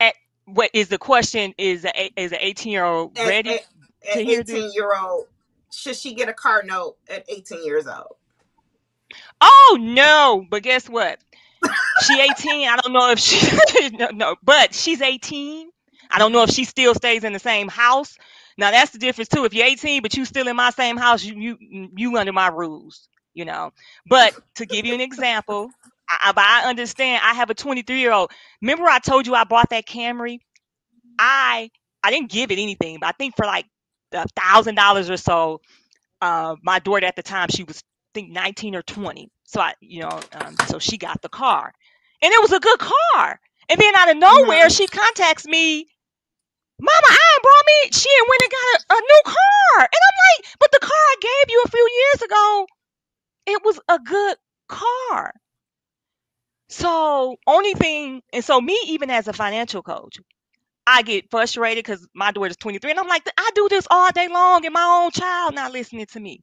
At 0.00 0.14
what 0.46 0.70
is 0.72 0.88
the 0.88 0.98
question 0.98 1.54
is 1.58 1.84
a 1.84 2.12
is 2.16 2.32
an 2.32 2.38
18 2.40 2.72
year 2.72 2.84
old 2.84 3.16
ready 3.18 3.50
at, 3.50 3.66
at 4.08 4.14
to 4.14 4.24
hear 4.24 4.40
18 4.40 4.54
this 4.54 4.74
year 4.74 4.94
old, 4.96 5.26
should 5.70 5.96
she 5.96 6.14
get 6.14 6.28
a 6.28 6.34
car 6.34 6.62
note 6.64 6.96
at 7.08 7.24
18 7.28 7.64
years 7.64 7.86
old? 7.86 8.16
oh 9.40 9.78
no 9.80 10.46
but 10.50 10.62
guess 10.62 10.88
what 10.88 11.18
she 12.02 12.20
18 12.20 12.68
i 12.68 12.76
don't 12.76 12.92
know 12.92 13.10
if 13.10 13.18
she 13.18 13.90
no, 13.96 14.08
no 14.12 14.36
but 14.42 14.74
she's 14.74 15.00
18 15.00 15.70
i 16.10 16.18
don't 16.18 16.32
know 16.32 16.42
if 16.42 16.50
she 16.50 16.64
still 16.64 16.94
stays 16.94 17.24
in 17.24 17.32
the 17.32 17.38
same 17.38 17.68
house. 17.68 18.16
Now 18.58 18.70
that's 18.70 18.90
the 18.90 18.98
difference 18.98 19.28
too. 19.28 19.44
If 19.46 19.54
you're 19.54 19.66
18 19.66 20.02
but 20.02 20.14
you 20.14 20.24
still 20.24 20.46
in 20.46 20.56
my 20.56 20.70
same 20.70 20.96
house 20.96 21.24
you 21.24 21.56
you 21.60 21.88
you 21.96 22.16
under 22.18 22.32
my 22.32 22.48
rules 22.48 23.08
you 23.34 23.44
know. 23.44 23.72
But 24.06 24.34
to 24.56 24.66
give 24.66 24.84
you 24.84 24.94
an 24.94 25.00
example 25.00 25.70
I, 26.08 26.32
I, 26.36 26.68
understand 26.68 27.22
i 27.24 27.32
have 27.32 27.48
a 27.48 27.54
23 27.54 27.98
year 27.98 28.12
old 28.12 28.30
remember 28.60 28.84
i 28.84 28.98
told 28.98 29.26
you 29.26 29.34
i 29.34 29.44
bought 29.44 29.70
that 29.70 29.86
camry? 29.86 30.40
I 31.18 31.70
i 32.02 32.10
didn't 32.10 32.30
give 32.30 32.50
it 32.50 32.58
anything 32.58 32.98
but 33.00 33.06
i 33.06 33.12
think 33.12 33.36
for 33.36 33.46
like 33.46 33.66
a 34.12 34.26
thousand 34.36 34.74
dollars 34.74 35.08
or 35.08 35.16
so 35.16 35.60
uh, 36.20 36.54
my 36.62 36.78
daughter 36.78 37.06
at 37.06 37.16
the 37.16 37.22
time 37.22 37.48
she 37.48 37.64
was 37.64 37.78
I 37.78 38.20
think 38.20 38.30
19 38.30 38.76
or 38.76 38.82
20 38.82 39.30
so 39.52 39.60
i 39.60 39.74
you 39.80 40.00
know 40.02 40.20
um, 40.32 40.56
so 40.68 40.78
she 40.78 40.96
got 40.98 41.22
the 41.22 41.28
car. 41.28 41.72
And 42.22 42.32
it 42.32 42.40
was 42.40 42.52
a 42.52 42.60
good 42.60 42.78
car. 42.78 43.40
And 43.68 43.80
then 43.80 43.94
out 43.96 44.10
of 44.10 44.16
nowhere 44.16 44.70
she 44.70 44.86
contacts 44.86 45.46
me 45.46 45.86
mama 46.80 47.08
i 47.08 47.38
brought 47.42 47.66
me 47.66 47.90
she 47.92 48.08
and 48.20 48.26
went 48.28 48.42
and 48.42 48.50
got 48.52 48.96
a, 48.96 48.98
a 48.98 49.00
new 49.00 49.22
car. 49.24 49.80
And 49.80 50.02
i'm 50.08 50.18
like 50.28 50.54
but 50.60 50.72
the 50.72 50.80
car 50.80 50.90
i 50.90 51.16
gave 51.20 51.52
you 51.52 51.62
a 51.64 51.70
few 51.70 51.88
years 52.00 52.22
ago 52.22 52.66
it 53.46 53.64
was 53.64 53.80
a 53.88 53.98
good 53.98 54.36
car. 54.68 55.32
So 56.68 57.36
only 57.46 57.74
thing 57.74 58.22
and 58.32 58.44
so 58.44 58.60
me 58.60 58.78
even 58.86 59.10
as 59.10 59.28
a 59.28 59.32
financial 59.32 59.82
coach 59.82 60.18
I 60.86 61.02
get 61.02 61.30
frustrated 61.30 61.84
because 61.84 62.06
my 62.14 62.32
daughter's 62.32 62.56
23 62.56 62.90
and 62.92 63.00
I'm 63.00 63.08
like, 63.08 63.24
I 63.38 63.50
do 63.54 63.68
this 63.70 63.86
all 63.90 64.10
day 64.12 64.28
long 64.28 64.64
and 64.66 64.74
my 64.74 64.82
own 65.04 65.12
child 65.12 65.54
not 65.54 65.72
listening 65.72 66.06
to 66.06 66.20
me. 66.20 66.42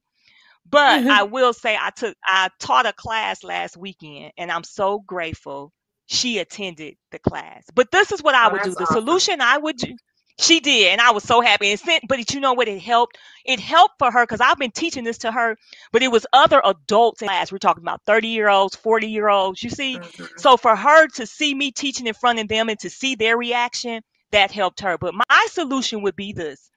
But 0.68 1.02
I 1.08 1.24
will 1.24 1.52
say 1.52 1.76
I 1.80 1.90
took 1.90 2.16
I 2.24 2.48
taught 2.60 2.86
a 2.86 2.92
class 2.92 3.42
last 3.42 3.76
weekend 3.76 4.32
and 4.38 4.50
I'm 4.52 4.64
so 4.64 5.00
grateful 5.00 5.72
she 6.06 6.38
attended 6.38 6.96
the 7.10 7.18
class. 7.18 7.64
But 7.74 7.90
this 7.90 8.12
is 8.12 8.22
what 8.22 8.34
I 8.34 8.46
Oh, 8.46 8.48
would 8.48 8.62
do. 8.62 8.74
The 8.76 8.86
awesome. 8.86 8.86
solution 8.86 9.40
I 9.40 9.58
would 9.58 9.76
do 9.76 9.96
she 10.38 10.58
did, 10.60 10.88
and 10.92 11.00
I 11.02 11.10
was 11.10 11.24
so 11.24 11.42
happy. 11.42 11.70
And 11.70 11.78
sent, 11.78 12.04
but 12.08 12.32
you 12.32 12.40
know 12.40 12.54
what? 12.54 12.66
It 12.66 12.80
helped. 12.80 13.18
It 13.44 13.60
helped 13.60 13.96
for 13.98 14.10
her 14.10 14.24
because 14.24 14.40
I've 14.40 14.56
been 14.58 14.70
teaching 14.70 15.04
this 15.04 15.18
to 15.18 15.30
her, 15.32 15.56
but 15.92 16.02
it 16.02 16.10
was 16.10 16.26
other 16.32 16.62
adults 16.64 17.20
in 17.20 17.28
class. 17.28 17.52
We're 17.52 17.58
talking 17.58 17.82
about 17.84 18.00
30 18.06 18.28
year 18.28 18.48
olds, 18.48 18.74
40 18.74 19.08
year 19.08 19.28
olds. 19.28 19.62
You 19.62 19.68
see, 19.70 20.00
Mhm. 20.00 20.28
so 20.36 20.56
for 20.56 20.74
her 20.76 21.08
to 21.08 21.26
see 21.26 21.54
me 21.54 21.70
teaching 21.72 22.06
in 22.06 22.14
front 22.14 22.38
of 22.38 22.48
them 22.48 22.70
and 22.70 22.78
to 22.80 22.88
see 22.88 23.14
their 23.16 23.36
reaction, 23.36 24.00
that 24.32 24.50
helped 24.50 24.80
her. 24.80 24.96
But 24.96 25.14
my 25.14 25.46
solution 25.50 26.02
would 26.02 26.16
be 26.16 26.32
this: 26.32 26.70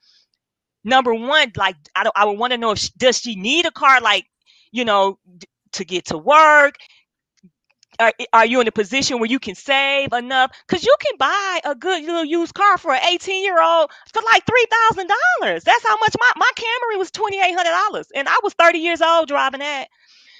number 0.84 1.14
one, 1.14 1.52
like 1.58 1.76
I 1.96 2.04
don't, 2.04 2.14
I 2.18 2.26
would 2.26 2.40
want 2.40 2.54
to 2.54 2.58
know 2.58 2.72
if 2.72 2.80
she, 2.80 2.90
does 2.98 3.20
she 3.20 3.36
need 3.36 3.66
a 3.66 3.72
car, 3.72 4.02
like 4.02 4.26
you 4.72 4.86
know, 4.86 5.20
to 5.74 5.86
get 5.86 6.06
to 6.08 6.18
work. 6.18 6.76
Are, 8.00 8.14
are 8.34 8.46
you 8.46 8.62
in 8.62 8.68
a 8.68 8.72
position 8.72 9.20
where 9.20 9.30
you 9.30 9.40
can 9.40 9.56
save 9.56 10.14
enough? 10.14 10.52
Because 10.68 10.86
you 10.86 10.96
can 11.02 11.18
buy 11.18 11.62
a 11.66 11.76
good 11.76 12.04
little 12.04 12.26
used 12.26 12.54
car 12.54 12.78
for 12.78 12.94
an 12.94 13.02
18 13.08 13.44
year 13.44 13.62
old 13.62 13.92
for 14.14 14.22
like 14.24 14.46
$3,000. 14.46 15.64
That's 15.64 15.88
how 15.88 15.98
much 16.00 16.16
my, 16.20 16.32
my 16.38 16.52
Camry 16.58 17.00
was 17.00 17.12
$2,800. 17.12 18.06
And 18.16 18.28
I 18.30 18.40
was 18.44 18.54
30 18.56 18.80
years 18.80 19.02
old 19.02 19.28
driving 19.30 19.62
that. 19.62 19.88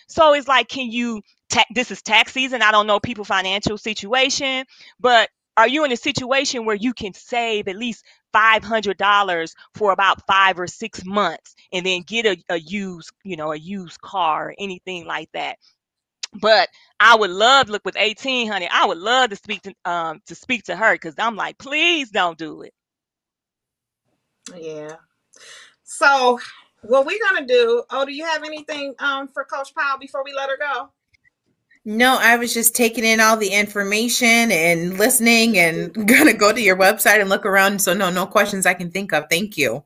So 0.08 0.34
it's 0.34 0.48
like, 0.48 0.70
can 0.70 0.92
you, 0.92 1.22
ta- 1.50 1.66
this 1.74 1.92
is 1.92 2.02
tax 2.02 2.34
season. 2.34 2.62
I 2.62 2.72
don't 2.72 2.88
know 2.88 3.00
people 3.00 3.26
financial 3.26 3.78
situation, 3.78 4.66
but 5.00 5.30
are 5.58 5.68
you 5.68 5.86
in 5.86 5.92
a 5.92 5.98
situation 5.98 6.66
where 6.66 6.76
you 6.76 6.94
can 6.94 7.14
save 7.14 7.68
at 7.68 7.78
least 7.78 8.06
$500 8.34 9.52
for 9.76 9.92
about 9.92 10.26
five 10.28 10.60
or 10.60 10.68
six 10.68 11.06
months 11.06 11.56
and 11.72 11.86
then 11.86 12.02
get 12.02 12.26
a, 12.26 12.38
a 12.50 12.60
used, 12.60 13.12
you 13.24 13.38
know, 13.38 13.52
a 13.52 13.58
used 13.58 14.02
car 14.02 14.50
or 14.50 14.56
anything 14.58 15.06
like 15.06 15.30
that? 15.34 15.58
But 16.42 16.70
I 17.00 17.16
would 17.16 17.30
love, 17.30 17.68
to 17.68 17.72
look 17.74 17.86
with 17.86 17.96
1800, 17.96 18.70
I 18.72 18.88
would 18.88 18.98
love 18.98 19.30
to 19.30 19.36
speak 19.36 19.62
to, 19.64 19.74
um, 19.86 20.22
to 20.28 20.36
speak 20.36 20.64
to 20.64 20.76
her 20.76 20.94
because 20.94 21.16
I'm 21.20 21.36
like, 21.36 21.58
please 21.58 22.10
don't 22.10 22.38
do 22.38 22.64
it. 22.64 22.74
Yeah. 24.56 24.98
So 25.84 26.40
what 26.82 27.06
we're 27.06 27.20
gonna 27.20 27.48
do? 27.48 27.84
Oh, 27.92 28.06
do 28.06 28.14
you 28.14 28.26
have 28.26 28.44
anything 28.44 28.96
um 29.00 29.28
for 29.28 29.46
Coach 29.46 29.74
Powell 29.76 30.00
before 30.00 30.24
we 30.24 30.34
let 30.34 30.50
her 30.50 30.58
go? 30.58 30.90
No, 31.86 32.18
I 32.20 32.38
was 32.38 32.54
just 32.54 32.76
taking 32.76 33.04
in 33.04 33.20
all 33.20 33.36
the 33.36 33.50
information 33.50 34.52
and 34.52 34.98
listening 34.98 35.58
and 35.58 35.94
gonna 36.08 36.34
go 36.34 36.54
to 36.54 36.62
your 36.62 36.78
website 36.78 37.20
and 37.20 37.30
look 37.30 37.46
around. 37.46 37.82
So 37.82 37.94
no, 37.94 38.10
no 38.10 38.26
questions 38.26 38.66
I 38.66 38.74
can 38.74 38.90
think 38.90 39.12
of. 39.12 39.26
Thank 39.30 39.58
you. 39.58 39.84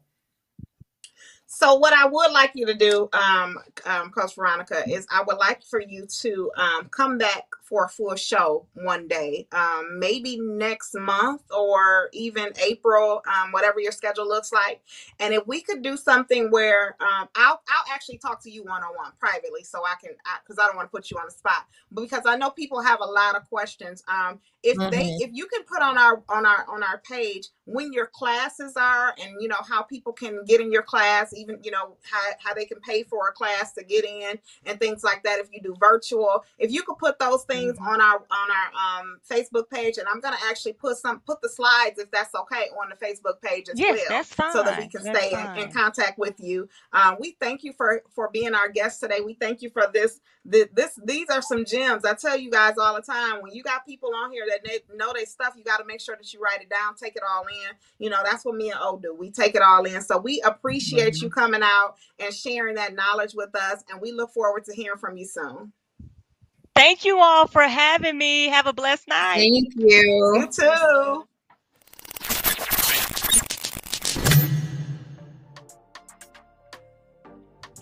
So 1.48 1.74
what 1.76 1.92
I 1.92 2.06
would 2.06 2.32
like 2.32 2.52
you 2.54 2.68
to 2.68 2.76
do, 2.76 3.10
um, 3.14 3.58
um, 3.86 4.12
Coach 4.12 4.36
Veronica, 4.36 4.88
is 4.88 5.08
I 5.10 5.24
would 5.26 5.38
like 5.38 5.64
for 5.64 5.82
you 5.82 6.06
to 6.06 6.52
um, 6.56 6.88
come 6.90 7.18
back 7.18 7.46
for 7.68 7.86
a 7.86 7.90
full 7.90 8.16
show 8.16 8.66
one 8.74 9.08
day, 9.08 9.48
um, 9.52 10.00
maybe 10.00 10.40
next 10.40 10.96
month 10.96 11.42
or 11.52 12.10
even 12.14 12.48
April, 12.66 13.22
um, 13.28 13.52
whatever 13.52 13.80
your 13.80 13.92
schedule 13.92 14.28
looks 14.28 14.54
like. 14.54 14.82
And 15.20 15.34
if 15.34 15.46
we 15.48 15.62
could 15.62 15.82
do 15.82 15.98
something 15.98 16.50
where 16.50 16.96
um, 17.02 17.28
I'll 17.36 17.62
I'll 17.68 17.94
actually 17.94 18.20
talk 18.20 18.42
to 18.44 18.52
you 18.52 18.64
one 18.64 18.84
on 18.84 18.96
one 18.96 19.12
privately, 19.20 19.64
so 19.64 19.84
I 19.86 19.96
can 20.02 20.12
because 20.44 20.58
I, 20.58 20.64
I, 20.64 20.68
don't 20.68 20.78
want 20.78 20.90
to 20.90 20.96
put 20.96 21.12
you 21.12 21.18
on 21.18 21.26
the 21.26 21.32
spot, 21.32 21.66
but 21.92 22.02
because 22.02 22.24
I 22.26 22.38
know 22.38 22.50
people 22.50 22.82
have 22.82 23.00
a 23.02 23.06
lot 23.06 23.36
of 23.36 23.48
questions. 23.50 24.04
Um, 24.08 24.40
if 24.64 24.78
mm-hmm. 24.78 24.90
they 24.90 25.06
if 25.24 25.32
you 25.34 25.48
can 25.48 25.64
put 25.64 25.82
on 25.82 25.98
our 25.98 26.24
on 26.30 26.46
our 26.46 26.66
on 26.70 26.84
our 26.84 27.00
page 27.00 27.50
when 27.66 27.92
your 27.92 28.08
classes 28.08 28.74
are 28.78 29.14
and 29.22 29.42
you 29.42 29.48
know 29.48 29.62
how 29.68 29.82
people 29.82 30.14
can 30.14 30.44
get 30.46 30.62
in 30.62 30.72
your 30.72 30.84
class, 30.84 31.34
even 31.36 31.60
you 31.64 31.72
know 31.72 31.96
how 32.02 32.20
how 32.40 32.54
they 32.54 32.66
can 32.66 32.80
pay 32.80 33.04
for 33.04 33.28
a 33.28 33.34
class 33.34 33.74
to 33.74 33.84
get 33.84 34.06
in 34.06 34.40
and 34.66 34.80
things 34.80 35.04
like 35.04 35.24
that. 35.24 35.40
If 35.40 35.50
you 35.52 35.62
do 35.62 35.76
virtual, 35.80 36.44
if 36.58 36.72
you 36.72 36.84
could 36.84 36.98
put 36.98 37.20
those 37.20 37.44
things 37.44 37.57
things 37.58 37.74
mm-hmm. 37.74 37.88
on 37.88 38.02
our 38.02 38.16
on 38.16 38.50
our 38.52 39.00
um, 39.02 39.20
Facebook 39.30 39.70
page, 39.70 39.98
and 39.98 40.08
I'm 40.08 40.20
gonna 40.20 40.38
actually 40.50 40.74
put 40.74 40.98
some 40.98 41.20
put 41.22 41.42
the 41.42 41.50
slides 41.50 42.00
if 42.00 42.10
that's 42.12 42.34
okay 42.36 42.70
on 42.82 42.90
the 42.90 42.96
Facebook 42.96 43.42
page 43.42 43.70
as 43.70 43.80
yes, 43.80 43.98
well, 43.98 44.18
that's 44.18 44.34
fine. 44.34 44.54
so 44.54 44.64
that 44.64 44.80
we 44.80 44.88
can 44.88 45.04
that's 45.04 45.18
stay 45.18 45.32
in, 45.34 45.64
in, 45.64 45.72
contact 45.72 46.18
with 46.18 46.40
you. 46.40 46.68
Um, 46.94 47.18
we 47.20 47.36
thank 47.40 47.64
you 47.64 47.74
for 47.74 48.04
for 48.14 48.30
being 48.32 48.54
our 48.54 48.70
guest 48.70 49.00
today. 49.00 49.22
We 49.22 49.34
thank 49.34 49.62
you 49.62 49.70
for 49.70 49.88
this. 49.94 50.20
This, 50.50 50.68
this 50.74 50.98
these 51.04 51.30
are 51.30 51.42
some 51.42 51.66
gems. 51.66 52.06
I 52.06 52.14
tell 52.14 52.38
you 52.38 52.50
guys 52.50 52.76
all 52.78 52.96
the 52.96 53.02
time 53.02 53.42
when 53.42 53.54
you 53.54 53.64
got 53.64 53.86
people 53.86 54.12
on 54.16 54.32
here 54.32 54.46
that 54.48 54.64
they 54.64 54.80
know 54.96 55.12
their 55.14 55.26
stuff, 55.26 55.54
you 55.58 55.64
got 55.66 55.78
to 55.78 55.86
make 55.86 56.00
sure 56.00 56.16
that 56.16 56.34
you 56.34 56.40
write 56.40 56.62
it 56.62 56.70
down, 56.70 56.96
take 56.96 57.18
it 57.18 57.24
all 57.30 57.44
in. 57.44 57.76
You 58.00 58.10
know 58.10 58.20
that's 58.24 58.46
what 58.46 58.56
me 58.56 58.72
and 58.72 58.80
O 58.82 58.98
do. 58.98 59.14
We 59.14 59.32
take 59.32 59.56
it 59.56 59.62
all 59.62 59.84
in. 59.86 60.02
So 60.02 60.18
we 60.18 60.42
appreciate 60.42 61.16
mm-hmm. 61.16 61.26
you 61.26 61.30
coming 61.30 61.62
out 61.64 61.96
and 62.20 62.34
sharing 62.34 62.76
that 62.76 62.96
knowledge 62.96 63.34
with 63.36 63.54
us, 63.56 63.84
and 63.92 64.02
we 64.02 64.12
look 64.12 64.32
forward 64.32 64.64
to 64.66 64.74
hearing 64.74 64.98
from 65.00 65.18
you 65.18 65.26
soon. 65.26 65.74
Thank 66.78 67.06
you 67.06 67.20
all 67.20 67.48
for 67.48 67.64
having 67.64 68.16
me. 68.16 68.50
Have 68.50 68.68
a 68.68 68.74
blessed 68.74 69.08
night. 69.08 69.38
Thank 69.38 69.74
you. 69.76 69.88
You 70.36 70.48
too. 70.52 71.28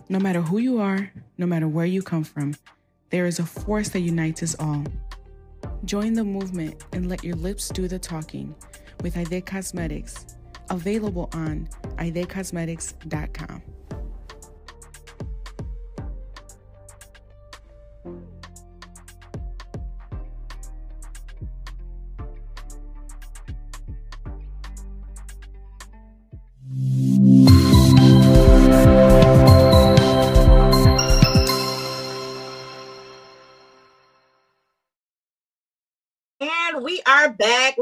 No 0.08 0.18
matter 0.18 0.40
who 0.40 0.60
you 0.60 0.80
are, 0.80 1.12
no 1.38 1.46
matter 1.46 1.68
where 1.68 1.86
you 1.86 2.02
come 2.02 2.24
from, 2.24 2.56
there 3.10 3.26
is 3.26 3.40
a 3.40 3.46
force 3.46 3.90
that 3.90 4.00
unites 4.00 4.42
us 4.42 4.56
all. 4.60 4.86
Join 5.84 6.14
the 6.14 6.24
movement 6.24 6.86
and 6.94 7.10
let 7.10 7.22
your 7.22 7.36
lips 7.36 7.68
do 7.68 7.90
the 7.90 8.00
talking 8.00 8.56
with 9.02 9.18
Ide 9.18 9.46
Cosmetics, 9.46 10.38
available 10.70 11.30
on 11.34 11.68
idecosmetics.com. 11.98 13.62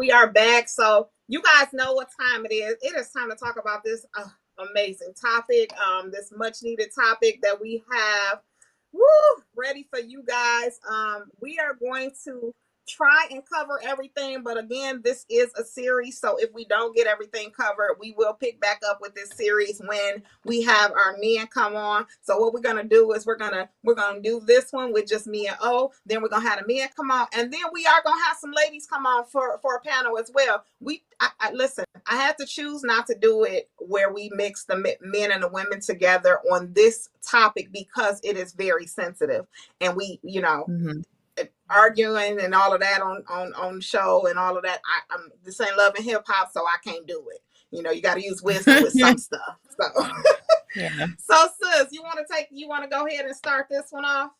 We 0.03 0.11
are 0.11 0.29
back. 0.29 0.67
So 0.67 1.07
you 1.29 1.41
guys 1.41 1.67
know 1.71 1.93
what 1.93 2.09
time 2.19 2.45
it 2.45 2.53
is. 2.53 2.75
It 2.81 2.93
is 2.99 3.09
time 3.11 3.29
to 3.29 3.37
talk 3.37 3.57
about 3.57 3.85
this 3.85 4.05
uh, 4.19 4.27
amazing 4.69 5.13
topic, 5.13 5.71
um, 5.79 6.11
this 6.11 6.29
much 6.35 6.57
needed 6.61 6.89
topic 6.93 7.39
that 7.41 7.61
we 7.61 7.81
have 7.89 8.39
woo, 8.91 9.01
ready 9.55 9.87
for 9.89 10.01
you 10.01 10.21
guys. 10.27 10.77
Um, 10.89 11.27
we 11.41 11.57
are 11.57 11.75
going 11.75 12.11
to 12.25 12.53
try 12.87 13.27
and 13.31 13.43
cover 13.51 13.79
everything 13.83 14.43
but 14.43 14.57
again 14.57 15.01
this 15.03 15.25
is 15.29 15.51
a 15.57 15.63
series 15.63 16.19
so 16.19 16.37
if 16.37 16.51
we 16.53 16.65
don't 16.65 16.95
get 16.95 17.07
everything 17.07 17.49
covered 17.51 17.95
we 17.99 18.13
will 18.17 18.33
pick 18.33 18.59
back 18.59 18.81
up 18.89 18.99
with 19.01 19.13
this 19.15 19.29
series 19.35 19.81
when 19.85 20.21
we 20.45 20.61
have 20.61 20.91
our 20.91 21.15
men 21.19 21.47
come 21.47 21.75
on. 21.75 22.05
So 22.21 22.37
what 22.37 22.53
we're 22.53 22.61
to 22.61 22.83
do 22.83 23.11
is 23.13 23.25
we're 23.25 23.37
to 23.37 23.69
we're 23.83 23.95
to 23.95 24.19
do 24.21 24.41
this 24.45 24.71
one 24.71 24.91
with 24.93 25.07
just 25.07 25.27
me 25.27 25.47
and 25.47 25.57
o 25.61 25.91
then 26.05 26.21
we're 26.21 26.29
to 26.29 26.39
have 26.39 26.59
the 26.59 26.73
men 26.73 26.89
come 26.95 27.11
on 27.11 27.27
and 27.33 27.51
then 27.51 27.61
we 27.71 27.85
are 27.85 28.01
to 28.01 28.09
have 28.25 28.37
some 28.39 28.51
ladies 28.51 28.87
come 28.87 29.05
on 29.05 29.25
for 29.25 29.59
for 29.61 29.75
a 29.75 29.81
panel 29.81 30.17
as 30.17 30.31
well. 30.33 30.63
We 30.79 31.03
I, 31.19 31.29
I, 31.39 31.51
listen 31.51 31.85
i 32.07 32.15
had 32.17 32.37
to 32.37 32.45
choose 32.45 32.83
not 32.83 33.05
to 33.05 33.15
do 33.15 33.43
it 33.43 33.69
where 33.77 34.11
we 34.11 34.29
mix 34.33 34.65
the 34.65 34.75
men 34.75 35.31
and 35.31 35.43
the 35.43 35.47
women 35.47 35.79
together 35.79 36.39
on 36.51 36.73
this 36.73 37.09
topic 37.21 37.71
because 37.71 38.19
it 38.23 38.35
is 38.35 38.51
very 38.53 38.87
sensitive 38.87 39.45
and 39.79 39.95
we 39.95 40.19
you 40.23 40.41
know 40.41 40.65
mm-hmm 40.67 41.01
arguing 41.69 42.39
and 42.39 42.53
all 42.53 42.73
of 42.73 42.81
that 42.81 43.01
on 43.01 43.23
on 43.29 43.53
on 43.53 43.81
show 43.81 44.27
and 44.27 44.37
all 44.37 44.57
of 44.57 44.63
that. 44.63 44.81
I, 44.85 45.15
I'm 45.15 45.31
this 45.43 45.59
ain't 45.59 45.77
love 45.77 45.95
and 45.95 46.05
hip 46.05 46.23
hop, 46.27 46.51
so 46.51 46.61
I 46.61 46.77
can't 46.83 47.07
do 47.07 47.25
it. 47.33 47.41
You 47.71 47.81
know, 47.81 47.91
you 47.91 48.01
got 48.01 48.15
to 48.15 48.23
use 48.23 48.41
wisdom 48.43 48.83
with 48.83 48.93
some 48.93 49.17
stuff. 49.17 49.57
So, 49.79 50.07
yeah. 50.75 51.07
So, 51.19 51.47
sis, 51.61 51.87
you 51.91 52.03
want 52.03 52.19
to 52.19 52.33
take? 52.33 52.47
You 52.51 52.67
want 52.67 52.83
to 52.83 52.89
go 52.89 53.07
ahead 53.07 53.25
and 53.25 53.35
start 53.35 53.67
this 53.69 53.87
one 53.89 54.05
off? 54.05 54.31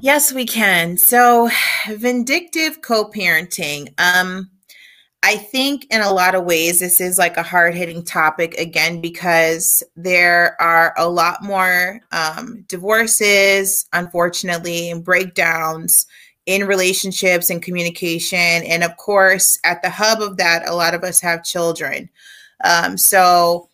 Yes, 0.00 0.32
we 0.32 0.46
can. 0.46 0.96
So, 0.96 1.50
vindictive 1.88 2.80
co-parenting. 2.80 3.92
Um, 3.98 4.50
I 5.26 5.38
think 5.38 5.86
in 5.90 6.02
a 6.02 6.12
lot 6.12 6.34
of 6.34 6.44
ways, 6.44 6.80
this 6.80 7.00
is 7.00 7.16
like 7.16 7.38
a 7.38 7.42
hard 7.42 7.74
hitting 7.74 8.04
topic 8.04 8.52
again 8.58 9.00
because 9.00 9.82
there 9.96 10.54
are 10.60 10.92
a 10.98 11.08
lot 11.08 11.42
more 11.42 12.02
um, 12.12 12.66
divorces, 12.68 13.86
unfortunately, 13.94 14.90
and 14.90 15.02
breakdowns 15.02 16.06
in 16.44 16.66
relationships 16.66 17.48
and 17.48 17.62
communication. 17.62 18.36
And 18.38 18.84
of 18.84 18.98
course, 18.98 19.58
at 19.64 19.80
the 19.80 19.88
hub 19.88 20.20
of 20.20 20.36
that, 20.36 20.68
a 20.68 20.74
lot 20.74 20.92
of 20.92 21.02
us 21.02 21.22
have 21.22 21.42
children. 21.42 22.10
Um, 22.62 22.98
so, 22.98 23.70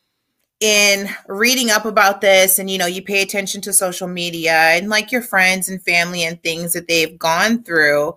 in 0.61 1.09
reading 1.27 1.71
up 1.71 1.85
about 1.85 2.21
this, 2.21 2.61
and 2.61 2.71
you 2.71 2.79
know, 2.79 2.87
you 2.87 3.03
pay 3.03 3.23
attention 3.23 3.61
to 3.63 3.73
social 3.73 4.07
media 4.07 4.53
and 4.53 4.89
like 4.89 5.11
your 5.11 5.23
friends 5.23 5.69
and 5.69 5.83
family 5.83 6.23
and 6.23 6.41
things 6.45 6.75
that 6.75 6.87
they've 6.87 7.19
gone 7.19 7.65
through. 7.65 8.15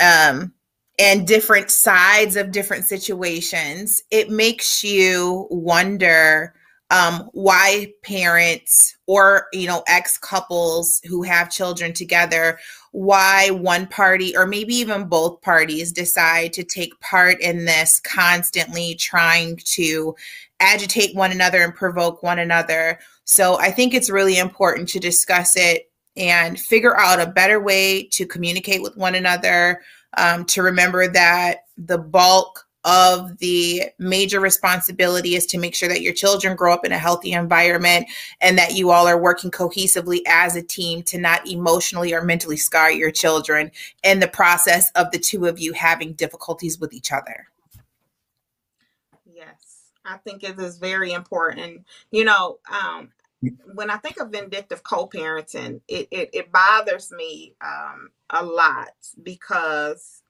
Um, 0.00 0.54
and 0.98 1.26
different 1.26 1.70
sides 1.70 2.36
of 2.36 2.52
different 2.52 2.84
situations, 2.84 4.02
it 4.10 4.30
makes 4.30 4.84
you 4.84 5.46
wonder 5.50 6.54
um, 6.90 7.28
why 7.32 7.92
parents 8.02 8.96
or 9.06 9.46
you 9.52 9.66
know 9.66 9.82
ex 9.88 10.18
couples 10.18 11.00
who 11.08 11.22
have 11.22 11.50
children 11.50 11.92
together 11.92 12.58
why 12.92 13.50
one 13.50 13.86
party 13.86 14.36
or 14.36 14.46
maybe 14.46 14.74
even 14.74 15.08
both 15.08 15.40
parties 15.40 15.90
decide 15.90 16.52
to 16.52 16.62
take 16.62 16.98
part 17.00 17.40
in 17.40 17.64
this 17.64 18.00
constantly 18.00 18.94
trying 18.94 19.56
to 19.64 20.14
agitate 20.60 21.16
one 21.16 21.32
another 21.32 21.62
and 21.62 21.74
provoke 21.74 22.22
one 22.22 22.38
another. 22.38 22.98
So 23.24 23.58
i 23.58 23.70
think 23.70 23.94
it's 23.94 24.10
really 24.10 24.38
important 24.38 24.88
to 24.90 25.00
discuss 25.00 25.56
it 25.56 25.90
and 26.16 26.60
figure 26.60 26.96
out 26.96 27.20
a 27.20 27.26
better 27.26 27.60
way 27.60 28.04
to 28.12 28.26
communicate 28.26 28.82
with 28.82 28.96
one 28.96 29.14
another 29.14 29.80
um, 30.16 30.44
to 30.46 30.62
remember 30.62 31.08
that 31.08 31.64
the 31.76 31.98
bulk 31.98 32.66
of 32.84 33.38
the 33.38 33.84
major 33.98 34.40
responsibility 34.40 35.34
is 35.34 35.46
to 35.46 35.58
make 35.58 35.74
sure 35.74 35.88
that 35.88 36.02
your 36.02 36.12
children 36.12 36.54
grow 36.54 36.72
up 36.72 36.84
in 36.84 36.92
a 36.92 36.98
healthy 36.98 37.32
environment 37.32 38.06
and 38.42 38.58
that 38.58 38.74
you 38.74 38.90
all 38.90 39.06
are 39.06 39.18
working 39.18 39.50
cohesively 39.50 40.20
as 40.26 40.54
a 40.54 40.62
team 40.62 41.02
to 41.02 41.18
not 41.18 41.48
emotionally 41.48 42.12
or 42.12 42.22
mentally 42.22 42.58
scar 42.58 42.92
your 42.92 43.10
children 43.10 43.70
in 44.02 44.20
the 44.20 44.28
process 44.28 44.90
of 44.92 45.10
the 45.12 45.18
two 45.18 45.46
of 45.46 45.58
you 45.58 45.72
having 45.72 46.12
difficulties 46.12 46.78
with 46.78 46.92
each 46.92 47.10
other. 47.10 47.48
Yes, 49.34 49.90
I 50.04 50.18
think 50.18 50.44
it 50.44 50.58
is 50.58 50.76
very 50.76 51.12
important. 51.12 51.86
You 52.10 52.26
know, 52.26 52.58
um, 52.70 53.12
when 53.74 53.90
I 53.90 53.96
think 53.96 54.18
of 54.18 54.30
vindictive 54.30 54.82
co-parenting, 54.82 55.80
it, 55.88 56.08
it, 56.10 56.30
it 56.32 56.52
bothers 56.52 57.10
me 57.12 57.54
um, 57.60 58.10
a 58.30 58.44
lot 58.44 58.94
because, 59.22 60.22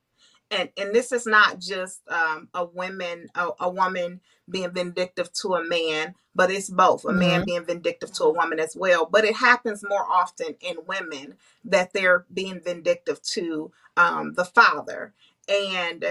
and 0.50 0.68
and 0.76 0.94
this 0.94 1.12
is 1.12 1.26
not 1.26 1.58
just 1.58 2.00
um, 2.08 2.48
a 2.54 2.64
woman 2.64 3.28
a, 3.34 3.48
a 3.60 3.70
woman 3.70 4.20
being 4.48 4.70
vindictive 4.72 5.32
to 5.32 5.54
a 5.54 5.64
man, 5.64 6.14
but 6.34 6.50
it's 6.50 6.68
both 6.68 7.04
a 7.04 7.08
mm-hmm. 7.08 7.18
man 7.18 7.44
being 7.44 7.64
vindictive 7.64 8.12
to 8.12 8.24
a 8.24 8.32
woman 8.32 8.60
as 8.60 8.76
well. 8.76 9.06
But 9.06 9.24
it 9.24 9.34
happens 9.34 9.82
more 9.82 10.06
often 10.10 10.54
in 10.60 10.76
women 10.86 11.34
that 11.64 11.92
they're 11.92 12.26
being 12.32 12.60
vindictive 12.60 13.22
to 13.22 13.72
um, 13.96 14.34
the 14.34 14.44
father, 14.44 15.14
and 15.48 16.04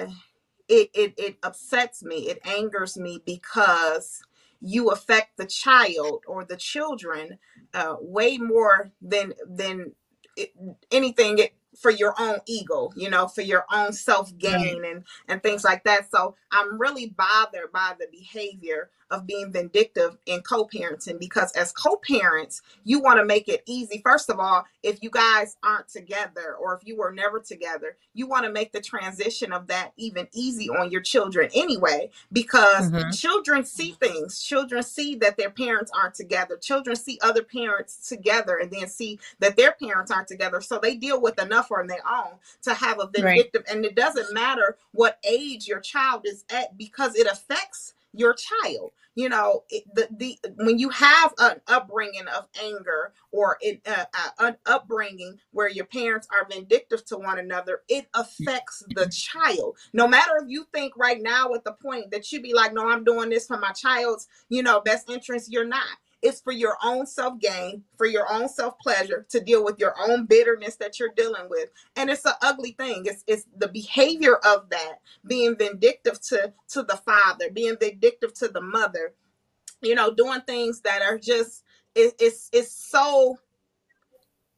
it, 0.67 0.89
it 0.93 1.13
it 1.17 1.37
upsets 1.43 2.03
me. 2.03 2.29
It 2.29 2.39
angers 2.45 2.97
me 2.97 3.21
because 3.25 4.23
you 4.63 4.91
affect 4.91 5.37
the 5.37 5.47
child 5.47 6.23
or 6.27 6.45
the 6.45 6.57
children 6.57 7.39
uh, 7.75 7.95
way 8.01 8.37
more 8.39 8.91
than 9.01 9.33
than 9.49 9.93
it, 10.37 10.51
anything 10.91 11.39
for 11.77 11.91
your 11.91 12.13
own 12.19 12.39
ego, 12.45 12.91
you 12.95 13.09
know, 13.09 13.27
for 13.27 13.41
your 13.41 13.65
own 13.71 13.93
self 13.93 14.35
gain 14.37 14.81
right. 14.81 14.91
and 14.91 15.03
and 15.27 15.43
things 15.43 15.63
like 15.63 15.83
that. 15.83 16.09
So 16.11 16.35
I'm 16.51 16.79
really 16.79 17.07
bothered 17.07 17.71
by 17.71 17.93
the 17.99 18.07
behavior 18.11 18.89
of 19.13 19.27
being 19.27 19.51
vindictive 19.51 20.17
in 20.25 20.41
co-parenting 20.41 21.19
because 21.19 21.51
as 21.53 21.71
co-parents, 21.71 22.61
you 22.83 22.99
want 22.99 23.19
to 23.19 23.25
make 23.25 23.47
it 23.47 23.61
easy. 23.67 24.01
First 24.03 24.29
of 24.29 24.39
all, 24.39 24.65
if 24.81 25.03
you 25.03 25.11
guys 25.11 25.55
aren't 25.63 25.87
together 25.87 26.55
or 26.59 26.75
if 26.75 26.85
you 26.85 26.97
were 26.97 27.11
never 27.11 27.39
together, 27.39 27.95
you 28.13 28.27
want 28.27 28.45
to 28.45 28.51
make 28.51 28.71
the 28.71 28.81
transition 28.81 29.53
of 29.53 29.67
that 29.67 29.93
even 29.97 30.27
easy 30.33 30.67
on 30.67 30.89
your 30.89 31.01
children 31.01 31.49
anyway 31.53 32.09
because 32.31 32.91
mm-hmm. 32.91 33.11
children 33.11 33.63
see 33.63 33.91
things. 33.91 34.41
Children 34.41 34.81
see 34.81 35.15
that 35.17 35.37
their 35.37 35.51
parents 35.51 35.91
aren't 35.93 36.15
together. 36.15 36.57
Children 36.57 36.95
see 36.95 37.19
other 37.21 37.43
parents 37.43 38.09
together 38.09 38.57
and 38.57 38.71
then 38.71 38.87
see 38.87 39.19
that 39.39 39.55
their 39.55 39.73
parents 39.73 40.09
aren't 40.09 40.27
together. 40.27 40.59
So 40.59 40.79
they 40.79 40.95
deal 40.95 41.21
with 41.21 41.39
enough 41.39 41.62
on 41.71 41.87
their 41.87 42.05
own 42.09 42.33
to 42.63 42.73
have 42.73 42.99
a 42.99 43.07
vindictive 43.07 43.63
right. 43.67 43.75
and 43.75 43.85
it 43.85 43.95
doesn't 43.95 44.33
matter 44.33 44.77
what 44.91 45.19
age 45.27 45.67
your 45.67 45.79
child 45.79 46.21
is 46.25 46.43
at 46.49 46.77
because 46.77 47.15
it 47.15 47.27
affects 47.27 47.93
your 48.13 48.33
child. 48.33 48.91
You 49.15 49.29
know 49.29 49.63
it, 49.69 49.83
the, 49.93 50.07
the 50.17 50.39
when 50.55 50.79
you 50.79 50.89
have 50.89 51.35
an 51.37 51.61
upbringing 51.67 52.25
of 52.35 52.47
anger 52.63 53.13
or 53.31 53.57
it, 53.61 53.79
uh, 53.85 54.05
uh, 54.11 54.29
an 54.39 54.57
upbringing 54.65 55.37
where 55.51 55.69
your 55.69 55.85
parents 55.85 56.27
are 56.31 56.47
vindictive 56.49 57.05
to 57.05 57.17
one 57.17 57.37
another 57.37 57.81
it 57.89 58.07
affects 58.15 58.83
the 58.95 59.07
child. 59.09 59.77
No 59.93 60.07
matter 60.07 60.31
if 60.41 60.49
you 60.49 60.65
think 60.73 60.97
right 60.97 61.21
now 61.21 61.53
at 61.53 61.63
the 61.63 61.73
point 61.73 62.09
that 62.09 62.31
you 62.31 62.41
be 62.41 62.55
like 62.55 62.73
no 62.73 62.89
i'm 62.89 63.03
doing 63.03 63.29
this 63.29 63.45
for 63.45 63.59
my 63.59 63.71
child's 63.71 64.27
you 64.49 64.63
know 64.63 64.81
best 64.81 65.11
interest 65.11 65.51
you're 65.51 65.63
not 65.63 65.85
it's 66.23 66.41
for 66.41 66.53
your 66.53 66.77
own 66.83 67.05
self 67.05 67.39
gain, 67.39 67.83
for 67.97 68.07
your 68.07 68.31
own 68.31 68.47
self 68.47 68.79
pleasure, 68.79 69.25
to 69.29 69.41
deal 69.41 69.63
with 69.63 69.77
your 69.77 69.93
own 69.99 70.25
bitterness 70.25 70.77
that 70.77 70.99
you're 70.99 71.13
dealing 71.15 71.49
with. 71.49 71.69
And 71.97 72.09
it's 72.09 72.25
an 72.25 72.33
ugly 72.41 72.71
thing. 72.71 73.03
It's, 73.05 73.23
it's 73.27 73.45
the 73.57 73.67
behavior 73.67 74.37
of 74.37 74.69
that, 74.69 75.01
being 75.27 75.57
vindictive 75.57 76.21
to, 76.21 76.53
to 76.69 76.83
the 76.83 76.97
father, 77.05 77.49
being 77.51 77.75
vindictive 77.79 78.33
to 78.35 78.47
the 78.47 78.61
mother, 78.61 79.13
you 79.81 79.95
know, 79.95 80.13
doing 80.13 80.41
things 80.47 80.81
that 80.81 81.01
are 81.01 81.17
just, 81.19 81.63
it, 81.93 82.15
it's, 82.19 82.49
it's 82.53 82.71
so, 82.71 83.37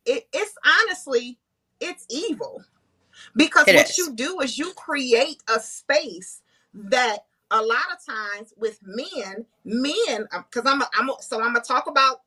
it, 0.05 0.27
it's 0.31 0.55
honestly, 0.83 1.39
it's 1.81 2.05
evil. 2.09 2.63
Because 3.35 3.67
it 3.67 3.75
what 3.75 3.89
is. 3.89 3.97
you 3.97 4.13
do 4.13 4.41
is 4.41 4.57
you 4.57 4.71
create 4.73 5.41
a 5.53 5.59
space 5.59 6.41
that 6.73 7.25
a 7.51 7.61
lot 7.61 7.85
of 7.93 8.05
times 8.05 8.53
with 8.57 8.79
men, 8.83 9.45
men, 9.63 10.27
because 10.31 10.65
um, 10.65 10.73
I'm, 10.73 10.81
a, 10.81 10.89
I'm 10.97 11.09
a, 11.09 11.13
so 11.21 11.37
I'm 11.37 11.53
gonna 11.53 11.61
talk 11.61 11.87
about 11.87 12.21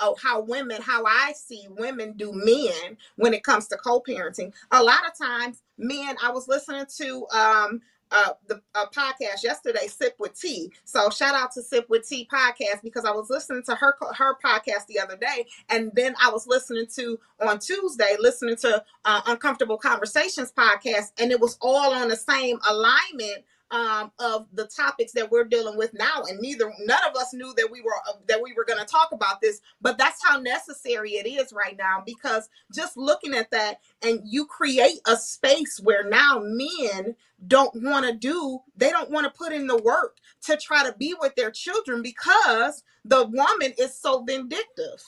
oh, 0.00 0.16
how 0.22 0.40
women, 0.40 0.80
how 0.82 1.04
I 1.04 1.32
see 1.34 1.66
women 1.70 2.12
do 2.16 2.32
men 2.32 2.96
when 3.16 3.34
it 3.34 3.42
comes 3.42 3.66
to 3.68 3.76
co-parenting. 3.76 4.52
A 4.70 4.82
lot 4.82 5.06
of 5.06 5.16
times, 5.16 5.62
men. 5.76 6.16
I 6.22 6.30
was 6.30 6.48
listening 6.48 6.86
to 6.98 7.26
um 7.28 7.80
uh, 8.10 8.30
the 8.46 8.60
uh, 8.74 8.86
podcast 8.86 9.42
yesterday, 9.42 9.86
Sip 9.86 10.14
with 10.18 10.38
Tea. 10.38 10.72
So 10.84 11.10
shout 11.10 11.34
out 11.34 11.52
to 11.52 11.62
Sip 11.62 11.88
with 11.90 12.08
Tea 12.08 12.26
podcast 12.32 12.82
because 12.82 13.04
I 13.04 13.10
was 13.10 13.28
listening 13.28 13.62
to 13.64 13.74
her 13.74 13.94
her 14.16 14.36
podcast 14.42 14.86
the 14.86 15.00
other 15.00 15.16
day, 15.16 15.46
and 15.68 15.90
then 15.94 16.14
I 16.22 16.30
was 16.30 16.46
listening 16.46 16.86
to 16.94 17.18
on 17.40 17.58
Tuesday, 17.58 18.16
listening 18.18 18.56
to 18.56 18.82
uh, 19.04 19.20
Uncomfortable 19.26 19.78
Conversations 19.78 20.52
podcast, 20.52 21.12
and 21.18 21.30
it 21.30 21.40
was 21.40 21.58
all 21.60 21.94
on 21.94 22.08
the 22.08 22.16
same 22.16 22.58
alignment 22.68 23.44
um, 23.70 24.12
of 24.20 24.46
the 24.54 24.66
topics 24.66 25.12
that 25.12 25.30
we're 25.30 25.44
dealing 25.44 25.78
with 25.78 25.94
now 25.94 26.24
and 26.28 26.40
neither 26.40 26.72
none 26.86 27.00
of 27.08 27.16
us 27.16 27.34
knew 27.34 27.54
that 27.56 27.70
we 27.70 27.82
were 27.82 27.92
uh, 28.08 28.14
that 28.28 28.42
we 28.42 28.54
were 28.54 28.64
going 28.64 28.80
to 28.80 28.86
talk 28.86 29.10
about 29.12 29.40
this 29.42 29.60
but 29.82 29.98
that's 29.98 30.24
how 30.24 30.38
necessary 30.38 31.12
it 31.12 31.26
is 31.28 31.52
right 31.52 31.76
now 31.78 32.02
because 32.06 32.48
just 32.74 32.96
looking 32.96 33.34
at 33.34 33.50
that 33.50 33.80
and 34.02 34.20
you 34.24 34.46
create 34.46 35.00
a 35.08 35.16
space 35.16 35.80
where 35.82 36.08
now 36.08 36.40
men 36.42 37.16
don't 37.46 37.82
want 37.82 38.06
to 38.06 38.14
do 38.14 38.60
they 38.76 38.90
don't 38.90 39.10
want 39.10 39.24
to 39.26 39.38
put 39.38 39.52
in 39.52 39.66
the 39.66 39.78
work 39.78 40.18
to 40.42 40.56
try 40.56 40.84
to 40.84 40.96
be 40.98 41.14
with 41.20 41.34
their 41.36 41.50
children 41.50 42.02
because 42.02 42.84
the 43.04 43.26
woman 43.26 43.74
is 43.78 43.94
so 43.94 44.22
vindictive 44.24 45.02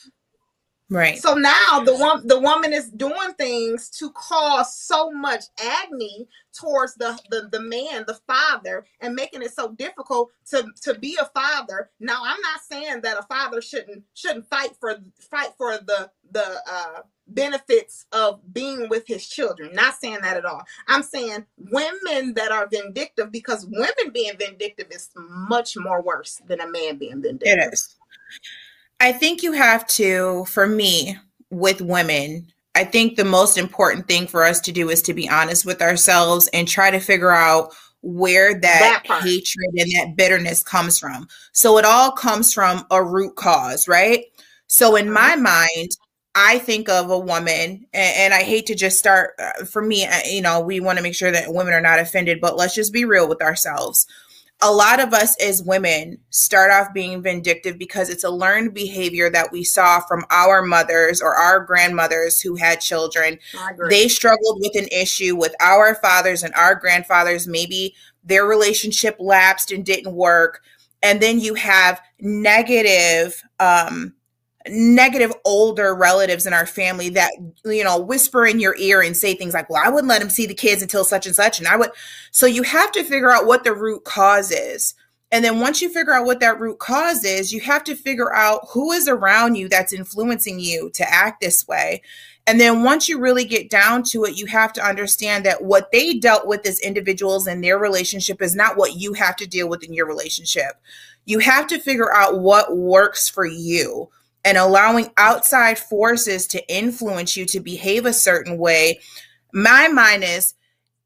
Right. 0.91 1.18
So 1.18 1.34
now 1.34 1.82
the 1.84 1.97
one 1.97 2.26
the 2.26 2.41
woman 2.41 2.72
is 2.72 2.91
doing 2.91 3.32
things 3.38 3.91
to 3.91 4.11
cause 4.11 4.76
so 4.76 5.11
much 5.12 5.45
agony 5.62 6.28
towards 6.53 6.95
the, 6.97 7.18
the 7.30 7.49
the 7.53 7.61
man, 7.61 8.05
the 8.09 8.18
father, 8.26 8.84
and 9.01 9.14
making 9.14 9.43
it 9.43 9.55
so 9.55 9.72
difficult 9.72 10.30
to 10.51 10.66
to 10.82 10.95
be 10.99 11.16
a 11.20 11.26
father. 11.26 11.91
Now 12.01 12.22
I'm 12.24 12.41
not 12.41 12.61
saying 12.68 13.03
that 13.03 13.18
a 13.18 13.22
father 13.22 13.62
shouldn't 13.62 14.05
shouldn't 14.14 14.49
fight 14.49 14.70
for 14.80 14.97
fight 15.18 15.51
for 15.57 15.78
the 15.78 16.11
the 16.32 16.62
uh 16.70 17.03
benefits 17.28 18.07
of 18.12 18.41
being 18.53 18.88
with 18.88 19.07
his 19.07 19.28
children. 19.28 19.70
Not 19.74 19.95
saying 19.95 20.18
that 20.22 20.36
at 20.36 20.45
all. 20.45 20.62
I'm 20.88 21.05
saying 21.05 21.47
women 21.57 22.34
that 22.34 22.53
are 22.53 22.68
vindictive 22.68 23.32
because 23.32 23.66
women 23.70 24.12
being 24.12 24.32
vindictive 24.38 24.88
is 24.91 25.11
much 25.16 25.76
more 25.76 26.03
worse 26.03 26.41
than 26.49 26.61
a 26.61 26.70
man 26.70 26.99
being 26.99 27.22
vindictive. 27.22 27.59
It 27.59 27.72
is. 27.72 27.97
I 29.01 29.12
think 29.12 29.42
you 29.42 29.53
have 29.53 29.86
to, 29.88 30.44
for 30.44 30.66
me, 30.66 31.16
with 31.51 31.80
women, 31.80 32.46
I 32.74 32.84
think 32.84 33.16
the 33.16 33.24
most 33.24 33.59
important 33.59 34.07
thing 34.07 34.26
for 34.26 34.44
us 34.44 34.61
to 34.61 34.72
do 34.72 34.90
is 34.90 35.03
to 35.03 35.14
be 35.14 35.28
honest 35.28 35.66
with 35.66 35.82
ourselves 35.82 36.48
and 36.53 36.68
try 36.68 36.90
to 36.90 37.01
figure 37.01 37.32
out 37.32 37.72
where 38.03 38.55
that, 38.55 39.03
that 39.07 39.22
hatred 39.22 39.74
and 39.76 39.90
that 39.92 40.14
bitterness 40.16 40.62
comes 40.62 40.98
from. 40.98 41.26
So 41.53 41.78
it 41.78 41.84
all 41.84 42.12
comes 42.12 42.55
from 42.55 42.86
a 42.90 43.03
root 43.03 43.36
cause, 43.36 43.88
right? 43.88 44.24
So 44.68 44.96
in 44.96 45.11
my 45.11 45.34
mind, 45.34 45.90
I 46.34 46.61
think 46.61 46.88
of 46.88 47.11
a 47.11 47.18
woman, 47.18 47.86
and, 47.92 48.16
and 48.16 48.34
I 48.34 48.42
hate 48.42 48.66
to 48.66 48.74
just 48.74 48.98
start 48.98 49.34
uh, 49.38 49.64
for 49.64 49.82
me, 49.82 50.07
you 50.30 50.40
know, 50.40 50.61
we 50.61 50.78
want 50.78 50.98
to 50.98 51.03
make 51.03 51.16
sure 51.16 51.32
that 51.32 51.53
women 51.53 51.74
are 51.74 51.80
not 51.80 51.98
offended, 51.98 52.40
but 52.40 52.57
let's 52.57 52.74
just 52.74 52.92
be 52.92 53.05
real 53.05 53.28
with 53.28 53.42
ourselves 53.42 54.07
a 54.63 54.71
lot 54.71 55.01
of 55.01 55.15
us 55.15 55.35
as 55.43 55.63
women 55.63 56.19
start 56.29 56.71
off 56.71 56.93
being 56.93 57.23
vindictive 57.23 57.79
because 57.79 58.11
it's 58.11 58.25
a 58.25 58.31
learned 58.31 58.75
behavior 58.75 59.31
that 59.31 59.51
we 59.53 59.65
saw 59.65 60.01
from 60.01 60.25
our 60.31 60.63
mothers 60.63 61.23
or 61.23 61.35
our 61.35 61.61
grandmothers 61.65 62.41
who 62.41 62.57
had 62.57 62.81
children. 62.81 63.39
They 63.89 64.09
struggled 64.09 64.61
with 64.61 64.77
an 64.77 64.89
issue 64.89 65.35
with 65.35 65.55
our 65.61 65.95
fathers 65.95 66.43
and 66.43 66.53
our 66.55 66.75
grandfathers. 66.75 67.49
Maybe 67.49 67.95
their 68.23 68.45
relationship 68.45 69.17
lapsed 69.19 69.73
and 69.73 69.85
didn't 69.85 70.15
work. 70.15 70.61
And 71.03 71.23
then 71.23 71.41
you 71.41 71.55
have 71.55 72.01
negative 72.21 73.43
um, 73.59 74.13
negative 74.69 75.33
older 75.45 75.95
relatives 75.95 76.47
in 76.47 76.53
our 76.53 76.67
family 76.67 77.09
that 77.09 77.33
you 77.65 77.83
know 77.83 77.99
whisper 77.99 78.45
in 78.45 78.61
your 78.61 78.77
ear 78.77 79.01
and 79.01 79.17
say 79.17 79.35
things 79.35 79.55
like 79.55 79.71
well 79.71 79.83
i 79.83 79.89
wouldn't 79.89 80.09
let 80.09 80.21
him 80.21 80.29
see 80.29 80.45
the 80.45 80.53
kids 80.53 80.83
until 80.83 81.03
such 81.03 81.25
and 81.25 81.35
such 81.35 81.59
and 81.59 81.67
i 81.67 81.75
would 81.77 81.91
so 82.31 82.47
you 82.47 82.63
have 82.63 82.93
to 82.93 83.03
figure 83.03 83.31
out 83.31 83.47
what 83.47 83.65
the 83.65 83.75
root 83.75 84.05
cause 84.05 84.51
is. 84.51 84.95
And 85.33 85.45
then 85.45 85.61
once 85.61 85.81
you 85.81 85.89
figure 85.93 86.13
out 86.13 86.27
what 86.27 86.41
that 86.41 86.59
root 86.59 86.79
cause 86.79 87.25
is 87.25 87.53
you 87.53 87.61
have 87.61 87.85
to 87.85 87.95
figure 87.95 88.35
out 88.35 88.67
who 88.71 88.91
is 88.91 89.07
around 89.07 89.55
you 89.55 89.69
that's 89.69 89.93
influencing 89.93 90.59
you 90.59 90.91
to 90.95 91.09
act 91.09 91.41
this 91.41 91.69
way. 91.69 92.03
And 92.47 92.61
then 92.61 92.83
once 92.83 93.09
you 93.09 93.21
really 93.21 93.45
get 93.45 93.71
down 93.71 94.03
to 94.05 94.25
it 94.25 94.37
you 94.37 94.47
have 94.47 94.73
to 94.75 94.85
understand 94.85 95.45
that 95.45 95.63
what 95.63 95.93
they 95.93 96.15
dealt 96.15 96.49
with 96.49 96.67
as 96.67 96.81
individuals 96.81 97.47
in 97.47 97.61
their 97.61 97.79
relationship 97.79 98.43
is 98.43 98.57
not 98.57 98.77
what 98.77 98.95
you 98.95 99.13
have 99.13 99.37
to 99.37 99.47
deal 99.47 99.69
with 99.69 99.85
in 99.85 99.95
your 99.95 100.07
relationship. 100.07 100.73
You 101.27 101.39
have 101.39 101.69
to 101.69 101.79
figure 101.79 102.13
out 102.13 102.41
what 102.41 102.77
works 102.77 103.29
for 103.29 103.47
you 103.47 104.11
and 104.45 104.57
allowing 104.57 105.11
outside 105.16 105.78
forces 105.78 106.47
to 106.49 106.74
influence 106.74 107.36
you 107.36 107.45
to 107.47 107.61
behave 107.61 108.07
a 108.07 108.12
certain 108.12 108.59
way, 108.59 109.01
my 109.53 109.88
mind 109.88 110.24
is 110.24 110.55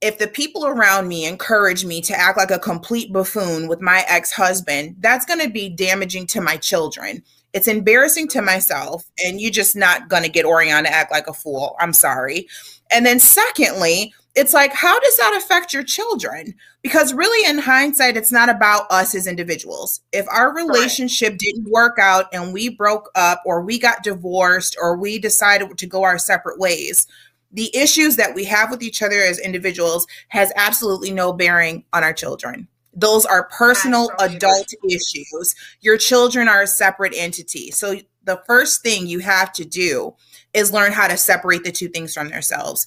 if 0.01 0.19
the 0.19 0.29
people 0.29 0.67
around 0.67 1.09
me 1.09 1.25
encourage 1.27 1.85
me 1.85 2.01
to 2.03 2.15
act 2.15 2.37
like 2.37 2.51
a 2.51 2.59
complete 2.59 3.13
buffoon 3.13 3.69
with 3.69 3.81
my 3.81 4.05
ex 4.07 4.31
husband, 4.31 4.97
that's 5.01 5.25
going 5.25 5.41
to 5.41 5.49
be 5.49 5.69
damaging 5.69 6.27
to 6.27 6.41
my 6.41 6.57
children. 6.57 7.23
It's 7.55 7.69
embarrassing 7.69 8.29
to 8.29 8.43
myself, 8.43 9.05
and 9.25 9.41
you're 9.41 9.51
just 9.51 9.77
not 9.77 10.09
going 10.09 10.25
to 10.25 10.29
get 10.29 10.45
Oriana 10.45 10.89
to 10.89 10.95
act 10.95 11.13
like 11.13 11.27
a 11.27 11.33
fool. 11.33 11.77
I'm 11.81 11.93
sorry. 11.93 12.49
And 12.91 13.07
then, 13.07 13.19
secondly, 13.19 14.13
it's 14.35 14.53
like, 14.53 14.73
how 14.73 14.99
does 14.99 15.17
that 15.17 15.37
affect 15.37 15.73
your 15.73 15.85
children? 15.85 16.55
Because 16.83 17.15
really, 17.15 17.49
in 17.49 17.59
hindsight, 17.59 18.17
it's 18.17 18.33
not 18.33 18.49
about 18.49 18.91
us 18.91 19.15
as 19.15 19.27
individuals. 19.27 20.01
If 20.13 20.27
our 20.29 20.55
relationship 20.55 21.31
right. 21.31 21.39
didn't 21.39 21.71
work 21.71 21.99
out 22.01 22.27
and 22.33 22.53
we 22.53 22.69
broke 22.69 23.11
up, 23.15 23.43
or 23.47 23.63
we 23.63 23.79
got 23.79 24.03
divorced, 24.03 24.77
or 24.81 24.97
we 24.97 25.19
decided 25.19 25.79
to 25.79 25.87
go 25.87 26.03
our 26.03 26.19
separate 26.19 26.59
ways, 26.59 27.07
the 27.53 27.75
issues 27.77 28.17
that 28.17 28.35
we 28.35 28.45
have 28.45 28.71
with 28.71 28.83
each 28.83 29.03
other 29.03 29.23
as 29.23 29.39
individuals 29.39 30.07
has 30.29 30.53
absolutely 30.57 31.13
no 31.13 31.33
bearing 31.33 31.85
on 31.93 32.03
our 32.03 32.13
children. 32.13 32.67
Those 32.93 33.25
are 33.25 33.49
personal 33.49 34.11
adult 34.21 34.73
issues. 34.89 35.55
Your 35.81 35.97
children 35.97 36.49
are 36.49 36.63
a 36.63 36.67
separate 36.67 37.15
entity. 37.17 37.71
So, 37.71 37.97
the 38.25 38.43
first 38.47 38.83
thing 38.83 39.07
you 39.07 39.19
have 39.19 39.53
to 39.53 39.65
do 39.67 40.15
is 40.55 40.73
learn 40.73 40.93
how 40.93 41.07
to 41.09 41.17
separate 41.17 41.63
the 41.63 41.71
two 41.71 41.89
things 41.89 42.15
from 42.15 42.31
themselves. 42.31 42.87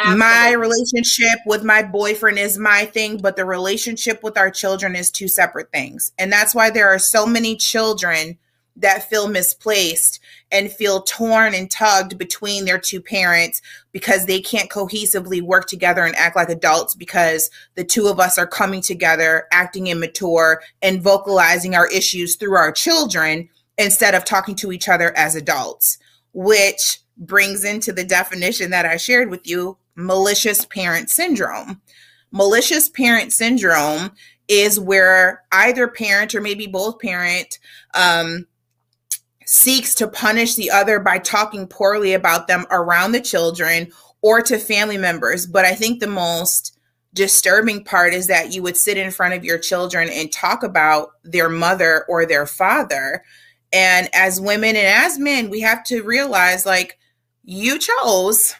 Absolutely. 0.00 0.18
My 0.18 0.52
relationship 0.52 1.38
with 1.44 1.62
my 1.62 1.82
boyfriend 1.82 2.38
is 2.38 2.58
my 2.58 2.86
thing, 2.86 3.18
but 3.18 3.36
the 3.36 3.44
relationship 3.44 4.22
with 4.22 4.38
our 4.38 4.50
children 4.50 4.96
is 4.96 5.10
two 5.10 5.28
separate 5.28 5.70
things. 5.72 6.12
And 6.18 6.32
that's 6.32 6.54
why 6.54 6.70
there 6.70 6.88
are 6.88 6.98
so 6.98 7.26
many 7.26 7.54
children 7.54 8.38
that 8.76 9.10
feel 9.10 9.28
misplaced 9.28 10.20
and 10.50 10.72
feel 10.72 11.02
torn 11.02 11.54
and 11.54 11.70
tugged 11.70 12.16
between 12.16 12.64
their 12.64 12.78
two 12.78 13.02
parents 13.02 13.60
because 13.92 14.24
they 14.24 14.40
can't 14.40 14.70
cohesively 14.70 15.42
work 15.42 15.66
together 15.66 16.04
and 16.04 16.16
act 16.16 16.34
like 16.34 16.48
adults 16.48 16.94
because 16.94 17.50
the 17.74 17.84
two 17.84 18.08
of 18.08 18.18
us 18.18 18.38
are 18.38 18.46
coming 18.46 18.80
together, 18.80 19.46
acting 19.52 19.88
immature, 19.88 20.62
and 20.80 21.02
vocalizing 21.02 21.74
our 21.74 21.88
issues 21.88 22.36
through 22.36 22.56
our 22.56 22.72
children 22.72 23.48
instead 23.76 24.14
of 24.14 24.24
talking 24.24 24.54
to 24.54 24.72
each 24.72 24.88
other 24.88 25.16
as 25.16 25.36
adults, 25.36 25.98
which 26.32 27.00
brings 27.18 27.64
into 27.64 27.92
the 27.92 28.04
definition 28.04 28.70
that 28.70 28.86
I 28.86 28.96
shared 28.96 29.28
with 29.28 29.46
you 29.46 29.76
malicious 30.00 30.64
parent 30.64 31.10
syndrome. 31.10 31.80
Malicious 32.32 32.88
parent 32.88 33.32
syndrome 33.32 34.12
is 34.48 34.80
where 34.80 35.42
either 35.52 35.86
parent 35.88 36.34
or 36.34 36.40
maybe 36.40 36.66
both 36.66 36.98
parent 36.98 37.58
um, 37.94 38.46
seeks 39.46 39.94
to 39.96 40.08
punish 40.08 40.54
the 40.54 40.70
other 40.70 41.00
by 41.00 41.18
talking 41.18 41.66
poorly 41.66 42.14
about 42.14 42.48
them 42.48 42.66
around 42.70 43.12
the 43.12 43.20
children 43.20 43.90
or 44.22 44.40
to 44.42 44.58
family 44.58 44.98
members. 44.98 45.46
But 45.46 45.64
I 45.64 45.74
think 45.74 46.00
the 46.00 46.06
most 46.06 46.78
disturbing 47.14 47.84
part 47.84 48.14
is 48.14 48.28
that 48.28 48.52
you 48.52 48.62
would 48.62 48.76
sit 48.76 48.96
in 48.96 49.10
front 49.10 49.34
of 49.34 49.44
your 49.44 49.58
children 49.58 50.08
and 50.08 50.32
talk 50.32 50.62
about 50.62 51.10
their 51.24 51.48
mother 51.48 52.04
or 52.08 52.26
their 52.26 52.46
father. 52.46 53.24
And 53.72 54.08
as 54.12 54.40
women 54.40 54.76
and 54.76 54.86
as 54.86 55.18
men, 55.18 55.50
we 55.50 55.60
have 55.60 55.82
to 55.84 56.02
realize 56.02 56.66
like 56.66 56.98
you 57.44 57.78
chose 57.78 58.54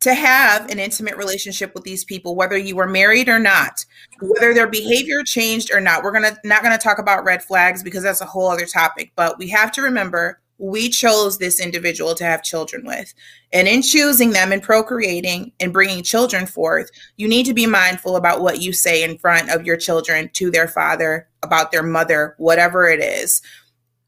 to 0.00 0.14
have 0.14 0.70
an 0.70 0.78
intimate 0.78 1.16
relationship 1.16 1.74
with 1.74 1.84
these 1.84 2.04
people 2.04 2.36
whether 2.36 2.56
you 2.56 2.76
were 2.76 2.86
married 2.86 3.28
or 3.28 3.38
not 3.38 3.84
whether 4.20 4.54
their 4.54 4.66
behavior 4.66 5.22
changed 5.24 5.72
or 5.72 5.80
not. 5.80 6.02
We're 6.02 6.12
gonna 6.12 6.36
not 6.44 6.62
gonna 6.62 6.78
talk 6.78 6.98
about 6.98 7.24
red 7.24 7.42
flags 7.42 7.82
because 7.82 8.02
that's 8.02 8.20
a 8.20 8.26
whole 8.26 8.48
other 8.48 8.66
topic 8.66 9.12
but 9.16 9.38
we 9.38 9.48
have 9.48 9.72
to 9.72 9.82
remember 9.82 10.40
we 10.60 10.88
chose 10.88 11.38
this 11.38 11.60
individual 11.60 12.16
to 12.16 12.24
have 12.24 12.42
children 12.42 12.84
with. 12.84 13.14
And 13.52 13.68
in 13.68 13.80
choosing 13.80 14.30
them 14.30 14.50
and 14.50 14.60
procreating 14.60 15.52
and 15.60 15.72
bringing 15.72 16.02
children 16.02 16.46
forth 16.46 16.90
you 17.16 17.26
need 17.26 17.46
to 17.46 17.54
be 17.54 17.66
mindful 17.66 18.16
about 18.16 18.40
what 18.40 18.62
you 18.62 18.72
say 18.72 19.02
in 19.02 19.18
front 19.18 19.50
of 19.50 19.66
your 19.66 19.76
children 19.76 20.30
to 20.34 20.50
their 20.50 20.68
father 20.68 21.28
about 21.42 21.72
their 21.72 21.82
mother 21.82 22.34
whatever 22.38 22.88
it 22.88 23.00
is. 23.00 23.42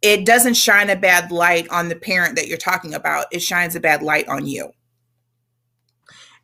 It 0.02 0.24
doesn't 0.24 0.54
shine 0.54 0.88
a 0.88 0.96
bad 0.96 1.30
light 1.30 1.68
on 1.68 1.88
the 1.88 1.96
parent 1.96 2.36
that 2.36 2.46
you're 2.46 2.56
talking 2.56 2.94
about. 2.94 3.26
It 3.32 3.42
shines 3.42 3.76
a 3.76 3.80
bad 3.80 4.02
light 4.02 4.26
on 4.28 4.46
you 4.46 4.72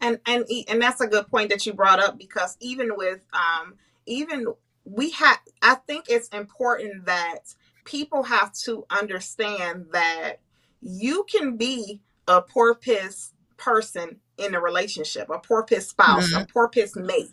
and 0.00 0.18
and 0.26 0.44
and 0.68 0.80
that's 0.82 1.00
a 1.00 1.06
good 1.06 1.26
point 1.28 1.50
that 1.50 1.64
you 1.66 1.72
brought 1.72 2.00
up 2.00 2.18
because 2.18 2.56
even 2.60 2.90
with 2.96 3.20
um 3.32 3.74
even 4.06 4.46
we 4.84 5.10
have 5.10 5.38
i 5.62 5.74
think 5.74 6.06
it's 6.08 6.28
important 6.28 7.06
that 7.06 7.54
people 7.84 8.24
have 8.24 8.52
to 8.52 8.84
understand 8.90 9.86
that 9.92 10.40
you 10.80 11.24
can 11.30 11.56
be 11.56 12.00
a 12.28 12.42
porpoise 12.42 13.32
person 13.56 14.16
in 14.38 14.54
a 14.54 14.60
relationship 14.60 15.28
a 15.30 15.38
porpoise 15.38 15.88
spouse 15.88 16.30
mm-hmm. 16.30 16.42
a 16.42 16.46
porpoise 16.46 16.96
mate 16.96 17.30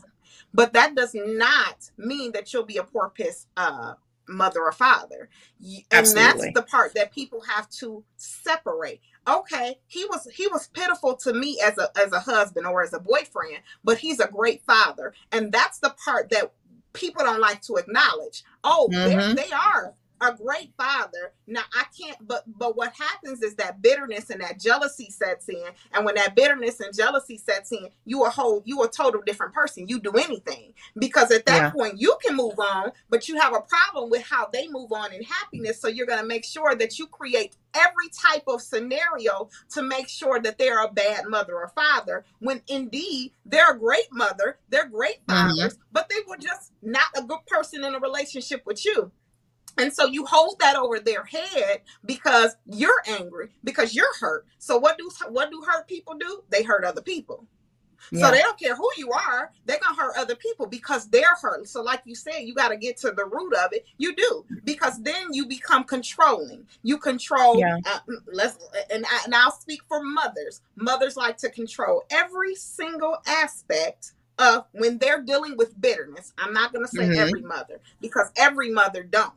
but 0.53 0.73
that 0.73 0.95
does 0.95 1.13
not 1.13 1.89
mean 1.97 2.31
that 2.31 2.53
you'll 2.53 2.65
be 2.65 2.77
a 2.77 2.83
porpoise 2.83 3.47
uh 3.57 3.93
mother 4.27 4.61
or 4.61 4.71
father 4.71 5.29
and 5.59 5.83
Absolutely. 5.91 6.23
that's 6.23 6.53
the 6.53 6.61
part 6.61 6.93
that 6.95 7.11
people 7.13 7.41
have 7.41 7.69
to 7.69 8.03
separate 8.15 9.01
okay 9.27 9.79
he 9.87 10.05
was 10.05 10.27
he 10.33 10.47
was 10.47 10.67
pitiful 10.67 11.15
to 11.15 11.33
me 11.33 11.59
as 11.63 11.77
a 11.77 11.89
as 11.97 12.11
a 12.11 12.19
husband 12.19 12.65
or 12.67 12.83
as 12.83 12.93
a 12.93 12.99
boyfriend 12.99 13.61
but 13.83 13.97
he's 13.97 14.19
a 14.19 14.27
great 14.27 14.63
father. 14.65 15.13
And 15.31 15.51
that's 15.51 15.79
the 15.79 15.95
part 16.03 16.29
that 16.29 16.51
people 16.93 17.23
don't 17.23 17.41
like 17.41 17.61
to 17.63 17.75
acknowledge. 17.75 18.43
Oh 18.63 18.89
mm-hmm. 18.91 19.35
they 19.35 19.51
are 19.51 19.93
a 20.23 20.35
great 20.35 20.73
father. 20.77 21.33
Now 21.47 21.63
I 21.75 21.85
can't, 21.97 22.17
but 22.27 22.43
but 22.47 22.75
what 22.75 22.93
happens 22.97 23.41
is 23.41 23.55
that 23.55 23.81
bitterness 23.81 24.29
and 24.29 24.41
that 24.41 24.59
jealousy 24.59 25.09
sets 25.09 25.49
in, 25.49 25.65
and 25.93 26.05
when 26.05 26.15
that 26.15 26.35
bitterness 26.35 26.79
and 26.79 26.95
jealousy 26.95 27.37
sets 27.37 27.71
in, 27.71 27.89
you 28.05 28.23
a 28.25 28.29
whole, 28.29 28.61
you 28.65 28.81
a 28.83 28.89
total 28.89 29.21
different 29.21 29.53
person. 29.53 29.87
You 29.87 29.99
do 29.99 30.11
anything 30.11 30.73
because 30.97 31.31
at 31.31 31.45
that 31.45 31.57
yeah. 31.57 31.69
point 31.71 31.99
you 31.99 32.15
can 32.25 32.35
move 32.35 32.59
on, 32.59 32.91
but 33.09 33.27
you 33.27 33.39
have 33.39 33.53
a 33.53 33.61
problem 33.61 34.09
with 34.09 34.23
how 34.23 34.47
they 34.51 34.67
move 34.67 34.91
on 34.91 35.13
in 35.13 35.23
happiness. 35.23 35.79
So 35.79 35.87
you're 35.87 36.07
gonna 36.07 36.25
make 36.25 36.45
sure 36.45 36.75
that 36.75 36.97
you 36.99 37.07
create 37.07 37.55
every 37.75 38.09
type 38.09 38.43
of 38.47 38.61
scenario 38.61 39.49
to 39.71 39.81
make 39.81 40.07
sure 40.07 40.39
that 40.39 40.57
they're 40.57 40.83
a 40.83 40.91
bad 40.91 41.25
mother 41.27 41.55
or 41.55 41.69
father 41.69 42.25
when 42.39 42.61
indeed 42.67 43.31
they're 43.45 43.71
a 43.71 43.79
great 43.79 44.11
mother, 44.11 44.59
they're 44.69 44.87
great 44.87 45.25
mm-hmm. 45.27 45.49
fathers, 45.49 45.73
mm-hmm. 45.73 45.83
but 45.91 46.09
they 46.09 46.21
were 46.27 46.37
just 46.37 46.71
not 46.81 47.07
a 47.15 47.23
good 47.23 47.45
person 47.47 47.83
in 47.83 47.95
a 47.95 47.99
relationship 47.99 48.63
with 48.65 48.83
you. 48.85 49.11
And 49.77 49.91
so 49.91 50.05
you 50.05 50.25
hold 50.25 50.59
that 50.59 50.75
over 50.75 50.99
their 50.99 51.23
head 51.23 51.81
because 52.05 52.55
you're 52.65 53.01
angry, 53.07 53.49
because 53.63 53.95
you're 53.95 54.13
hurt. 54.19 54.45
So 54.59 54.77
what 54.77 54.97
do 54.97 55.09
what 55.29 55.49
do 55.49 55.63
hurt 55.67 55.87
people 55.87 56.15
do? 56.15 56.43
They 56.49 56.63
hurt 56.63 56.85
other 56.85 57.01
people. 57.01 57.47
Yeah. 58.11 58.25
So 58.25 58.31
they 58.31 58.41
don't 58.41 58.59
care 58.59 58.75
who 58.75 58.89
you 58.97 59.11
are, 59.11 59.51
they're 59.65 59.79
gonna 59.81 59.95
hurt 59.95 60.17
other 60.17 60.35
people 60.35 60.65
because 60.65 61.07
they're 61.09 61.35
hurt. 61.41 61.67
So, 61.67 61.81
like 61.81 62.01
you 62.05 62.15
said, 62.15 62.39
you 62.39 62.53
got 62.53 62.69
to 62.69 62.77
get 62.77 62.97
to 62.97 63.11
the 63.11 63.25
root 63.25 63.53
of 63.53 63.71
it. 63.71 63.85
You 63.97 64.15
do 64.15 64.45
because 64.63 65.01
then 65.01 65.33
you 65.33 65.45
become 65.45 65.83
controlling. 65.83 66.65
You 66.83 66.97
control. 66.97 67.59
Yeah. 67.59 67.77
Uh, 67.85 67.99
mm, 68.09 68.17
let's 68.31 68.57
and, 68.91 69.05
I, 69.05 69.21
and 69.25 69.33
I'll 69.33 69.51
speak 69.51 69.81
for 69.87 70.03
mothers. 70.03 70.61
Mothers 70.75 71.15
like 71.15 71.37
to 71.37 71.49
control 71.49 72.03
every 72.09 72.55
single 72.55 73.17
aspect 73.25 74.13
of 74.39 74.65
when 74.71 74.97
they're 74.97 75.21
dealing 75.21 75.57
with 75.57 75.79
bitterness. 75.79 76.33
I'm 76.37 76.53
not 76.53 76.73
gonna 76.73 76.87
say 76.87 77.03
mm-hmm. 77.03 77.19
every 77.19 77.41
mother 77.41 77.79
because 78.01 78.29
every 78.35 78.71
mother 78.71 79.03
don't. 79.03 79.33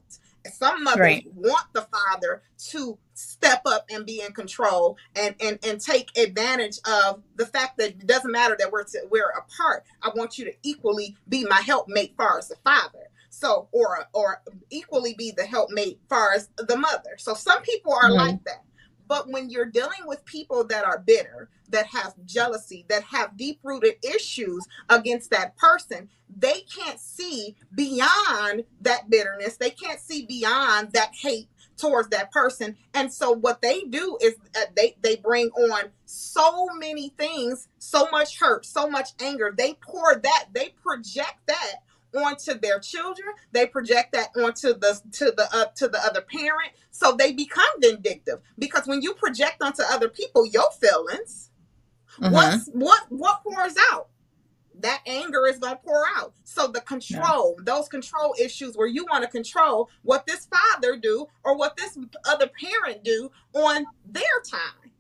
Some 0.53 0.85
mothers 0.85 1.01
right. 1.01 1.27
want 1.35 1.67
the 1.73 1.83
father 1.83 2.43
to 2.69 2.97
step 3.15 3.63
up 3.67 3.87
and 3.91 4.07
be 4.07 4.21
in 4.21 4.33
control 4.33 4.97
and, 5.17 5.35
and 5.41 5.59
and 5.65 5.81
take 5.81 6.17
advantage 6.17 6.79
of 6.87 7.23
the 7.37 7.47
fact 7.47 7.79
that 7.79 7.91
it 7.91 8.07
doesn't 8.07 8.31
matter 8.31 8.57
that 8.59 8.71
we're 8.71 8.85
to, 8.85 9.01
we're 9.11 9.31
apart. 9.31 9.85
I 10.03 10.11
want 10.15 10.39
you 10.39 10.45
to 10.45 10.53
equally 10.63 11.17
be 11.29 11.45
my 11.47 11.61
helpmate 11.61 12.15
far 12.17 12.39
as 12.39 12.49
the 12.49 12.57
father. 12.65 13.09
So 13.31 13.69
or 13.73 14.07
or 14.13 14.43
equally 14.71 15.15
be 15.15 15.31
the 15.31 15.45
helpmate 15.45 16.01
far 16.09 16.33
as 16.33 16.49
the 16.57 16.77
mother. 16.77 17.17
So 17.19 17.35
some 17.35 17.63
people 17.63 17.93
are 17.93 18.05
mm-hmm. 18.05 18.15
like 18.15 18.45
that. 18.45 18.63
But 19.09 19.31
when 19.31 19.51
you're 19.51 19.67
dealing 19.67 20.07
with 20.07 20.25
people 20.25 20.65
that 20.65 20.85
are 20.85 20.99
bitter, 20.99 21.49
that 21.71 21.87
have 21.87 22.15
jealousy, 22.25 22.85
that 22.89 23.05
have 23.05 23.37
deep 23.37 23.61
rooted 23.63 23.95
issues 24.05 24.67
against 24.89 25.31
that 25.31 25.57
person, 25.57 26.09
they 26.37 26.61
can't 26.63 27.01
see 27.01 27.57
beyond 27.75 28.65
that 28.83 29.11
bitterness. 29.11 29.57
They 29.57 29.71
can't 29.71 30.01
see 30.01 30.27
beyond 30.27 30.93
that 30.93 31.13
hate 31.21 31.49
towards 31.77 32.09
that 32.09 32.31
person. 32.33 32.77
And 32.95 33.13
so 33.13 33.33
what 33.33 33.63
they 33.63 33.83
do 33.83 34.19
is 34.23 34.35
uh, 34.57 34.63
they 34.77 34.97
they 35.03 35.17
bring 35.17 35.51
on 35.51 35.91
so 36.07 36.67
many 36.79 37.11
things, 37.11 37.69
so 37.79 38.09
much 38.11 38.39
hurt, 38.39 38.65
so 38.67 38.89
much 38.89 39.11
anger. 39.21 39.55
They 39.57 39.75
pour 39.75 40.15
that, 40.17 40.47
they 40.53 40.75
project 40.83 41.41
that 41.49 41.75
onto 42.17 42.59
their 42.59 42.79
children. 42.79 43.29
They 43.53 43.67
project 43.67 44.13
that 44.13 44.31
onto 44.37 44.75
the 44.75 45.01
to 45.13 45.27
the 45.37 45.49
uh, 45.53 45.67
to 45.77 45.89
the 45.89 45.99
other 46.05 46.23
parent. 46.23 46.73
So 46.91 47.13
they 47.13 47.33
become 47.33 47.67
vindictive 47.81 48.41
because 48.59 48.87
when 48.87 49.03
you 49.03 49.15
project 49.15 49.63
onto 49.63 49.83
other 49.83 50.09
people 50.09 50.47
your 50.47 50.71
feelings, 50.81 51.51
mm-hmm. 52.19 52.33
what's 52.33 52.67
what 52.69 53.05
what 53.11 53.43
pours 53.43 53.75
out? 53.93 54.09
That 54.81 55.01
anger 55.07 55.47
is 55.47 55.59
gonna 55.59 55.77
pour 55.77 56.05
out. 56.17 56.35
So 56.45 56.67
the 56.69 56.83
control, 56.83 57.57
yeah. 57.59 57.65
those 57.65 57.89
control 57.89 58.35
issues 58.39 58.77
where 58.77 58.87
you 58.87 59.07
want 59.11 59.25
to 59.25 59.31
control 59.31 59.89
what 60.03 60.27
this 60.27 60.47
father 60.47 60.97
do 60.97 61.27
or 61.45 61.57
what 61.57 61.77
this 61.77 61.99
other 62.27 62.49
parent 62.49 63.03
do 63.03 63.31
on 63.55 63.87
their 64.05 64.23
time. 64.49 64.91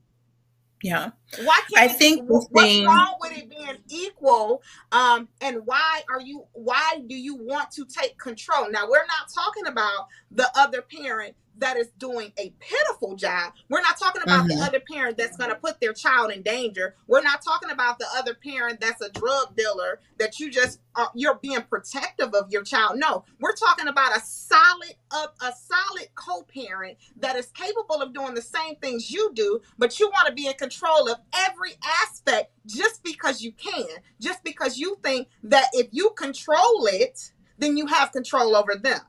Yeah. 0.82 1.10
Why 1.42 1.60
can't 1.72 1.78
I 1.78 1.88
think 1.88 2.28
what's 2.28 2.48
thing, 2.48 2.84
wrong 2.84 3.16
with 3.20 3.36
it 3.36 3.48
being 3.48 3.78
equal? 3.88 4.62
Um, 4.92 5.28
and 5.40 5.64
why 5.64 6.02
are 6.08 6.20
you 6.20 6.46
why 6.52 7.00
do 7.06 7.16
you 7.16 7.34
want 7.34 7.70
to 7.72 7.84
take 7.86 8.18
control? 8.18 8.70
Now 8.70 8.88
we're 8.88 9.06
not 9.06 9.32
talking 9.34 9.66
about 9.66 10.06
the 10.30 10.48
other 10.54 10.82
parent 10.82 11.34
that 11.58 11.76
is 11.76 11.88
doing 11.98 12.32
a 12.38 12.52
pitiful 12.60 13.16
job. 13.16 13.52
We're 13.68 13.82
not 13.82 13.98
talking 13.98 14.22
about 14.22 14.46
mm-hmm. 14.46 14.58
the 14.58 14.64
other 14.64 14.80
parent 14.80 15.16
that's 15.16 15.36
going 15.36 15.50
to 15.50 15.56
put 15.56 15.80
their 15.80 15.92
child 15.92 16.32
in 16.32 16.42
danger. 16.42 16.94
We're 17.06 17.22
not 17.22 17.42
talking 17.42 17.70
about 17.70 17.98
the 17.98 18.06
other 18.16 18.34
parent 18.34 18.80
that's 18.80 19.00
a 19.00 19.10
drug 19.10 19.56
dealer 19.56 20.00
that 20.18 20.38
you 20.38 20.50
just 20.50 20.80
are, 20.94 21.10
you're 21.14 21.38
being 21.42 21.62
protective 21.62 22.34
of 22.34 22.50
your 22.50 22.62
child. 22.62 22.98
No, 22.98 23.24
we're 23.40 23.54
talking 23.54 23.88
about 23.88 24.16
a 24.16 24.20
solid 24.20 24.94
a, 25.12 25.46
a 25.46 25.52
solid 25.52 26.08
co-parent 26.14 26.98
that 27.20 27.36
is 27.36 27.46
capable 27.46 28.02
of 28.02 28.12
doing 28.12 28.34
the 28.34 28.42
same 28.42 28.76
things 28.76 29.10
you 29.10 29.30
do, 29.34 29.60
but 29.78 29.98
you 29.98 30.08
want 30.08 30.28
to 30.28 30.34
be 30.34 30.46
in 30.46 30.54
control 30.54 31.10
of 31.10 31.18
every 31.34 31.72
aspect 32.02 32.52
just 32.66 33.02
because 33.02 33.42
you 33.42 33.52
can. 33.52 33.86
Just 34.20 34.42
because 34.44 34.78
you 34.78 34.96
think 35.02 35.28
that 35.44 35.68
if 35.72 35.88
you 35.92 36.10
control 36.16 36.86
it, 36.86 37.32
then 37.58 37.76
you 37.76 37.86
have 37.86 38.12
control 38.12 38.56
over 38.56 38.74
them. 38.74 39.00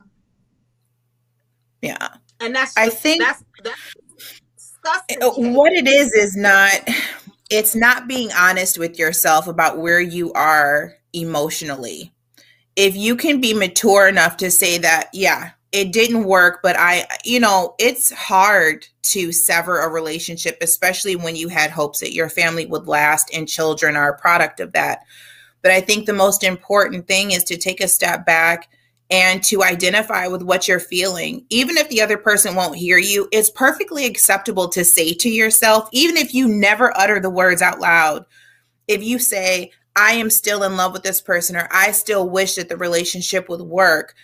Yeah. 1.82 2.08
And 2.40 2.54
that's 2.54 2.74
just, 2.74 2.78
I 2.78 2.88
think 2.90 3.22
that's, 3.22 3.42
that's 4.84 5.22
uh, 5.22 5.30
what 5.36 5.72
it 5.72 5.88
is 5.88 6.12
is 6.12 6.36
not 6.36 6.80
it's 7.50 7.74
not 7.74 8.08
being 8.08 8.30
honest 8.32 8.78
with 8.78 8.98
yourself 8.98 9.48
about 9.48 9.78
where 9.78 10.00
you 10.00 10.32
are 10.34 10.94
emotionally. 11.12 12.12
If 12.76 12.94
you 12.94 13.16
can 13.16 13.40
be 13.40 13.54
mature 13.54 14.06
enough 14.06 14.36
to 14.38 14.50
say 14.50 14.78
that, 14.78 15.08
yeah, 15.12 15.50
it 15.72 15.92
didn't 15.92 16.24
work, 16.24 16.60
but 16.62 16.76
I, 16.78 17.06
you 17.24 17.40
know, 17.40 17.74
it's 17.78 18.12
hard 18.12 18.86
to 19.02 19.32
sever 19.32 19.80
a 19.80 19.88
relationship, 19.88 20.58
especially 20.60 21.16
when 21.16 21.36
you 21.36 21.48
had 21.48 21.70
hopes 21.70 22.00
that 22.00 22.14
your 22.14 22.28
family 22.28 22.66
would 22.66 22.86
last 22.86 23.30
and 23.34 23.48
children 23.48 23.96
are 23.96 24.10
a 24.10 24.18
product 24.18 24.60
of 24.60 24.72
that. 24.72 25.00
But 25.62 25.72
I 25.72 25.80
think 25.80 26.06
the 26.06 26.12
most 26.12 26.44
important 26.44 27.08
thing 27.08 27.32
is 27.32 27.44
to 27.44 27.56
take 27.56 27.80
a 27.80 27.88
step 27.88 28.24
back 28.24 28.68
and 29.10 29.42
to 29.44 29.62
identify 29.62 30.26
with 30.26 30.42
what 30.42 30.68
you're 30.68 30.80
feeling. 30.80 31.44
Even 31.48 31.76
if 31.78 31.88
the 31.88 32.02
other 32.02 32.18
person 32.18 32.54
won't 32.54 32.76
hear 32.76 32.98
you, 32.98 33.28
it's 33.32 33.50
perfectly 33.50 34.04
acceptable 34.04 34.68
to 34.68 34.84
say 34.84 35.14
to 35.14 35.30
yourself, 35.30 35.88
even 35.92 36.16
if 36.16 36.34
you 36.34 36.46
never 36.46 36.96
utter 36.96 37.18
the 37.18 37.30
words 37.30 37.62
out 37.62 37.80
loud, 37.80 38.24
if 38.86 39.02
you 39.02 39.18
say, 39.18 39.72
I 39.96 40.12
am 40.12 40.30
still 40.30 40.62
in 40.62 40.76
love 40.76 40.92
with 40.92 41.02
this 41.02 41.20
person, 41.20 41.56
or 41.56 41.68
I 41.72 41.92
still 41.92 42.28
wish 42.28 42.54
that 42.56 42.68
the 42.68 42.76
relationship 42.76 43.48
would 43.48 43.62
work, 43.62 44.14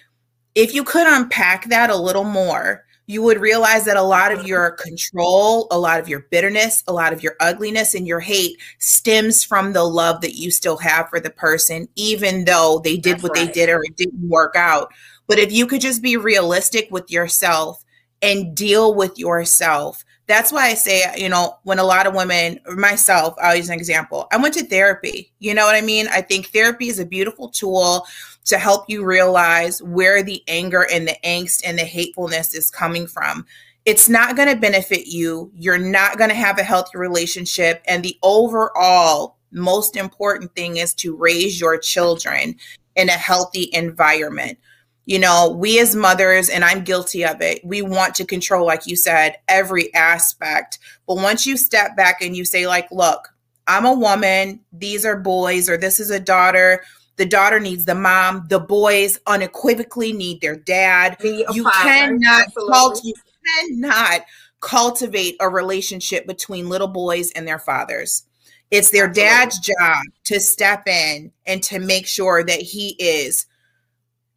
if 0.55 0.75
you 0.75 0.85
could 0.85 1.07
unpack 1.07 1.69
that 1.71 1.91
a 1.91 1.97
little 1.97 2.25
more, 2.25 2.85
you 3.07 3.23
would 3.23 3.41
realize 3.41 3.85
that 3.85 3.97
a 3.97 4.03
lot 4.03 4.33
of 4.33 4.47
your 4.47 4.71
control, 4.73 5.67
a 5.71 5.79
lot 5.79 6.01
of 6.01 6.09
your 6.09 6.21
bitterness, 6.31 6.83
a 6.89 6.93
lot 6.93 7.13
of 7.13 7.23
your 7.23 7.37
ugliness 7.41 7.95
and 7.95 8.07
your 8.07 8.21
hate 8.21 8.59
stems 8.79 9.45
from 9.45 9.73
the 9.73 9.85
love 9.85 10.23
that 10.23 10.35
you 10.35 10.51
still 10.51 10.79
have 10.79 11.09
for 11.11 11.21
the 11.21 11.31
person, 11.31 11.87
even 11.97 12.45
though 12.45 12.81
they 12.83 12.97
did 12.97 13.15
That's 13.15 13.23
what 13.23 13.37
right. 13.37 13.47
they 13.47 13.53
did 13.53 13.69
or 13.69 13.83
it 13.85 13.97
didn't 13.97 14.29
work 14.29 14.55
out. 14.57 14.93
But 15.27 15.39
if 15.39 15.53
you 15.53 15.67
could 15.67 15.81
just 15.81 16.03
be 16.03 16.17
realistic 16.17 16.89
with 16.91 17.11
yourself 17.11 17.85
and 18.23 18.57
deal 18.57 18.95
with 18.95 19.19
yourself, 19.19 20.05
that's 20.27 20.51
why 20.53 20.67
I 20.69 20.75
say, 20.75 21.03
you 21.17 21.29
know, 21.29 21.59
when 21.65 21.79
a 21.79 21.85
lot 21.85 22.07
of 22.07 22.15
women, 22.15 22.59
myself, 22.75 23.35
I'll 23.43 23.57
use 23.57 23.69
an 23.69 23.79
example. 23.79 24.27
I 24.33 24.39
went 24.39 24.55
to 24.55 24.65
therapy. 24.65 25.33
You 25.39 25.55
know 25.55 25.67
what 25.67 25.75
I 25.75 25.83
mean? 25.83 26.09
I 26.09 26.23
think 26.23 26.49
therapy 26.49 26.89
is 26.89 26.99
a 26.99 27.05
beautiful 27.05 27.49
tool 27.51 28.07
to 28.47 28.59
help 28.59 28.85
you 28.89 29.05
realize 29.05 29.83
where 29.83 30.23
the 30.23 30.43
anger 30.49 30.87
and 30.91 31.07
the 31.07 31.17
angst 31.25 31.63
and 31.67 31.79
the 31.79 31.85
hatefulness 31.85 32.55
is 32.55 32.71
coming 32.71 33.07
from. 33.07 33.47
It's 33.85 34.09
not 34.09 34.37
going 34.37 34.49
to 34.49 34.57
benefit 34.57 35.07
you. 35.07 35.51
You're 35.55 35.79
not 35.79 36.17
going 36.17 36.31
to 36.31 36.37
have 36.37 36.59
a 36.59 36.65
healthy 36.65 36.97
relationship. 36.97 37.83
And 37.87 38.03
the 38.03 38.19
overall 38.23 39.37
most 39.53 39.95
important 39.95 40.55
thing 40.55 40.79
is 40.79 40.95
to 40.95 41.17
raise 41.17 41.61
your 41.61 41.79
children 41.79 42.57
in 42.97 43.09
a 43.09 43.13
healthy 43.13 43.69
environment. 43.73 44.59
You 45.07 45.19
know, 45.19 45.55
we 45.59 45.79
as 45.81 45.95
mothers, 45.95 46.49
and 46.49 46.65
I'm 46.65 46.83
guilty 46.83 47.25
of 47.25 47.43
it, 47.43 47.61
we 47.65 47.83
want 47.83 48.15
to 48.17 48.25
control, 48.25 48.67
like 48.67 48.87
you 48.87 48.97
said, 48.97 49.37
every 49.49 49.93
aspect. 49.95 50.79
But 51.07 51.17
once 51.17 51.47
you 51.47 51.57
step 51.59 51.95
back 51.95 52.23
and 52.23 52.35
you 52.35 52.45
say, 52.45 52.67
like, 52.67 52.91
look, 52.91 53.29
I'm 53.67 53.85
a 53.85 53.93
woman, 53.93 54.61
these 54.73 55.05
are 55.05 55.17
boys, 55.17 55.69
or 55.69 55.77
this 55.77 56.01
is 56.01 56.11
a 56.11 56.21
daughter, 56.21 56.83
the 57.17 57.27
daughter 57.27 57.61
needs 57.61 57.85
the 57.85 57.95
mom, 57.95 58.47
the 58.49 58.59
boys 58.59 59.21
unequivocally 59.27 60.13
need 60.13 60.41
their 60.41 60.57
dad. 60.57 61.17
You 61.23 61.65
cannot 61.83 62.55
cult- 62.55 63.05
you 63.05 63.15
cannot 63.47 64.23
cultivate 64.61 65.37
a 65.41 65.49
relationship 65.49 66.27
between 66.27 66.69
little 66.69 66.89
boys 66.89 67.31
and 67.33 67.47
their 67.47 67.59
fathers. 67.59 68.25
It's 68.71 68.91
their 68.91 69.09
dad's 69.09 69.59
job 69.59 70.03
to 70.25 70.41
step 70.41 70.89
in 70.89 71.31
and 71.47 71.63
to 71.65 71.79
make 71.79 72.07
sure 72.07 72.43
that 72.43 72.61
he 72.61 72.97
is 72.99 73.47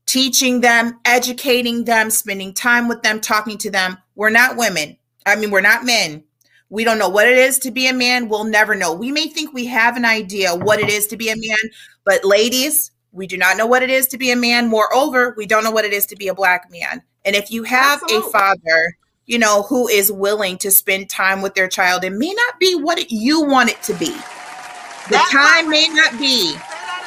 teaching 0.08 0.62
them, 0.62 1.00
educating 1.06 1.84
them, 1.84 2.10
spending 2.10 2.54
time 2.54 2.88
with 2.88 3.04
them, 3.04 3.20
talking 3.22 3.58
to 3.60 3.70
them. 3.70 3.98
We're 4.16 4.32
not 4.32 4.58
women. 4.58 4.98
I 5.26 5.36
mean, 5.36 5.52
we're 5.52 5.62
not 5.62 5.86
men. 5.86 6.24
We 6.70 6.84
don't 6.84 6.98
know 6.98 7.10
what 7.10 7.28
it 7.28 7.38
is 7.38 7.60
to 7.60 7.72
be 7.72 7.88
a 7.88 7.94
man. 7.94 8.28
We'll 8.28 8.44
never 8.44 8.74
know. 8.76 8.94
We 8.94 9.12
may 9.12 9.28
think 9.28 9.54
we 9.54 9.68
have 9.68 9.96
an 9.96 10.06
idea 10.06 10.56
what 10.56 10.80
it 10.80 10.90
is 10.90 11.08
to 11.08 11.18
be 11.18 11.30
a 11.30 11.36
man, 11.36 11.58
but 12.04 12.26
ladies, 12.26 12.92
we 13.12 13.28
do 13.28 13.38
not 13.38 13.58
know 13.58 13.66
what 13.66 13.84
it 13.84 13.90
is 13.90 14.08
to 14.08 14.18
be 14.18 14.32
a 14.32 14.36
man. 14.36 14.68
Moreover, 14.68 15.34
we 15.38 15.46
don't 15.46 15.64
know 15.64 15.72
what 15.72 15.86
it 15.86 15.94
is 15.94 16.06
to 16.08 16.16
be 16.16 16.28
a 16.28 16.36
black 16.36 16.70
man. 16.72 17.02
And 17.24 17.36
if 17.36 17.52
you 17.52 17.64
have 17.64 18.02
Absolutely. 18.04 18.30
a 18.30 18.32
father, 18.32 18.98
you 19.26 19.40
know, 19.40 19.64
who 19.64 19.88
is 19.88 20.12
willing 20.12 20.58
to 20.60 20.72
spend 20.72 21.10
time 21.10 21.42
with 21.42 21.54
their 21.54 21.68
child, 21.68 22.04
it 22.04 22.12
may 22.12 22.34
not 22.34 22.60
be 22.60 22.76
what 22.76 23.12
you 23.12 23.44
want 23.44 23.70
it 23.70 23.82
to 23.84 23.94
be. 23.94 24.12
The 24.12 25.12
That 25.12 25.30
time 25.62 25.70
may 25.70 25.88
not 25.88 26.20
be. 26.20 26.56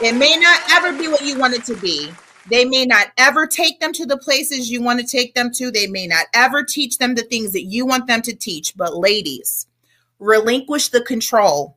It 0.03 0.15
may 0.15 0.37
not 0.37 0.61
ever 0.71 0.97
be 0.99 1.09
what 1.09 1.23
you 1.23 1.39
want 1.39 1.55
it 1.55 1.65
to 1.67 1.75
be. 1.77 2.11
They 2.49 2.65
may 2.65 2.87
not 2.87 3.09
ever 3.19 3.47
take 3.47 3.81
them 3.81 3.93
to 3.93 4.07
the 4.07 4.17
places 4.17 4.71
you 4.71 4.83
want 4.83 5.01
to 5.01 5.07
take 5.07 5.35
them 5.35 5.51
to. 5.55 5.71
They 5.71 5.87
may 5.87 6.07
not 6.07 6.27
ever 6.35 6.65
teach 6.65 6.99
them 6.99 7.15
the 7.15 7.23
things 7.23 7.53
that 7.53 7.65
you 7.65 7.87
want 7.87 8.07
them 8.07 8.23
to 8.23 8.35
teach. 8.35 8.77
But, 8.77 8.97
ladies, 8.97 9.67
relinquish 10.19 10.89
the 10.89 11.03
control. 11.03 11.77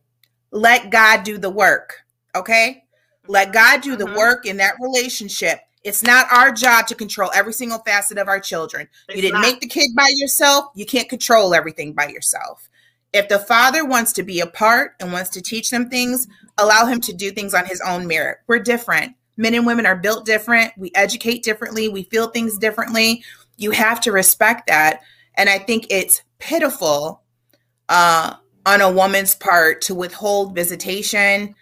Let 0.51 0.89
God 0.89 1.23
do 1.23 1.37
the 1.37 1.49
work. 1.49 2.03
Okay? 2.35 2.83
Let 3.27 3.53
God 3.53 3.81
do 3.81 3.95
the 3.95 4.05
Mhm. 4.05 4.15
work 4.15 4.45
in 4.45 4.57
that 4.57 4.75
relationship. 4.79 5.61
It's 5.83 6.03
not 6.03 6.31
our 6.31 6.51
job 6.51 6.87
to 6.87 6.95
control 6.95 7.29
every 7.33 7.53
single 7.53 7.79
facet 7.79 8.17
of 8.17 8.27
our 8.27 8.39
children. 8.39 8.87
It's 9.09 9.17
you 9.17 9.21
didn't 9.21 9.35
not. 9.35 9.41
make 9.41 9.59
the 9.59 9.67
kid 9.67 9.91
by 9.95 10.07
yourself. 10.15 10.67
You 10.75 10.85
can't 10.85 11.09
control 11.09 11.53
everything 11.53 11.93
by 11.93 12.07
yourself. 12.07 12.69
If 13.11 13.27
the 13.27 13.39
father 13.39 13.85
wants 13.85 14.13
to 14.13 14.23
be 14.23 14.39
a 14.39 14.47
part 14.47 14.95
and 14.99 15.11
wants 15.11 15.29
to 15.31 15.41
teach 15.41 15.69
them 15.69 15.89
things, 15.89 16.27
allow 16.57 16.85
him 16.85 16.99
to 17.01 17.13
do 17.13 17.31
things 17.31 17.53
on 17.53 17.65
his 17.65 17.81
own 17.81 18.07
merit. 18.07 18.39
We're 18.47 18.59
different. 18.59 19.15
Men 19.37 19.53
and 19.53 19.65
women 19.65 19.85
are 19.85 19.95
built 19.95 20.25
different. 20.25 20.71
We 20.77 20.91
educate 20.95 21.43
differently. 21.43 21.89
We 21.89 22.03
feel 22.03 22.27
things 22.27 22.57
differently. 22.57 23.23
You 23.57 23.71
have 23.71 23.99
to 24.01 24.11
respect 24.11 24.67
that. 24.67 25.01
And 25.35 25.49
I 25.49 25.57
think 25.59 25.87
it's 25.89 26.21
pitiful 26.39 27.23
uh, 27.89 28.35
on 28.65 28.81
a 28.81 28.91
woman's 28.91 29.35
part 29.35 29.81
to 29.83 29.95
withhold 29.95 30.55
visitation 30.55 31.55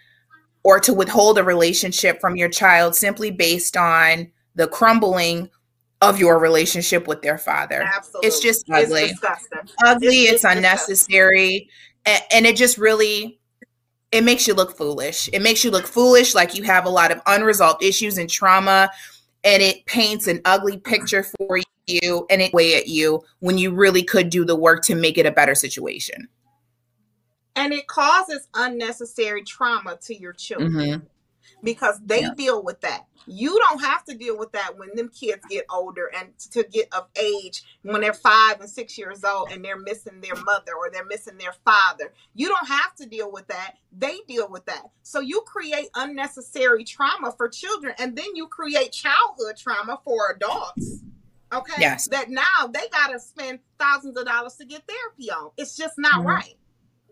or 0.64 0.78
to 0.80 0.92
withhold 0.92 1.38
a 1.38 1.44
relationship 1.44 2.20
from 2.20 2.36
your 2.36 2.48
child 2.48 2.94
simply 2.94 3.30
based 3.30 3.76
on 3.76 4.30
the 4.54 4.68
crumbling 4.68 5.50
of 6.00 6.18
your 6.18 6.38
relationship 6.38 7.06
with 7.06 7.22
their 7.22 7.38
father. 7.38 7.82
Absolutely. 7.82 8.28
It's 8.28 8.40
just 8.40 8.68
ugly. 8.70 9.02
It's 9.02 9.12
disgusting. 9.12 9.58
ugly 9.84 10.06
It's- 10.08 10.34
it's, 10.34 10.44
it's 10.44 10.44
unnecessary 10.44 11.68
and, 12.04 12.22
and 12.32 12.46
it 12.46 12.56
just 12.56 12.76
really 12.78 13.40
it 14.12 14.22
makes 14.22 14.46
you 14.46 14.54
look 14.54 14.76
foolish 14.76 15.28
it 15.32 15.40
makes 15.42 15.64
you 15.64 15.70
look 15.70 15.86
foolish 15.86 16.34
like 16.34 16.54
you 16.54 16.62
have 16.62 16.84
a 16.84 16.90
lot 16.90 17.10
of 17.10 17.20
unresolved 17.26 17.82
issues 17.82 18.18
and 18.18 18.30
trauma 18.30 18.90
and 19.44 19.62
it 19.62 19.84
paints 19.86 20.26
an 20.28 20.40
ugly 20.44 20.76
picture 20.78 21.24
for 21.24 21.58
you 21.86 22.26
and 22.30 22.40
it 22.42 22.52
weigh 22.54 22.76
at 22.76 22.86
you 22.86 23.20
when 23.40 23.58
you 23.58 23.72
really 23.74 24.02
could 24.04 24.30
do 24.30 24.44
the 24.44 24.54
work 24.54 24.82
to 24.84 24.94
make 24.94 25.18
it 25.18 25.26
a 25.26 25.32
better 25.32 25.54
situation 25.54 26.28
And 27.56 27.72
it 27.72 27.86
causes 27.86 28.48
unnecessary 28.54 29.42
trauma 29.44 29.98
to 30.02 30.14
your 30.14 30.32
children 30.32 30.72
Mhm. 30.72 31.02
because 31.62 31.98
they 32.04 32.22
Yeah. 32.22 32.34
deal 32.34 32.62
with 32.62 32.80
that. 32.80 33.06
You 33.26 33.58
don't 33.68 33.80
have 33.80 34.04
to 34.04 34.14
deal 34.16 34.36
with 34.38 34.52
that 34.52 34.76
when 34.78 34.90
them 34.94 35.08
kids 35.08 35.44
get 35.48 35.64
older 35.70 36.10
and 36.16 36.36
to 36.52 36.64
get 36.64 36.88
of 36.92 37.06
age 37.20 37.62
when 37.82 38.00
they're 38.00 38.12
five 38.14 38.60
and 38.60 38.68
six 38.68 38.98
years 38.98 39.24
old 39.24 39.50
and 39.52 39.64
they're 39.64 39.78
missing 39.78 40.20
their 40.20 40.34
mother 40.34 40.72
or 40.78 40.90
they're 40.90 41.04
missing 41.04 41.38
their 41.38 41.54
father. 41.64 42.12
You 42.34 42.48
don't 42.48 42.68
have 42.68 42.94
to 42.96 43.06
deal 43.06 43.30
with 43.30 43.46
that. 43.48 43.74
They 43.96 44.18
deal 44.28 44.48
with 44.48 44.64
that. 44.66 44.90
So 45.02 45.20
you 45.20 45.42
create 45.42 45.88
unnecessary 45.94 46.84
trauma 46.84 47.32
for 47.36 47.48
children 47.48 47.94
and 47.98 48.16
then 48.16 48.34
you 48.34 48.46
create 48.48 48.92
childhood 48.92 49.56
trauma 49.56 50.00
for 50.04 50.32
adults. 50.36 51.00
Okay. 51.52 51.74
Yes. 51.78 52.08
That 52.08 52.30
now 52.30 52.66
they 52.72 52.88
gotta 52.90 53.18
spend 53.20 53.58
thousands 53.78 54.16
of 54.16 54.24
dollars 54.24 54.54
to 54.56 54.64
get 54.64 54.82
therapy 54.86 55.30
on. 55.30 55.50
It's 55.56 55.76
just 55.76 55.98
not 55.98 56.22
Mhm. 56.22 56.26
right. 56.26 56.56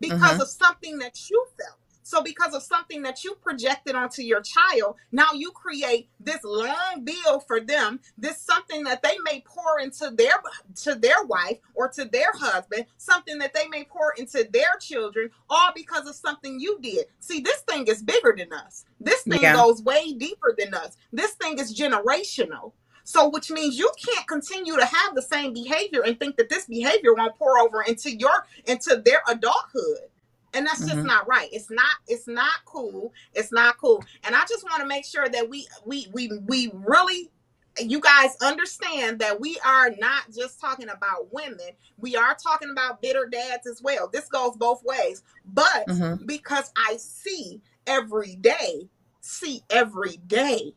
Because 0.01 0.39
Mhm. 0.39 0.41
of 0.41 0.49
something 0.49 0.99
that 1.01 1.29
you 1.29 1.47
felt. 1.59 1.80
So 2.03 2.23
because 2.23 2.55
of 2.55 2.63
something 2.63 3.03
that 3.03 3.25
you 3.25 3.35
projected 3.43 3.95
onto 3.95 4.23
your 4.23 4.43
child, 4.43 4.97
now 5.13 5.29
you 5.35 5.53
create 5.53 6.09
this 6.21 6.41
long 6.45 7.05
bill 7.05 7.41
for 7.41 7.61
them, 7.61 8.01
this 8.19 8.41
something 8.41 8.85
that 8.85 9.03
they 9.03 9.17
may 9.25 9.43
pour 9.47 9.81
into 9.81 10.11
their 10.11 10.35
to 10.83 10.95
their 10.97 11.23
wife 11.25 11.59
or 11.75 11.89
to 11.91 12.07
their 12.07 12.33
husband, 12.35 12.87
something 12.99 13.39
that 13.39 13.55
they 13.55 13.69
may 13.69 13.85
pour 13.85 14.15
into 14.19 14.49
their 14.53 14.77
children, 14.81 15.31
all 15.51 15.71
because 15.75 16.09
of 16.09 16.15
something 16.17 16.61
you 16.61 16.79
did. 16.83 17.07
See, 17.21 17.41
this 17.41 17.61
thing 17.63 17.87
is 17.87 18.03
bigger 18.03 18.35
than 18.37 18.53
us. 18.53 18.85
This 19.01 19.23
thing 19.23 19.43
Yeah. 19.43 19.55
goes 19.55 19.83
way 19.83 20.13
deeper 20.15 20.55
than 20.59 20.75
us. 20.75 20.97
This 21.13 21.33
thing 21.33 21.59
is 21.59 21.77
generational. 21.79 22.73
So, 23.05 23.29
which 23.29 23.51
means 23.51 23.79
you 23.79 23.91
can't 24.05 24.29
continue 24.29 24.77
to 24.77 24.87
have 24.87 25.17
the 25.17 25.23
same 25.23 25.53
behavior 25.55 26.03
and 26.05 26.21
think 26.21 26.37
that 26.37 26.51
this 26.51 26.67
behavior 26.67 27.15
won't 27.15 27.37
pour 27.37 27.59
over 27.59 27.83
into 27.83 28.11
your 28.17 28.47
into 28.67 28.99
their 29.05 29.23
adulthood 29.29 30.10
and 30.55 30.67
that's 30.67 30.85
just 30.87 31.03
Mhm. 31.03 31.07
not 31.07 31.29
right. 31.29 31.49
It's 31.53 31.71
not 31.71 31.97
it's 32.09 32.27
not 32.29 32.65
cool. 32.67 33.13
It's 33.35 33.53
not 33.53 33.79
cool. 33.79 34.03
And 34.25 34.35
i 34.35 34.45
just 34.49 34.65
want 34.65 34.81
to 34.83 34.87
make 34.89 35.05
sure 35.05 35.29
that 35.29 35.49
we 35.49 35.67
we 35.85 36.09
we 36.13 36.31
we 36.47 36.71
really 36.75 37.31
you 37.79 38.01
guys 38.01 38.37
understand 38.43 39.21
that 39.21 39.41
we 39.41 39.59
are 39.65 39.91
not 39.99 40.25
just 40.35 40.61
talking 40.61 40.89
about 40.89 41.33
women. 41.33 41.71
We 41.99 42.17
are 42.17 42.35
talking 42.35 42.71
about 42.71 43.01
bitter 43.01 43.27
dads 43.31 43.67
as 43.67 43.81
well. 43.83 44.09
This 44.13 44.29
goes 44.29 44.57
both 44.57 44.83
ways. 44.85 45.23
But 45.47 45.87
Mhm. 45.89 46.27
because 46.27 46.71
i 46.77 46.97
see 46.99 47.61
every 47.87 48.37
day 48.37 48.89
see 49.21 49.63
every 49.71 50.17
day 50.27 50.75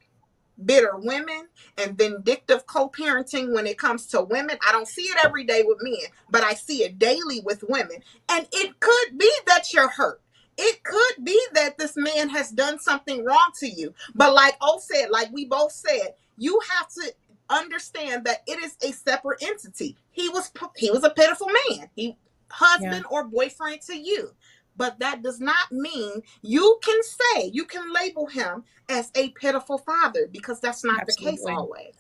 bitter 0.66 0.94
women 0.98 1.48
and 1.78 1.98
vindictive 1.98 2.66
co-parenting 2.68 3.54
when 3.54 3.68
it 3.68 3.78
comes 3.78 4.06
to 4.08 4.22
women 4.22 4.58
i 4.68 4.72
don't 4.72 4.88
see 4.88 5.04
it 5.04 5.18
every 5.24 5.44
day 5.44 5.64
with 5.66 5.78
men 5.82 5.96
but 6.30 6.44
i 6.44 6.54
see 6.54 6.84
it 6.84 7.00
daily 7.00 7.42
with 7.42 7.64
women 7.70 7.98
and 8.30 8.48
it 8.52 8.80
could 8.80 9.18
be 9.18 9.32
that 9.48 9.74
you're 9.74 9.90
hurt. 9.90 10.22
It 10.58 10.84
could 10.84 11.26
be 11.26 11.40
that 11.54 11.78
this 11.78 11.98
man 11.98 12.30
has 12.30 12.52
done 12.52 12.80
something 12.80 13.24
wrong 13.26 13.52
to 13.60 13.68
you. 13.68 13.94
But 14.16 14.34
like 14.34 14.56
O 14.62 14.80
said, 14.80 15.10
like 15.10 15.32
we 15.32 15.46
both 15.46 15.72
said, 15.72 16.14
you 16.38 16.60
have 16.78 16.90
to 16.90 17.14
understand 17.50 18.26
that 18.26 18.44
it 18.48 18.64
is 18.64 18.76
a 18.84 18.92
separate 18.94 19.44
entity. 19.44 19.98
He 20.12 20.30
was 20.30 20.52
he 20.78 20.92
was 20.92 21.04
a 21.04 21.10
pitiful 21.10 21.50
man. 21.70 21.90
He 21.96 22.18
husband 22.50 23.06
or 23.10 23.24
boyfriend 23.24 23.82
to 23.82 23.98
you. 23.98 24.32
But 24.76 25.00
that 25.00 25.22
does 25.22 25.40
not 25.40 25.72
mean 25.72 26.22
you 26.42 26.80
can 26.84 27.00
say, 27.04 27.50
you 27.54 27.66
can 27.66 27.94
label 27.94 28.28
him 28.28 28.64
as 28.90 29.12
a 29.16 29.30
pitiful 29.30 29.78
father 29.78 30.28
because 30.32 30.60
that's 30.60 30.84
not 30.84 31.06
the 31.06 31.14
case 31.14 31.44
always. 31.46 31.94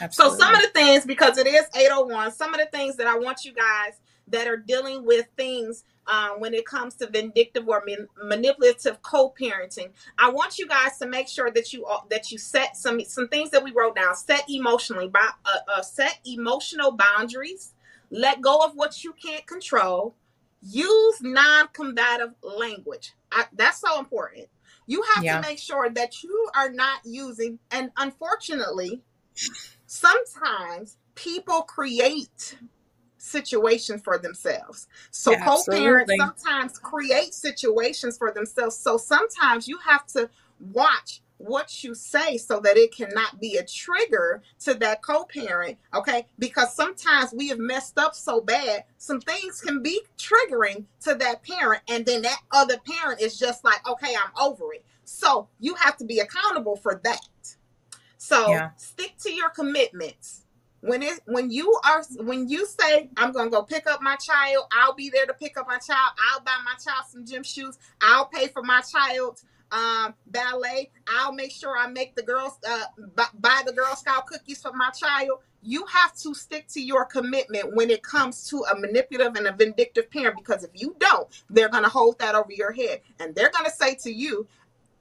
Absolutely. 0.00 0.38
So 0.38 0.44
some 0.44 0.54
of 0.54 0.62
the 0.62 0.68
things, 0.68 1.06
because 1.06 1.38
it 1.38 1.46
is 1.46 1.66
801, 1.74 2.32
some 2.32 2.52
of 2.52 2.60
the 2.60 2.66
things 2.66 2.96
that 2.96 3.06
I 3.06 3.16
want 3.18 3.44
you 3.44 3.52
guys 3.52 4.00
that 4.28 4.48
are 4.48 4.56
dealing 4.56 5.04
with 5.06 5.26
things 5.36 5.84
um, 6.08 6.40
when 6.40 6.52
it 6.54 6.66
comes 6.66 6.94
to 6.96 7.08
vindictive 7.08 7.68
or 7.68 7.82
man- 7.86 8.08
manipulative 8.22 9.00
co-parenting, 9.02 9.90
I 10.18 10.30
want 10.30 10.58
you 10.58 10.66
guys 10.66 10.98
to 10.98 11.06
make 11.06 11.28
sure 11.28 11.50
that 11.50 11.72
you 11.72 11.86
all- 11.86 12.06
that 12.10 12.30
you 12.30 12.38
set 12.38 12.76
some 12.76 13.00
some 13.04 13.28
things 13.28 13.50
that 13.50 13.62
we 13.62 13.72
wrote 13.72 13.96
down. 13.96 14.14
Set 14.14 14.44
emotionally, 14.48 15.08
by, 15.08 15.30
uh, 15.44 15.58
uh, 15.76 15.82
set 15.82 16.18
emotional 16.24 16.92
boundaries. 16.92 17.72
Let 18.10 18.40
go 18.40 18.58
of 18.58 18.76
what 18.76 19.02
you 19.02 19.12
can't 19.12 19.46
control. 19.46 20.14
Use 20.68 21.20
non-combative 21.22 22.30
language. 22.42 23.12
I, 23.30 23.44
that's 23.52 23.80
so 23.80 23.98
important. 23.98 24.48
You 24.86 25.02
have 25.14 25.24
Yeah. 25.24 25.40
to 25.40 25.48
make 25.48 25.58
sure 25.58 25.90
that 25.90 26.22
you 26.22 26.48
are 26.54 26.70
not 26.70 27.00
using, 27.04 27.58
and 27.70 27.90
unfortunately, 27.96 29.02
sometimes 29.86 30.96
people 31.14 31.62
create 31.62 32.58
situations 33.18 34.02
for 34.02 34.18
themselves. 34.18 34.86
So 35.10 35.32
Yeah, 35.32 35.44
co-parents 35.44 36.12
sometimes 36.16 36.78
create 36.78 37.34
situations 37.34 38.16
for 38.18 38.32
themselves. 38.32 38.76
So 38.76 38.96
sometimes 38.96 39.66
you 39.66 39.78
have 39.78 40.06
to 40.08 40.30
watch 40.60 41.22
what 41.38 41.84
you 41.84 41.94
say 41.94 42.36
so 42.38 42.60
that 42.60 42.76
it 42.76 42.94
cannot 42.94 43.40
be 43.40 43.56
a 43.56 43.64
trigger 43.64 44.42
to 44.58 44.74
that 44.74 45.02
co-parent 45.02 45.76
okay 45.94 46.26
because 46.38 46.74
sometimes 46.74 47.32
we 47.34 47.48
have 47.48 47.58
messed 47.58 47.98
up 47.98 48.14
so 48.14 48.40
bad 48.40 48.84
some 48.96 49.20
things 49.20 49.60
can 49.60 49.82
be 49.82 50.00
triggering 50.18 50.84
to 51.00 51.14
that 51.14 51.42
parent 51.42 51.82
and 51.88 52.06
then 52.06 52.22
that 52.22 52.40
other 52.52 52.78
parent 52.78 53.20
is 53.20 53.38
just 53.38 53.64
like 53.64 53.86
okay 53.88 54.14
i'm 54.14 54.32
over 54.42 54.72
it 54.72 54.84
so 55.04 55.48
you 55.60 55.74
have 55.74 55.96
to 55.96 56.04
be 56.04 56.20
accountable 56.20 56.76
for 56.76 57.00
that 57.04 57.20
so 58.18 58.50
Yeah. 58.50 58.70
stick 58.76 59.14
to 59.22 59.32
your 59.32 59.50
commitments. 59.50 60.42
When 60.80 61.02
it 61.02 61.20
when 61.26 61.50
you 61.50 61.78
are 61.84 62.04
when 62.18 62.48
you 62.48 62.66
say 62.66 63.10
I'm 63.16 63.32
gonna 63.32 63.50
go 63.50 63.62
pick 63.62 63.86
up 63.86 64.02
my 64.02 64.16
child, 64.16 64.66
I'll 64.72 64.94
be 64.94 65.10
there 65.10 65.26
to 65.26 65.34
pick 65.34 65.56
up 65.56 65.66
my 65.66 65.78
child. 65.78 66.12
I'll 66.30 66.40
buy 66.40 66.56
my 66.64 66.74
child 66.74 67.04
some 67.10 67.24
gym 67.24 67.42
shoes. 67.42 67.78
I'll 68.00 68.26
pay 68.26 68.48
for 68.48 68.62
my 68.62 68.82
child's 68.82 69.44
um, 69.72 70.14
ballet. 70.28 70.90
I'll 71.08 71.32
make 71.32 71.50
sure 71.52 71.76
I 71.76 71.86
make 71.88 72.14
the 72.16 72.22
girls 72.22 72.58
uh, 72.68 72.84
bu- 72.98 73.38
buy 73.40 73.62
the 73.66 73.72
Girl 73.72 73.94
Scout 73.96 74.26
cookies 74.26 74.62
for 74.62 74.72
my 74.72 74.90
child. 74.90 75.40
You 75.62 75.84
have 75.86 76.14
to 76.18 76.34
stick 76.34 76.68
to 76.68 76.80
your 76.80 77.04
commitment 77.04 77.74
when 77.74 77.90
it 77.90 78.02
comes 78.02 78.48
to 78.50 78.64
a 78.72 78.78
manipulative 78.78 79.34
and 79.36 79.46
a 79.48 79.52
vindictive 79.52 80.10
parent 80.10 80.36
because 80.36 80.62
if 80.62 80.70
you 80.74 80.94
don't, 81.00 81.28
they're 81.50 81.68
gonna 81.68 81.88
hold 81.88 82.18
that 82.20 82.34
over 82.34 82.52
your 82.52 82.72
head. 82.72 83.00
And 83.18 83.34
they're 83.34 83.50
gonna 83.50 83.70
say 83.70 83.94
to 84.02 84.12
you, 84.12 84.46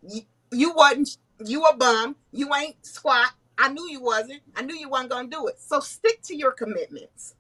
"You- 0.01 0.26
you 0.51 0.74
wasn't 0.74 1.18
you 1.45 1.63
a 1.66 1.76
bum. 1.76 2.16
You 2.32 2.53
ain't 2.55 2.84
squat. 2.86 3.34
I 3.57 3.68
knew 3.70 3.89
you 3.89 4.01
wasn't. 4.01 4.41
I 4.55 4.61
knew 4.61 4.76
you 4.76 4.89
wasn't 4.89 5.11
gonna 5.11 5.28
do 5.28 5.47
it. 5.47 5.59
So 5.59 5.80
stick 5.82 6.22
to 6.24 6.36
your 6.36 6.51
commitments. 6.51 7.36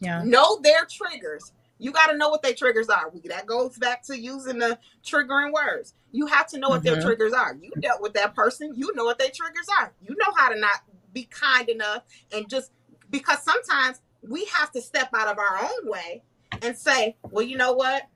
Yeah. 0.00 0.22
know 0.24 0.60
their 0.62 0.84
triggers 0.84 1.50
you 1.78 1.92
got 1.92 2.08
to 2.08 2.16
know 2.16 2.28
what 2.28 2.42
their 2.42 2.54
triggers 2.54 2.88
are 2.88 3.12
that 3.24 3.46
goes 3.46 3.76
back 3.78 4.02
to 4.02 4.18
using 4.18 4.58
the 4.58 4.78
triggering 5.04 5.52
words 5.52 5.94
you 6.12 6.26
have 6.26 6.46
to 6.48 6.58
know 6.58 6.68
what 6.68 6.82
their 6.82 6.96
Mhm. 6.96 7.02
triggers 7.02 7.32
are 7.32 7.56
you 7.60 7.70
dealt 7.80 8.00
with 8.00 8.12
that 8.14 8.34
person 8.34 8.72
you 8.74 8.92
know 8.94 9.04
what 9.04 9.18
their 9.18 9.30
triggers 9.30 9.66
are 9.78 9.92
you 10.02 10.14
know 10.18 10.32
how 10.36 10.48
to 10.48 10.58
not 10.58 10.80
be 11.12 11.24
kind 11.24 11.68
enough 11.68 12.02
and 12.32 12.48
just 12.48 12.72
because 13.10 13.42
sometimes 13.42 14.00
we 14.22 14.44
have 14.46 14.70
to 14.72 14.80
step 14.82 15.08
out 15.14 15.28
of 15.28 15.38
our 15.38 15.58
own 15.62 15.88
way 15.90 16.22
and 16.62 16.76
say 16.76 17.16
well 17.30 17.44
you 17.44 17.56
know 17.56 17.72
what 17.72 18.08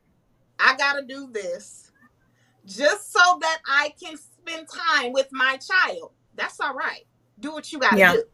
i 0.58 0.74
gotta 0.76 1.02
do 1.02 1.28
this 1.32 1.90
just 2.64 3.12
so 3.12 3.38
that 3.40 3.58
I 3.66 3.92
can 4.00 4.16
spend 4.16 4.68
time 4.68 5.12
with 5.12 5.26
my 5.32 5.56
child. 5.56 6.12
That's 6.36 6.60
all 6.60 6.74
right. 6.74 7.04
Do 7.40 7.50
what 7.52 7.72
you 7.72 7.80
got 7.80 7.90
to 7.90 7.98
Yeah. 7.98 8.12
do. 8.12 8.24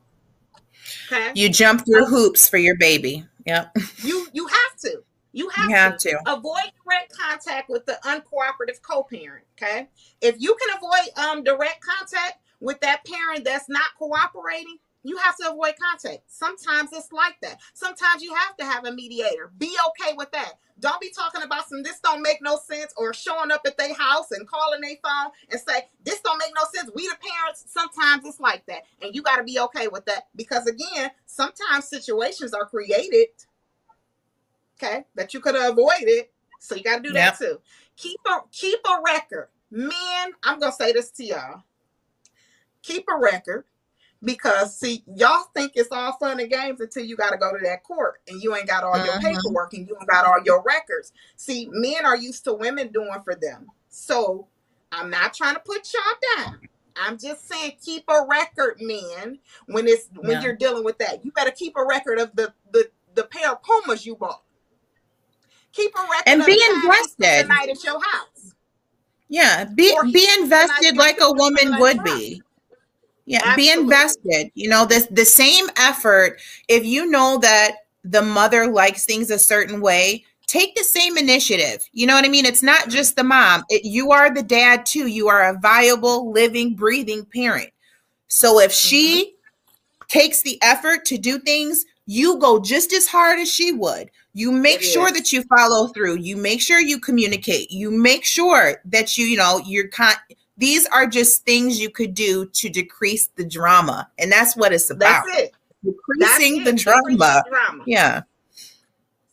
Okay. 1.06 1.32
You 1.34 1.48
jump 1.48 1.86
through 1.86 2.04
hoops 2.04 2.46
for 2.46 2.58
your 2.58 2.76
baby. 2.76 3.26
Yep. 3.46 3.74
You 4.02 4.28
you 4.34 4.46
have 4.46 4.76
to. 4.82 5.02
You 5.38 5.48
have, 5.50 5.70
You 5.70 5.76
have 5.76 5.98
to. 5.98 6.10
to. 6.10 6.32
avoid 6.32 6.72
direct 6.84 7.16
contact 7.16 7.70
with 7.70 7.86
the 7.86 7.96
uncooperative 8.04 8.82
co-parent. 8.82 9.44
Okay. 9.56 9.88
If 10.20 10.34
you 10.40 10.56
can 10.60 10.76
avoid 10.76 11.16
um 11.16 11.44
direct 11.44 11.80
contact 11.80 12.38
with 12.60 12.80
that 12.80 13.04
parent 13.06 13.44
that's 13.44 13.68
not 13.68 13.94
cooperating, 13.96 14.78
you 15.04 15.16
have 15.18 15.36
to 15.36 15.50
avoid 15.50 15.74
contact. 15.80 16.24
Sometimes 16.26 16.90
it's 16.92 17.12
like 17.12 17.36
that. 17.42 17.60
Sometimes 17.72 18.20
you 18.20 18.34
have 18.34 18.56
to 18.56 18.64
have 18.64 18.84
a 18.84 18.92
mediator. 18.92 19.52
Be 19.58 19.72
okay 19.90 20.14
with 20.16 20.32
that. 20.32 20.54
Don't 20.80 21.00
be 21.00 21.10
talking 21.10 21.42
about 21.42 21.68
some 21.68 21.84
this 21.84 22.00
don't 22.00 22.22
make 22.22 22.38
no 22.42 22.56
sense 22.56 22.92
or 22.96 23.14
showing 23.14 23.52
up 23.52 23.62
at 23.64 23.78
their 23.78 23.94
house 23.94 24.32
and 24.32 24.46
calling 24.46 24.80
their 24.80 24.96
phone 25.04 25.30
and 25.50 25.60
say 25.60 25.82
this 26.04 26.20
don't 26.20 26.38
make 26.38 26.52
no 26.56 26.64
sense. 26.74 26.90
We 26.96 27.06
the 27.08 27.16
parents. 27.16 27.64
Sometimes 27.68 28.24
it's 28.26 28.40
like 28.40 28.66
that, 28.66 28.82
and 29.02 29.14
you 29.14 29.22
got 29.22 29.36
to 29.36 29.44
be 29.44 29.60
okay 29.60 29.86
with 29.88 30.04
that 30.06 30.28
because 30.34 30.66
again, 30.66 31.10
sometimes 31.26 31.86
situations 31.86 32.52
are 32.54 32.66
created 32.66 33.28
okay, 34.82 35.04
that 35.14 35.34
you 35.34 35.40
could 35.40 35.54
have 35.54 35.72
avoided. 35.72 36.26
So 36.60 36.74
you 36.74 36.82
got 36.82 36.96
to 36.98 37.02
do 37.02 37.12
that 37.12 37.38
too. 37.38 37.60
Keep 37.96 38.20
a 38.26 38.38
keep 38.52 38.78
a 38.86 39.00
record, 39.04 39.48
men. 39.70 40.32
I'm 40.42 40.58
gonna 40.58 40.72
say 40.72 40.92
this 40.92 41.10
to 41.12 41.24
y'all. 41.24 41.62
Keep 42.82 43.06
a 43.14 43.18
record 43.18 43.64
because 44.22 44.78
see, 44.78 45.04
y'all 45.14 45.44
think 45.54 45.72
it's 45.74 45.90
all 45.92 46.16
fun 46.18 46.40
and 46.40 46.50
games 46.50 46.80
until 46.80 47.04
you 47.04 47.16
got 47.16 47.30
to 47.30 47.36
go 47.36 47.52
to 47.56 47.64
that 47.64 47.84
court 47.84 48.20
and 48.28 48.42
you 48.42 48.54
ain't 48.56 48.66
got 48.66 48.84
all 48.84 48.98
your 48.98 49.14
Mhm. 49.14 49.20
paperwork 49.20 49.74
and 49.74 49.86
you 49.88 49.96
ain't 49.98 50.08
got 50.08 50.24
all 50.24 50.42
your 50.44 50.62
records. 50.62 51.12
See, 51.36 51.68
men 51.70 52.04
are 52.04 52.16
used 52.16 52.44
to 52.44 52.54
women 52.54 52.88
doing 52.92 53.20
for 53.24 53.34
them. 53.34 53.70
So 53.88 54.48
I'm 54.90 55.10
not 55.10 55.34
trying 55.34 55.54
to 55.54 55.60
put 55.60 55.92
y'all 55.92 56.36
down. 56.44 56.60
I'm 56.96 57.16
just 57.18 57.46
saying 57.48 57.76
keep 57.84 58.04
a 58.08 58.26
record, 58.28 58.80
men. 58.80 59.38
When 59.66 59.86
it's 59.86 60.08
when 60.16 60.36
Yeah. 60.36 60.42
you're 60.42 60.56
dealing 60.56 60.84
with 60.84 60.98
that, 60.98 61.24
you 61.24 61.30
better 61.32 61.52
keep 61.52 61.76
a 61.76 61.84
record 61.84 62.18
of 62.18 62.34
the 62.34 62.52
the 62.72 62.90
the 63.14 63.24
pair 63.24 63.52
of 63.52 63.62
Pumas 63.62 64.04
you 64.04 64.16
bought. 64.16 64.42
Keep 65.72 65.92
a 65.96 66.02
record 66.02 66.22
And 66.26 66.44
be 66.44 66.54
the 66.54 66.60
time 66.60 66.82
you 66.82 67.04
spent 67.04 67.18
the 67.18 67.26
invested. 67.26 67.48
night 67.48 67.68
at 67.68 67.84
your 67.84 68.00
house. 68.00 68.54
Yeah. 69.28 69.64
Be 69.64 69.92
Or 69.94 70.04
be 70.04 70.20
spent 70.20 70.50
the 70.50 70.56
night 70.56 70.68
invested 70.68 70.96
like 70.96 71.18
a 71.20 71.32
woman 71.32 71.78
would 71.78 72.02
be. 72.04 72.42
Yeah, 73.28 73.54
be 73.56 73.70
invested. 73.70 74.50
You 74.54 74.70
know, 74.70 74.86
this 74.86 75.06
the 75.10 75.26
same 75.26 75.66
effort. 75.76 76.40
If 76.66 76.86
you 76.86 77.10
know 77.10 77.36
that 77.42 77.72
the 78.02 78.22
mother 78.22 78.66
likes 78.66 79.04
things 79.04 79.30
a 79.30 79.38
certain 79.38 79.82
way, 79.82 80.24
take 80.46 80.74
the 80.74 80.82
same 80.82 81.18
initiative. 81.18 81.86
You 81.92 82.06
know 82.06 82.14
what 82.14 82.24
I 82.24 82.28
mean? 82.28 82.46
It's 82.46 82.62
not 82.62 82.88
just 82.88 83.16
the 83.16 83.24
mom. 83.24 83.64
It, 83.68 83.84
you 83.84 84.12
are 84.12 84.32
the 84.32 84.42
dad 84.42 84.86
too. 84.86 85.08
You 85.08 85.28
are 85.28 85.50
a 85.50 85.58
viable, 85.58 86.32
living, 86.32 86.74
breathing 86.74 87.26
parent. 87.26 87.68
So 88.28 88.60
if 88.60 88.72
she 88.72 89.24
mm-hmm. 89.26 90.06
takes 90.08 90.40
the 90.40 90.58
effort 90.62 91.04
to 91.06 91.18
do 91.18 91.38
things, 91.38 91.84
you 92.06 92.38
go 92.38 92.58
just 92.58 92.94
as 92.94 93.06
hard 93.06 93.38
as 93.38 93.52
she 93.52 93.72
would. 93.72 94.10
You 94.38 94.52
make 94.52 94.82
sure 94.82 95.10
that 95.10 95.32
you 95.32 95.42
follow 95.42 95.88
through. 95.88 96.18
You 96.18 96.36
make 96.36 96.60
sure 96.60 96.78
you 96.78 97.00
communicate. 97.00 97.72
You 97.72 97.90
make 97.90 98.24
sure 98.24 98.80
that 98.84 99.18
you, 99.18 99.26
you 99.26 99.36
know, 99.36 99.60
you're 99.66 99.88
con- 99.88 100.14
these 100.56 100.86
are 100.86 101.08
just 101.08 101.44
things 101.44 101.80
you 101.80 101.90
could 101.90 102.14
do 102.14 102.46
to 102.46 102.68
decrease 102.68 103.26
the 103.34 103.44
drama. 103.44 104.08
And 104.16 104.30
that's 104.30 104.56
what 104.56 104.72
it's 104.72 104.90
about. 104.90 105.24
That's 105.26 105.38
it. 105.40 105.52
That's 105.82 105.96
Decreasing 106.36 106.60
it. 106.60 106.64
the 106.66 106.72
Decrease 106.72 107.16
drama. 107.18 107.44
drama. 107.50 107.82
Yeah. 107.88 108.22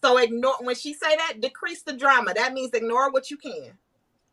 So 0.04 0.18
ignore 0.18 0.56
when 0.62 0.76
she 0.76 0.94
say 0.96 1.16
that, 1.16 1.40
decrease 1.40 1.84
the 1.84 1.94
drama. 1.94 2.34
That 2.34 2.54
means 2.54 2.72
ignore 2.74 3.12
what 3.12 3.30
you 3.30 3.38
can. 3.38 3.78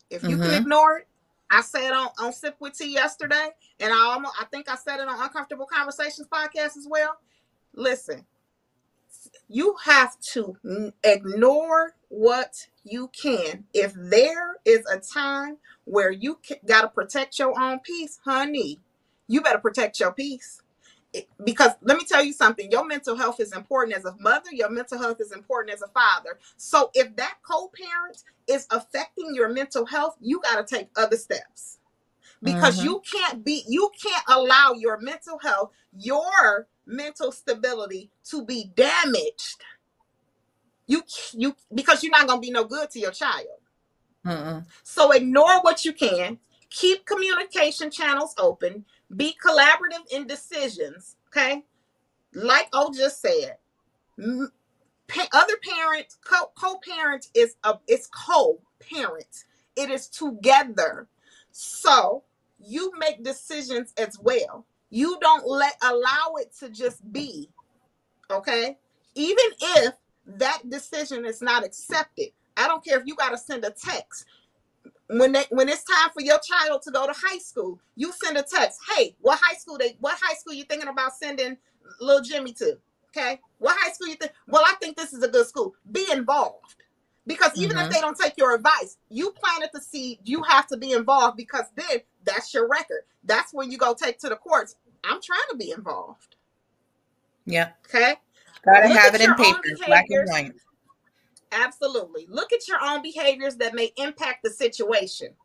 If 0.08 0.22
you 0.22 0.36
Mhm. 0.38 0.42
can 0.42 0.62
ignore 0.62 0.98
it, 1.00 1.06
I 1.50 1.60
said 1.60 1.92
on 1.92 2.08
on 2.18 2.32
Sip 2.32 2.56
with 2.60 2.78
Tea 2.78 2.92
yesterday, 2.94 3.50
and 3.78 3.92
I 3.92 4.06
almost 4.06 4.34
I 4.40 4.46
think 4.46 4.70
I 4.70 4.76
said 4.76 5.00
it 5.00 5.08
on 5.08 5.20
Uncomfortable 5.22 5.66
Conversations 5.66 6.28
podcast 6.28 6.78
as 6.78 6.86
well. 6.88 7.18
Listen, 7.74 8.24
you 9.48 9.76
have 9.84 10.18
to 10.20 10.56
n- 10.64 10.92
ignore 11.04 11.94
what 12.08 12.68
you 12.84 13.10
can. 13.10 13.64
If 13.74 13.94
there 13.96 14.56
is 14.64 14.84
a 14.86 14.98
time 15.00 15.58
where 15.84 16.10
you 16.10 16.38
got 16.66 16.82
to 16.82 16.88
protect 16.88 17.38
your 17.38 17.58
own 17.60 17.80
peace, 17.80 18.18
honey, 18.24 18.80
you 19.28 19.42
better 19.42 19.58
protect 19.58 20.00
your 20.00 20.12
peace. 20.12 20.62
It- 21.12 21.28
because 21.44 21.72
let 21.82 21.98
me 21.98 22.04
tell 22.04 22.24
you 22.24 22.32
something 22.34 22.70
your 22.70 22.84
mental 22.86 23.16
health 23.16 23.40
is 23.40 23.52
important 23.54 23.96
as 23.96 24.04
a 24.06 24.16
mother 24.20 24.50
your 24.52 24.70
mental 24.70 24.98
health 24.98 25.20
is 25.20 25.32
important 25.32 25.74
as 25.74 25.82
a 25.82 25.88
father 25.88 26.38
so 26.56 26.90
if 26.94 27.16
that 27.16 27.38
co-parent 27.42 28.24
is 28.48 28.66
affecting 28.70 29.34
your 29.34 29.48
mental 29.50 29.86
health 29.86 30.16
you 30.20 30.40
got 30.40 30.56
to 30.66 30.76
take 30.76 30.88
other 30.96 31.16
steps 31.16 31.78
because 32.42 32.80
Mhm. 32.80 32.82
you 32.82 33.02
can't 33.10 33.44
be 33.44 33.64
you 33.68 33.90
can't 34.02 34.24
allow 34.28 34.74
your 34.74 34.98
mental 35.00 35.38
health 35.40 35.72
your 35.96 36.68
mental 36.86 37.32
stability 37.32 38.10
to 38.24 38.44
be 38.44 38.70
damaged 38.76 39.62
you 40.86 41.02
you 41.34 41.56
because 41.74 42.02
you're 42.02 42.12
not 42.12 42.26
going 42.26 42.40
to 42.40 42.46
be 42.46 42.52
no 42.52 42.64
good 42.64 42.90
to 42.90 42.98
your 43.00 43.12
child 43.12 43.46
Mm-mm. 44.26 44.66
so 44.82 45.12
ignore 45.12 45.60
what 45.62 45.84
you 45.84 45.92
can. 45.92 46.38
Keep 46.70 47.06
communication 47.06 47.90
channels 47.90 48.34
open. 48.38 48.84
Be 49.16 49.36
collaborative 49.44 50.10
in 50.12 50.26
decisions. 50.26 51.16
Okay. 51.28 51.64
Like 52.34 52.68
O 52.72 52.92
just 52.92 53.20
said, 53.20 53.58
pa- 55.08 55.28
other 55.32 55.54
parents, 55.62 56.18
co- 56.24 56.52
co-parent 56.56 57.28
is 57.34 57.56
a 57.64 57.78
it's 57.88 58.08
co-parent. 58.08 59.44
It 59.76 59.90
is 59.90 60.08
together. 60.08 61.08
So 61.52 62.24
you 62.58 62.92
make 62.98 63.24
decisions 63.24 63.92
as 63.98 64.18
well. 64.20 64.66
You 64.92 65.16
don't 65.22 65.48
let 65.48 65.74
allow 65.82 66.34
it 66.36 66.54
to 66.60 66.68
just 66.68 67.10
be. 67.10 67.48
Okay? 68.30 68.76
Even 69.14 69.44
if 69.78 69.94
that 70.26 70.68
decision 70.68 71.24
is 71.24 71.40
not 71.40 71.64
accepted. 71.64 72.28
I 72.58 72.68
don't 72.68 72.84
care 72.84 73.00
if 73.00 73.06
you 73.06 73.16
got 73.16 73.30
to 73.30 73.38
send 73.38 73.64
a 73.64 73.70
text. 73.70 74.26
When 75.08 75.32
they 75.32 75.44
when 75.48 75.70
it's 75.70 75.82
time 75.84 76.10
for 76.12 76.20
your 76.20 76.38
child 76.40 76.82
to 76.82 76.90
go 76.90 77.06
to 77.06 77.12
high 77.16 77.38
school, 77.38 77.80
you 77.96 78.12
send 78.22 78.36
a 78.36 78.42
text. 78.42 78.80
Hey, 78.94 79.16
what 79.20 79.40
high 79.42 79.56
school 79.56 79.78
they 79.78 79.96
what 79.98 80.18
high 80.20 80.34
school 80.34 80.52
you 80.52 80.64
thinking 80.64 80.88
about 80.88 81.14
sending 81.14 81.56
little 81.98 82.22
Jimmy 82.22 82.52
to? 82.54 82.78
Okay. 83.08 83.40
What 83.58 83.76
high 83.80 83.92
school 83.92 84.08
you 84.08 84.16
think? 84.16 84.32
Well, 84.46 84.62
I 84.66 84.74
think 84.74 84.98
this 84.98 85.14
is 85.14 85.22
a 85.22 85.28
good 85.28 85.46
school. 85.46 85.74
Be 85.90 86.06
involved. 86.12 86.76
Because 87.26 87.52
even 87.54 87.76
Mhm. 87.76 87.84
if 87.84 87.90
they 87.92 88.00
don't 88.00 88.18
take 88.18 88.36
your 88.36 88.54
advice, 88.54 88.96
you 89.08 89.30
planted 89.30 89.70
the 89.72 89.80
seed, 89.80 90.18
you 90.24 90.42
have 90.42 90.66
to 90.68 90.76
be 90.76 90.92
involved 90.92 91.36
because 91.36 91.66
then 91.76 92.02
that's 92.24 92.52
your 92.52 92.68
record. 92.68 93.04
That's 93.24 93.52
when 93.52 93.70
you 93.70 93.78
go 93.78 93.94
take 93.94 94.18
to 94.20 94.28
the 94.28 94.36
courts. 94.36 94.74
I'm 95.04 95.20
trying 95.22 95.48
to 95.50 95.56
be 95.56 95.70
involved. 95.70 96.36
Yeah. 97.44 97.72
Okay. 97.86 98.16
Gotta 98.64 98.88
Look 98.88 98.98
have 98.98 99.14
it 99.14 99.20
in 99.20 99.34
paper, 99.34 99.62
black 99.86 100.06
and 100.10 100.28
white. 100.28 100.52
Absolutely. 101.52 102.26
Look 102.28 102.52
at 102.52 102.66
your 102.66 102.82
own 102.82 103.02
behaviors 103.02 103.56
that 103.56 103.74
may 103.74 103.92
impact 103.96 104.42
the 104.42 104.50
situation. 104.50 105.36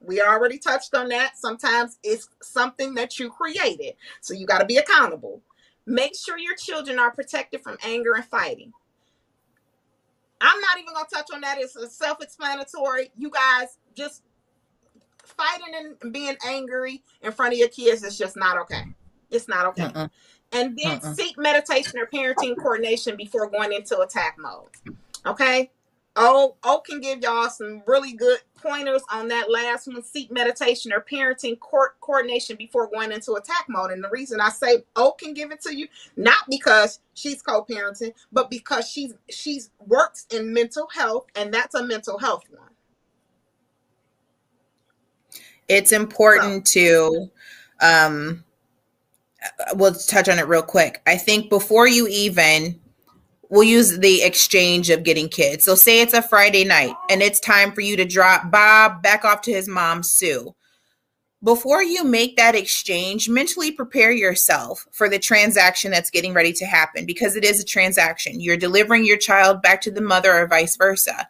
We 0.00 0.20
already 0.20 0.58
touched 0.58 0.94
on 0.94 1.08
that. 1.08 1.38
Sometimes 1.38 1.98
it's 2.02 2.28
something 2.42 2.94
that 2.94 3.18
you 3.18 3.30
created. 3.30 3.94
So 4.20 4.34
you 4.34 4.46
got 4.46 4.58
to 4.58 4.66
be 4.66 4.76
accountable. 4.76 5.42
Make 5.86 6.14
sure 6.14 6.38
your 6.38 6.56
children 6.56 6.98
are 6.98 7.10
protected 7.10 7.62
from 7.62 7.78
anger 7.82 8.14
and 8.14 8.24
fighting. 8.24 8.72
I'm 10.44 10.60
not 10.60 10.78
even 10.78 10.92
going 10.92 11.06
to 11.08 11.14
touch 11.14 11.28
on 11.32 11.40
that. 11.42 11.58
It's 11.58 11.76
self 11.96 12.22
explanatory. 12.22 13.10
You 13.16 13.30
guys 13.30 13.78
just 13.94 14.22
fighting 15.24 15.96
and 16.02 16.12
being 16.12 16.36
angry 16.46 17.02
in 17.22 17.32
front 17.32 17.52
of 17.52 17.58
your 17.58 17.68
kids 17.68 18.02
is 18.02 18.18
just 18.18 18.36
not 18.36 18.58
okay. 18.58 18.82
It's 19.30 19.48
not 19.48 19.66
okay. 19.66 20.08
And 20.52 20.78
then 20.82 21.00
seek 21.00 21.36
meditation 21.38 21.98
or 21.98 22.06
parenting 22.06 22.56
coordination 22.56 23.16
before 23.16 23.50
going 23.50 23.72
into 23.72 23.98
attack 24.00 24.36
mode. 24.38 24.68
Okay. 25.26 25.70
Oh, 26.16 26.54
O 26.62 26.78
can 26.78 27.00
give 27.00 27.22
y'all 27.22 27.50
some 27.50 27.82
really 27.86 28.12
good 28.12 28.38
pointers 28.62 29.02
on 29.10 29.28
that 29.28 29.50
last 29.50 29.88
one. 29.88 30.02
Seek 30.02 30.30
meditation 30.30 30.92
or 30.92 31.00
parenting 31.00 31.58
court 31.58 32.00
coordination 32.00 32.56
before 32.56 32.88
going 32.88 33.10
into 33.10 33.32
attack 33.32 33.66
mode. 33.68 33.90
And 33.90 34.02
the 34.02 34.10
reason 34.10 34.40
I 34.40 34.50
say 34.50 34.84
O 34.94 35.12
can 35.12 35.34
give 35.34 35.50
it 35.50 35.60
to 35.62 35.74
you, 35.74 35.88
not 36.16 36.44
because 36.48 37.00
she's 37.14 37.42
co-parenting, 37.42 38.12
but 38.30 38.48
because 38.48 38.88
she's 38.88 39.14
she's 39.28 39.70
works 39.86 40.26
in 40.30 40.52
mental 40.52 40.88
health, 40.94 41.26
and 41.34 41.52
that's 41.52 41.74
a 41.74 41.82
mental 41.82 42.18
health 42.18 42.44
one. 42.48 42.62
It's 45.66 45.90
important 45.90 46.66
to 46.66 47.30
um 47.80 48.44
we'll 49.74 49.94
touch 49.94 50.28
on 50.28 50.38
it 50.38 50.46
real 50.46 50.62
quick. 50.62 51.02
I 51.06 51.16
think 51.16 51.50
before 51.50 51.88
you 51.88 52.06
even 52.08 52.80
we'll 53.50 53.64
use 53.64 53.98
the 53.98 54.22
exchange 54.22 54.90
of 54.90 55.02
getting 55.02 55.28
kids. 55.28 55.64
So 55.64 55.74
say 55.74 56.00
it's 56.00 56.14
a 56.14 56.22
Friday 56.22 56.64
night 56.64 56.94
and 57.10 57.22
it's 57.22 57.40
time 57.40 57.72
for 57.72 57.80
you 57.80 57.96
to 57.96 58.04
drop 58.04 58.50
Bob 58.50 59.02
back 59.02 59.24
off 59.24 59.42
to 59.42 59.52
his 59.52 59.68
mom 59.68 60.02
Sue. 60.02 60.54
Before 61.42 61.82
you 61.82 62.04
make 62.04 62.36
that 62.36 62.54
exchange, 62.54 63.28
mentally 63.28 63.70
prepare 63.70 64.12
yourself 64.12 64.86
for 64.92 65.10
the 65.10 65.18
transaction 65.18 65.90
that's 65.90 66.08
getting 66.08 66.32
ready 66.32 66.54
to 66.54 66.64
happen 66.64 67.04
because 67.04 67.36
it 67.36 67.44
is 67.44 67.60
a 67.60 67.64
transaction. 67.64 68.40
You're 68.40 68.56
delivering 68.56 69.04
your 69.04 69.18
child 69.18 69.60
back 69.60 69.82
to 69.82 69.90
the 69.90 70.00
mother 70.00 70.32
or 70.32 70.46
vice 70.46 70.76
versa. 70.76 71.28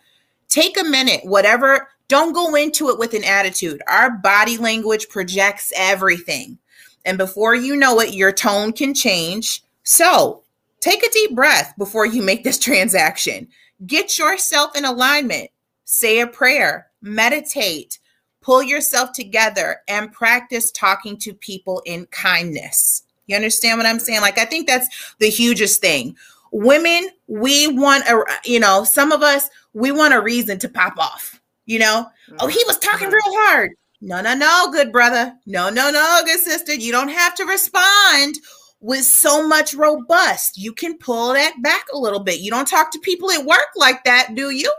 Take 0.48 0.80
a 0.80 0.84
minute, 0.84 1.22
whatever, 1.24 1.88
don't 2.06 2.32
go 2.32 2.54
into 2.54 2.90
it 2.90 2.98
with 2.98 3.12
an 3.14 3.24
attitude. 3.24 3.82
Our 3.88 4.10
body 4.10 4.56
language 4.56 5.08
projects 5.08 5.72
everything. 5.76 6.58
And 7.04 7.18
before 7.18 7.56
you 7.56 7.74
know 7.74 7.98
it, 7.98 8.14
your 8.14 8.30
tone 8.30 8.72
can 8.72 8.94
change. 8.94 9.64
So 9.82 10.43
take 10.84 11.02
a 11.02 11.10
deep 11.10 11.34
breath 11.34 11.72
before 11.78 12.04
you 12.04 12.22
make 12.22 12.44
this 12.44 12.58
transaction. 12.68 13.48
Get 13.86 14.18
yourself 14.18 14.76
in 14.76 14.84
alignment. 14.84 15.50
Say 15.84 16.20
a 16.20 16.26
prayer, 16.26 16.88
meditate, 17.02 17.98
pull 18.40 18.62
yourself 18.62 19.12
together, 19.12 19.80
and 19.88 20.12
practice 20.12 20.70
talking 20.70 21.16
to 21.18 21.34
people 21.34 21.82
in 21.84 22.06
kindness. 22.06 23.02
You 23.26 23.36
understand 23.36 23.78
what 23.78 23.86
I'm 23.86 23.98
saying? 23.98 24.20
Like, 24.20 24.38
I 24.38 24.44
think 24.44 24.66
that's 24.66 25.14
the 25.18 25.28
hugest 25.28 25.80
thing. 25.80 26.16
Women, 26.52 27.08
we 27.26 27.68
want 27.68 28.04
a, 28.06 28.22
you 28.44 28.60
know, 28.60 28.84
some 28.84 29.12
of 29.12 29.22
us, 29.22 29.48
we 29.72 29.90
want 29.90 30.14
a 30.14 30.20
reason 30.20 30.58
to 30.60 30.68
pop 30.68 30.98
off. 30.98 31.40
You 31.66 31.78
know, 31.78 32.06
oh, 32.40 32.46
he 32.46 32.62
was 32.66 32.78
talking 32.78 33.08
mm-hmm. 33.08 33.14
real 33.14 33.40
hard. 33.46 33.70
No, 34.02 34.20
no, 34.20 34.34
no, 34.34 34.70
good 34.70 34.92
brother. 34.92 35.34
No, 35.46 35.70
no, 35.70 35.90
no, 35.90 36.20
good 36.26 36.40
sister. 36.40 36.74
You 36.74 36.92
don't 36.92 37.08
have 37.08 37.34
to 37.36 37.44
respond 37.44 38.36
with 38.84 39.02
so 39.06 39.48
much 39.48 39.72
robust. 39.72 40.58
You 40.58 40.74
can 40.74 40.98
pull 40.98 41.32
that 41.32 41.54
back 41.62 41.86
a 41.90 41.96
little 41.96 42.20
bit. 42.20 42.40
You 42.40 42.50
don't 42.50 42.68
talk 42.68 42.90
to 42.90 42.98
people 42.98 43.30
at 43.30 43.46
work 43.46 43.68
like 43.76 44.04
that, 44.04 44.34
do 44.34 44.50
you? 44.50 44.70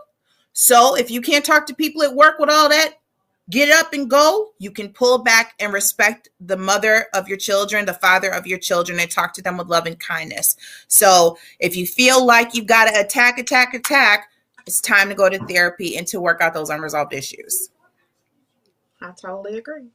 So 0.53 0.95
if 0.95 1.09
you 1.09 1.21
can't 1.21 1.43
talk 1.43 1.65
to 1.65 1.73
people 1.73 2.03
at 2.03 2.13
work 2.13 2.37
with 2.37 2.51
all 2.51 2.69
that, 2.69 2.99
get 3.49 3.75
up 3.75 3.93
and 3.93 4.07
go. 4.07 4.51
You 4.59 4.69
can 4.69 4.89
pull 4.89 5.23
back 5.23 5.55
and 5.59 5.73
respect 5.73 6.29
the 6.39 6.55
mother 6.55 7.07
of 7.15 7.27
your 7.27 7.39
children, 7.39 7.87
the 7.87 7.95
father 7.95 8.31
of 8.31 8.45
your 8.45 8.59
children, 8.59 8.99
and 8.99 9.09
talk 9.09 9.33
to 9.33 9.41
them 9.41 9.57
with 9.57 9.69
love 9.69 9.87
and 9.87 9.99
kindness. 9.99 10.55
So 10.87 11.39
if 11.59 11.75
you 11.75 11.87
feel 11.87 12.23
like 12.23 12.53
you've 12.53 12.67
got 12.67 12.85
to 12.85 12.99
attack, 12.99 13.39
attack, 13.39 13.73
attack, 13.73 14.29
it's 14.67 14.81
time 14.81 15.09
to 15.09 15.15
go 15.15 15.29
to 15.29 15.39
therapy 15.47 15.97
and 15.97 16.05
to 16.09 16.21
work 16.21 16.41
out 16.41 16.53
those 16.53 16.69
unresolved 16.69 17.13
issues. 17.13 17.71
I 19.01 19.13
totally 19.19 19.57
agree. 19.57 19.87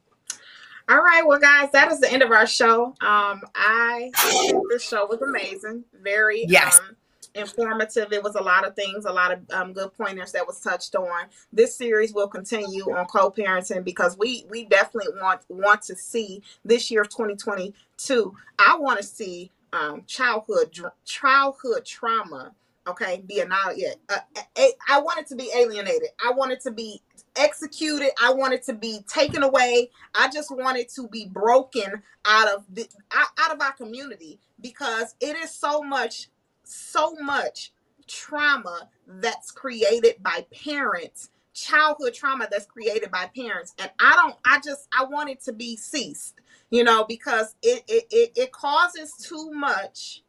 All 0.91 1.01
right, 1.03 1.23
well, 1.25 1.39
guys, 1.39 1.71
that 1.71 1.93
is 1.93 2.01
the 2.01 2.13
end 2.13 2.23
of 2.23 2.33
our 2.33 2.49
show. 2.49 2.87
Um, 3.01 3.41
I 3.55 4.11
think 4.17 4.61
this 4.71 4.83
show 4.87 5.07
was 5.07 5.23
amazing, 5.23 5.85
very 6.03 6.45
Yes. 6.49 6.81
um, 6.81 6.97
informative. 7.37 8.13
It 8.13 8.25
was 8.25 8.35
a 8.35 8.43
lot 8.43 8.67
of 8.67 8.75
things, 8.75 9.05
a 9.05 9.13
lot 9.13 9.31
of 9.31 9.49
um, 9.53 9.73
good 9.73 9.93
pointers 9.97 10.33
that 10.33 10.45
was 10.45 10.59
touched 10.59 10.97
on. 10.97 11.27
This 11.53 11.77
series 11.77 12.13
will 12.13 12.27
continue 12.27 12.83
on 12.93 13.07
co-parenting 13.07 13.85
because 13.85 14.19
we 14.19 14.45
we 14.51 14.65
definitely 14.65 15.13
want 15.21 15.43
want 15.49 15.83
to 15.83 15.95
see 15.95 16.43
this 16.65 16.91
year 16.91 17.03
of 17.03 17.09
2022. 17.11 18.35
I 18.59 18.77
want 18.77 18.99
to 18.99 19.05
see 19.05 19.53
um, 19.73 20.03
childhood 20.09 20.77
childhood 21.05 21.85
trauma. 21.85 22.51
Okay, 22.89 23.23
be 23.29 23.39
annihilated. 23.39 23.99
Uh, 24.09 24.19
a- 24.59 24.73
I 24.89 25.01
want 25.01 25.19
it 25.21 25.27
to 25.29 25.37
be 25.37 25.53
alienated. 25.55 26.09
I 26.25 26.33
want 26.33 26.51
it 26.51 26.61
to 26.63 26.73
be 26.73 27.01
executed. 27.41 28.11
I 28.23 28.33
want 28.33 28.55
it 28.55 28.63
to 28.65 28.75
be 28.75 29.01
taken 29.09 29.43
away. 29.43 29.91
I 30.15 30.29
just 30.31 30.55
want 30.55 30.79
it 30.79 30.91
to 30.91 31.09
be 31.09 31.27
broken 31.27 32.03
out 32.25 32.49
of 32.55 32.65
the 32.73 32.89
out, 33.13 33.29
out 33.39 33.55
of 33.55 33.61
our 33.61 33.73
community 33.73 34.39
because 34.61 35.15
it 35.21 35.37
is 35.37 35.51
so 35.51 35.83
much, 35.83 36.29
so 36.63 37.15
much 37.17 37.73
trauma 38.07 38.89
that's 39.07 39.51
created 39.51 40.23
by 40.23 40.47
parents, 40.53 41.31
childhood 41.55 42.15
trauma 42.15 42.47
that's 42.51 42.67
created 42.67 43.11
by 43.11 43.31
parents. 43.35 43.75
And 43.79 43.91
I 43.99 44.15
don't, 44.17 44.37
I 44.45 44.61
just 44.61 44.87
I 44.97 45.05
want 45.05 45.31
it 45.31 45.41
to 45.45 45.53
be 45.53 45.77
ceased, 45.77 46.35
you 46.71 46.85
know, 46.85 47.05
because 47.09 47.55
it 47.63 47.83
it 47.89 48.05
it, 48.11 48.33
it 48.37 48.53
causes 48.53 49.13
too 49.15 49.51
much 49.51 50.23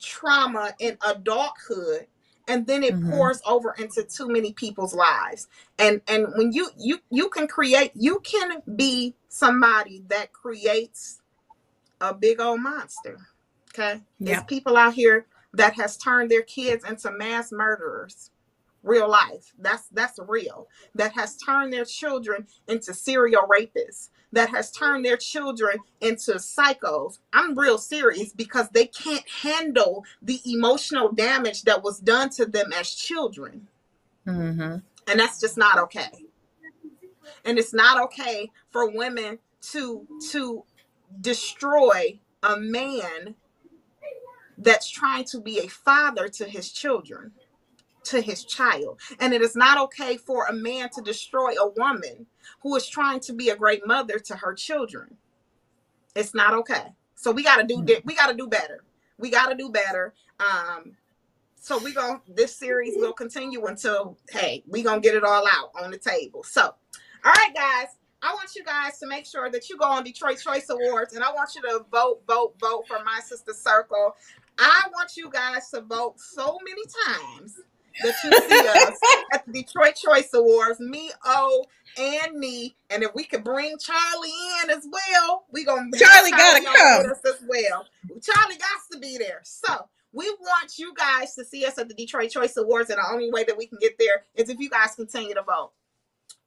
trauma 0.00 0.74
in 0.80 0.96
adulthood 1.06 2.06
and 2.48 2.66
then 2.66 2.84
it 2.84 2.94
Mhm. 2.94 3.10
pours 3.10 3.42
over 3.46 3.74
into 3.78 4.04
too 4.04 4.28
many 4.28 4.52
people's 4.54 4.94
lives 4.94 5.48
and 5.78 6.02
and 6.08 6.28
when 6.36 6.52
you 6.52 6.70
you 6.78 6.98
you 7.10 7.30
can 7.30 7.48
create 7.48 7.92
you 7.96 8.20
can 8.20 8.62
be 8.76 9.14
somebody 9.28 10.04
that 10.08 10.32
creates 10.32 11.20
a 12.00 12.14
big 12.14 12.40
old 12.40 12.60
monster 12.60 13.18
okay 13.70 14.02
Yeah. 14.20 14.26
there's 14.26 14.44
people 14.44 14.76
out 14.76 14.94
here 14.94 15.26
that 15.54 15.74
has 15.74 15.96
turned 15.98 16.30
their 16.30 16.42
kids 16.42 16.84
into 16.88 17.10
mass 17.12 17.52
murderers 17.52 18.30
real 18.82 19.08
life. 19.10 19.52
That's 19.58 19.88
that's 19.88 20.18
real. 20.28 20.68
That 20.94 21.12
has 21.14 21.36
turned 21.36 21.72
their 21.72 21.84
children 21.86 22.46
into 22.68 22.94
serial 22.94 23.42
rapists. 23.48 24.10
That 24.32 24.50
has 24.50 24.70
turned 24.72 25.04
their 25.04 25.16
children 25.16 25.78
into 26.00 26.34
psychos. 26.34 27.18
I'm 27.32 27.58
real 27.58 27.78
serious 27.78 28.32
because 28.32 28.68
they 28.70 28.86
can't 28.86 29.28
handle 29.42 30.04
the 30.22 30.40
emotional 30.46 31.12
damage 31.12 31.62
that 31.64 31.82
was 31.82 32.00
done 32.00 32.30
to 32.30 32.46
them 32.46 32.72
as 32.74 32.94
children. 32.94 33.68
Mhm. 34.26 34.82
and 35.08 35.20
that's 35.20 35.40
just 35.40 35.58
not 35.58 35.78
okay. 35.78 36.26
And 37.44 37.58
it's 37.58 37.74
not 37.74 38.02
okay 38.06 38.50
for 38.70 38.90
women 38.90 39.40
to 39.72 40.06
to 40.32 40.64
destroy 41.20 42.20
a 42.42 42.58
man 42.58 43.36
that's 44.58 44.90
trying 44.90 45.24
to 45.24 45.40
be 45.40 45.60
a 45.60 45.68
father 45.68 46.28
to 46.28 46.46
his 46.46 46.70
children 46.72 47.32
to 48.08 48.20
his 48.22 48.44
child 48.44 49.00
and 49.20 49.34
it 49.34 49.42
is 49.42 49.56
not 49.56 49.78
okay 49.78 50.16
for 50.18 50.46
a 50.46 50.54
man 50.54 50.90
to 50.90 51.02
destroy 51.02 51.52
a 51.52 51.70
woman 51.78 52.26
who 52.62 52.76
is 52.76 52.88
trying 52.88 53.20
to 53.20 53.32
be 53.34 53.50
a 53.50 53.56
great 53.56 53.86
mother 53.86 54.18
to 54.20 54.36
her 54.36 54.54
children 54.54 55.08
It's 56.14 56.34
not 56.34 56.54
okay. 56.54 56.94
So 57.16 57.32
we 57.32 57.44
gotta 57.44 57.64
do 57.64 57.84
we 58.04 58.14
gotta 58.16 58.34
do 58.34 58.48
better. 58.48 58.84
We 59.18 59.30
gotta 59.30 59.56
do 59.56 59.70
better. 59.70 60.14
Um, 60.40 60.96
so 61.60 61.78
we 61.78 61.94
gonna 61.94 62.20
this 62.28 62.56
series 62.56 62.94
will 62.96 63.14
continue 63.14 63.66
until 63.66 64.18
hey, 64.30 64.64
we 64.68 64.82
gonna 64.82 65.00
get 65.00 65.16
it 65.16 65.24
all 65.24 65.44
out 65.46 65.72
on 65.82 65.90
the 65.90 65.98
table. 65.98 66.44
So, 66.44 66.62
all 66.62 67.32
right, 67.32 67.54
guys. 67.54 67.88
I 68.22 68.34
want 68.34 68.50
you 68.56 68.64
guys 68.64 68.98
to 69.00 69.06
make 69.08 69.26
sure 69.26 69.50
that 69.50 69.70
you 69.70 69.78
go 69.78 69.86
on 69.86 70.04
Detroit 70.04 70.40
Choice 70.40 70.70
Awards 70.70 71.14
and 71.14 71.24
I 71.24 71.32
want 71.32 71.50
you 71.56 71.62
to 71.62 71.84
vote, 71.92 72.22
vote, 72.28 72.54
vote 72.60 72.84
for 72.88 72.98
my 73.04 73.20
sister 73.24 73.52
Circle. 73.54 74.16
I 74.58 74.82
want 74.92 75.16
you 75.16 75.30
guys 75.30 75.70
to 75.70 75.82
vote 75.82 76.20
so 76.20 76.58
many 76.66 76.82
times 77.06 77.60
that 78.02 78.14
you 78.24 78.32
see 78.32 78.68
us 78.68 78.98
at 79.32 79.46
the 79.46 79.52
Detroit 79.52 79.96
Choice 79.96 80.30
Awards, 80.34 80.80
me, 80.80 81.10
O, 81.24 81.64
and 81.98 82.38
me. 82.38 82.76
And 82.90 83.02
if 83.02 83.14
we 83.14 83.24
could 83.24 83.44
bring 83.44 83.76
Charlie 83.78 84.32
in 84.62 84.70
as 84.70 84.86
well, 84.90 85.44
we 85.50 85.64
gonna 85.64 85.90
Charlie, 85.96 86.30
Charlie 86.30 86.62
gotta 86.62 86.64
come 86.64 87.10
us 87.10 87.20
as 87.26 87.42
well. 87.48 87.86
Charlie 88.22 88.56
got 88.56 88.92
to 88.92 88.98
be 88.98 89.18
there. 89.18 89.40
So 89.42 89.88
we 90.12 90.28
want 90.40 90.78
you 90.78 90.94
guys 90.94 91.34
to 91.34 91.44
see 91.44 91.64
us 91.66 91.78
at 91.78 91.88
the 91.88 91.94
Detroit 91.94 92.30
Choice 92.30 92.56
Awards, 92.56 92.90
and 92.90 92.98
the 92.98 93.10
only 93.10 93.30
way 93.30 93.44
that 93.44 93.56
we 93.56 93.66
can 93.66 93.78
get 93.80 93.98
there 93.98 94.24
is 94.34 94.48
if 94.48 94.58
you 94.58 94.70
guys 94.70 94.94
continue 94.94 95.34
to 95.34 95.42
vote. 95.42 95.72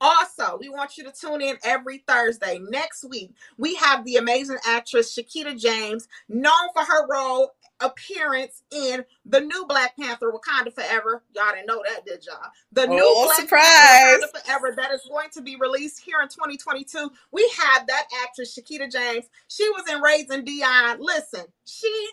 Also, 0.01 0.57
we 0.59 0.67
want 0.67 0.97
you 0.97 1.03
to 1.03 1.11
tune 1.11 1.41
in 1.41 1.57
every 1.63 1.99
Thursday. 2.07 2.59
Next 2.69 3.05
week, 3.07 3.33
we 3.57 3.75
have 3.75 4.03
the 4.03 4.15
amazing 4.15 4.57
actress 4.65 5.15
Shakita 5.15 5.57
James, 5.57 6.07
known 6.27 6.73
for 6.73 6.83
her 6.83 7.07
role 7.07 7.51
appearance 7.81 8.63
in 8.71 9.03
the 9.25 9.41
new 9.41 9.65
Black 9.67 9.95
Panther 9.97 10.31
Wakanda 10.31 10.73
Forever. 10.73 11.23
Y'all 11.35 11.53
didn't 11.53 11.67
know 11.67 11.83
that, 11.87 12.05
did 12.05 12.25
y'all? 12.25 12.49
The 12.71 12.87
oh, 12.87 12.95
new 12.95 13.25
Black 13.25 13.41
surprise. 13.41 13.63
Panther 13.63 14.27
Wakanda 14.27 14.43
Forever 14.43 14.73
that 14.77 14.91
is 14.91 15.07
going 15.07 15.29
to 15.33 15.41
be 15.41 15.55
released 15.55 16.01
here 16.01 16.19
in 16.21 16.29
2022. 16.29 17.11
We 17.31 17.51
have 17.59 17.85
that 17.85 18.07
actress, 18.23 18.57
Shakita 18.57 18.91
James. 18.91 19.25
She 19.49 19.69
was 19.69 19.87
in 19.87 20.01
Raising 20.01 20.43
Dion. 20.43 20.97
Listen, 20.99 21.45
she 21.65 22.09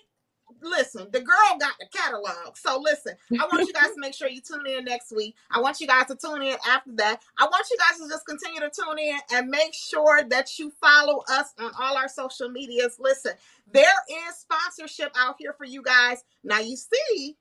listen, 0.62 1.09
the 1.12 1.20
girl 1.20 1.59
got 1.60 1.74
the 1.78 1.86
catalog. 1.93 2.56
So 2.56 2.80
listen, 2.80 3.14
I 3.32 3.47
want 3.52 3.66
you 3.66 3.72
guys 3.72 3.93
to 3.94 4.01
make 4.01 4.14
sure 4.14 4.28
you 4.28 4.40
tune 4.40 4.66
in 4.66 4.85
next 4.85 5.12
week. 5.14 5.36
I 5.51 5.60
want 5.60 5.80
you 5.80 5.86
guys 5.86 6.06
to 6.06 6.16
tune 6.16 6.43
in 6.43 6.56
after 6.68 6.93
that. 6.97 7.20
I 7.39 7.44
want 7.44 7.66
you 7.70 7.76
guys 7.78 7.98
to 8.01 8.09
just 8.09 8.26
continue 8.26 8.60
to 8.60 8.70
tune 8.70 8.98
in 8.98 9.18
and 9.32 9.48
make 9.48 9.74
sure 9.74 10.24
that 10.24 10.59
you 10.59 10.72
follow 10.80 11.22
us 11.30 11.52
on 11.59 11.72
all 11.78 11.97
our 11.97 12.09
social 12.09 12.48
medias. 12.48 12.97
Listen, 12.98 13.32
there 13.72 13.85
is 14.28 14.36
sponsorship 14.36 15.12
out 15.16 15.36
here 15.39 15.55
for 15.56 15.64
you 15.64 15.82
guys. 15.82 16.24
Now 16.44 16.60
you 16.60 16.76
see 16.76 17.36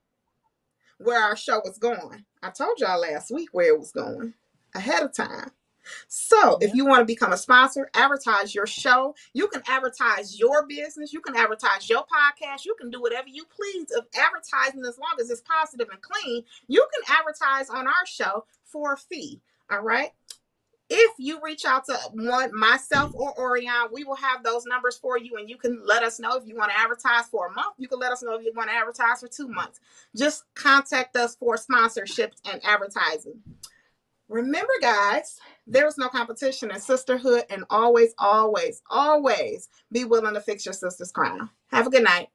where 1.00 1.22
our 1.22 1.36
show 1.36 1.62
was 1.64 1.78
going. 1.78 2.26
I 2.42 2.50
told 2.50 2.80
y'all 2.80 3.00
last 3.00 3.32
week 3.32 3.50
where 3.52 3.74
it 3.74 3.80
was 3.80 3.92
going 3.92 4.34
ahead 4.76 5.04
of 5.04 5.14
time. 5.14 5.52
So, 6.08 6.58
if 6.62 6.74
you 6.74 6.86
want 6.86 7.02
to 7.02 7.06
become 7.06 7.34
a 7.34 7.38
sponsor, 7.38 7.90
advertise 7.94 8.54
your 8.54 8.68
show. 8.68 9.16
You 9.34 9.48
can 9.48 9.62
advertise 9.68 10.40
your 10.40 10.66
business. 10.68 11.14
You 11.14 11.22
can 11.22 11.36
advertise 11.36 11.90
your 11.90 12.04
podcast. 12.04 12.66
You 12.66 12.76
can 12.80 12.90
do 12.90 13.02
whatever 13.02 13.28
you 13.28 13.46
please 13.46 13.92
of 13.92 14.06
advertising 14.16 14.84
as 14.86 14.98
long 14.98 15.16
as 15.20 15.30
it's 15.30 15.42
positive 15.42 15.88
and 15.92 16.02
clean. 16.02 16.44
You 16.68 16.88
can 16.94 17.16
advertise 17.18 17.70
on 17.70 17.88
our 17.88 18.06
show 18.06 18.46
for 18.64 18.94
a 18.94 18.98
fee. 18.98 19.42
All 19.70 19.82
right. 19.82 20.12
If 20.90 21.16
you 21.18 21.42
reach 21.44 21.66
out 21.66 21.86
to 21.86 21.98
one 22.14 22.58
myself 22.58 23.12
or 23.14 23.38
Orion, 23.38 23.90
we 23.92 24.06
will 24.06 24.16
have 24.16 24.42
those 24.42 24.66
numbers 24.66 24.98
for 24.98 25.18
you, 25.18 25.36
and 25.36 25.50
you 25.50 25.58
can 25.58 25.86
let 25.86 26.02
us 26.02 26.18
know 26.18 26.38
if 26.38 26.48
you 26.48 26.56
want 26.56 26.72
to 26.72 26.80
advertise 26.80 27.26
for 27.30 27.48
a 27.48 27.52
month. 27.52 27.76
You 27.78 27.90
can 27.90 28.00
let 28.00 28.14
us 28.14 28.24
know 28.24 28.36
if 28.36 28.46
you 28.46 28.54
want 28.56 28.70
to 28.70 28.76
advertise 28.76 29.20
for 29.20 29.28
two 29.28 29.50
months. 29.50 29.82
Just 30.16 30.46
contact 30.56 31.18
us 31.18 31.36
for 31.36 31.58
sponsorships 31.58 32.38
and 32.50 32.62
advertising. 32.64 33.42
Remember, 34.30 34.72
guys, 34.82 35.40
there's 35.68 35.98
no 35.98 36.08
competition 36.08 36.72
in 36.72 36.80
sisterhood, 36.80 37.44
and 37.50 37.64
always, 37.70 38.14
always, 38.18 38.82
always 38.90 39.70
be 39.92 40.06
willing 40.06 40.34
to 40.34 40.42
fix 40.42 40.66
your 40.66 40.74
sister's 40.74 41.12
crown. 41.12 41.50
Have 41.68 41.88
a 41.88 41.90
good 41.90 42.04
night. 42.04 42.30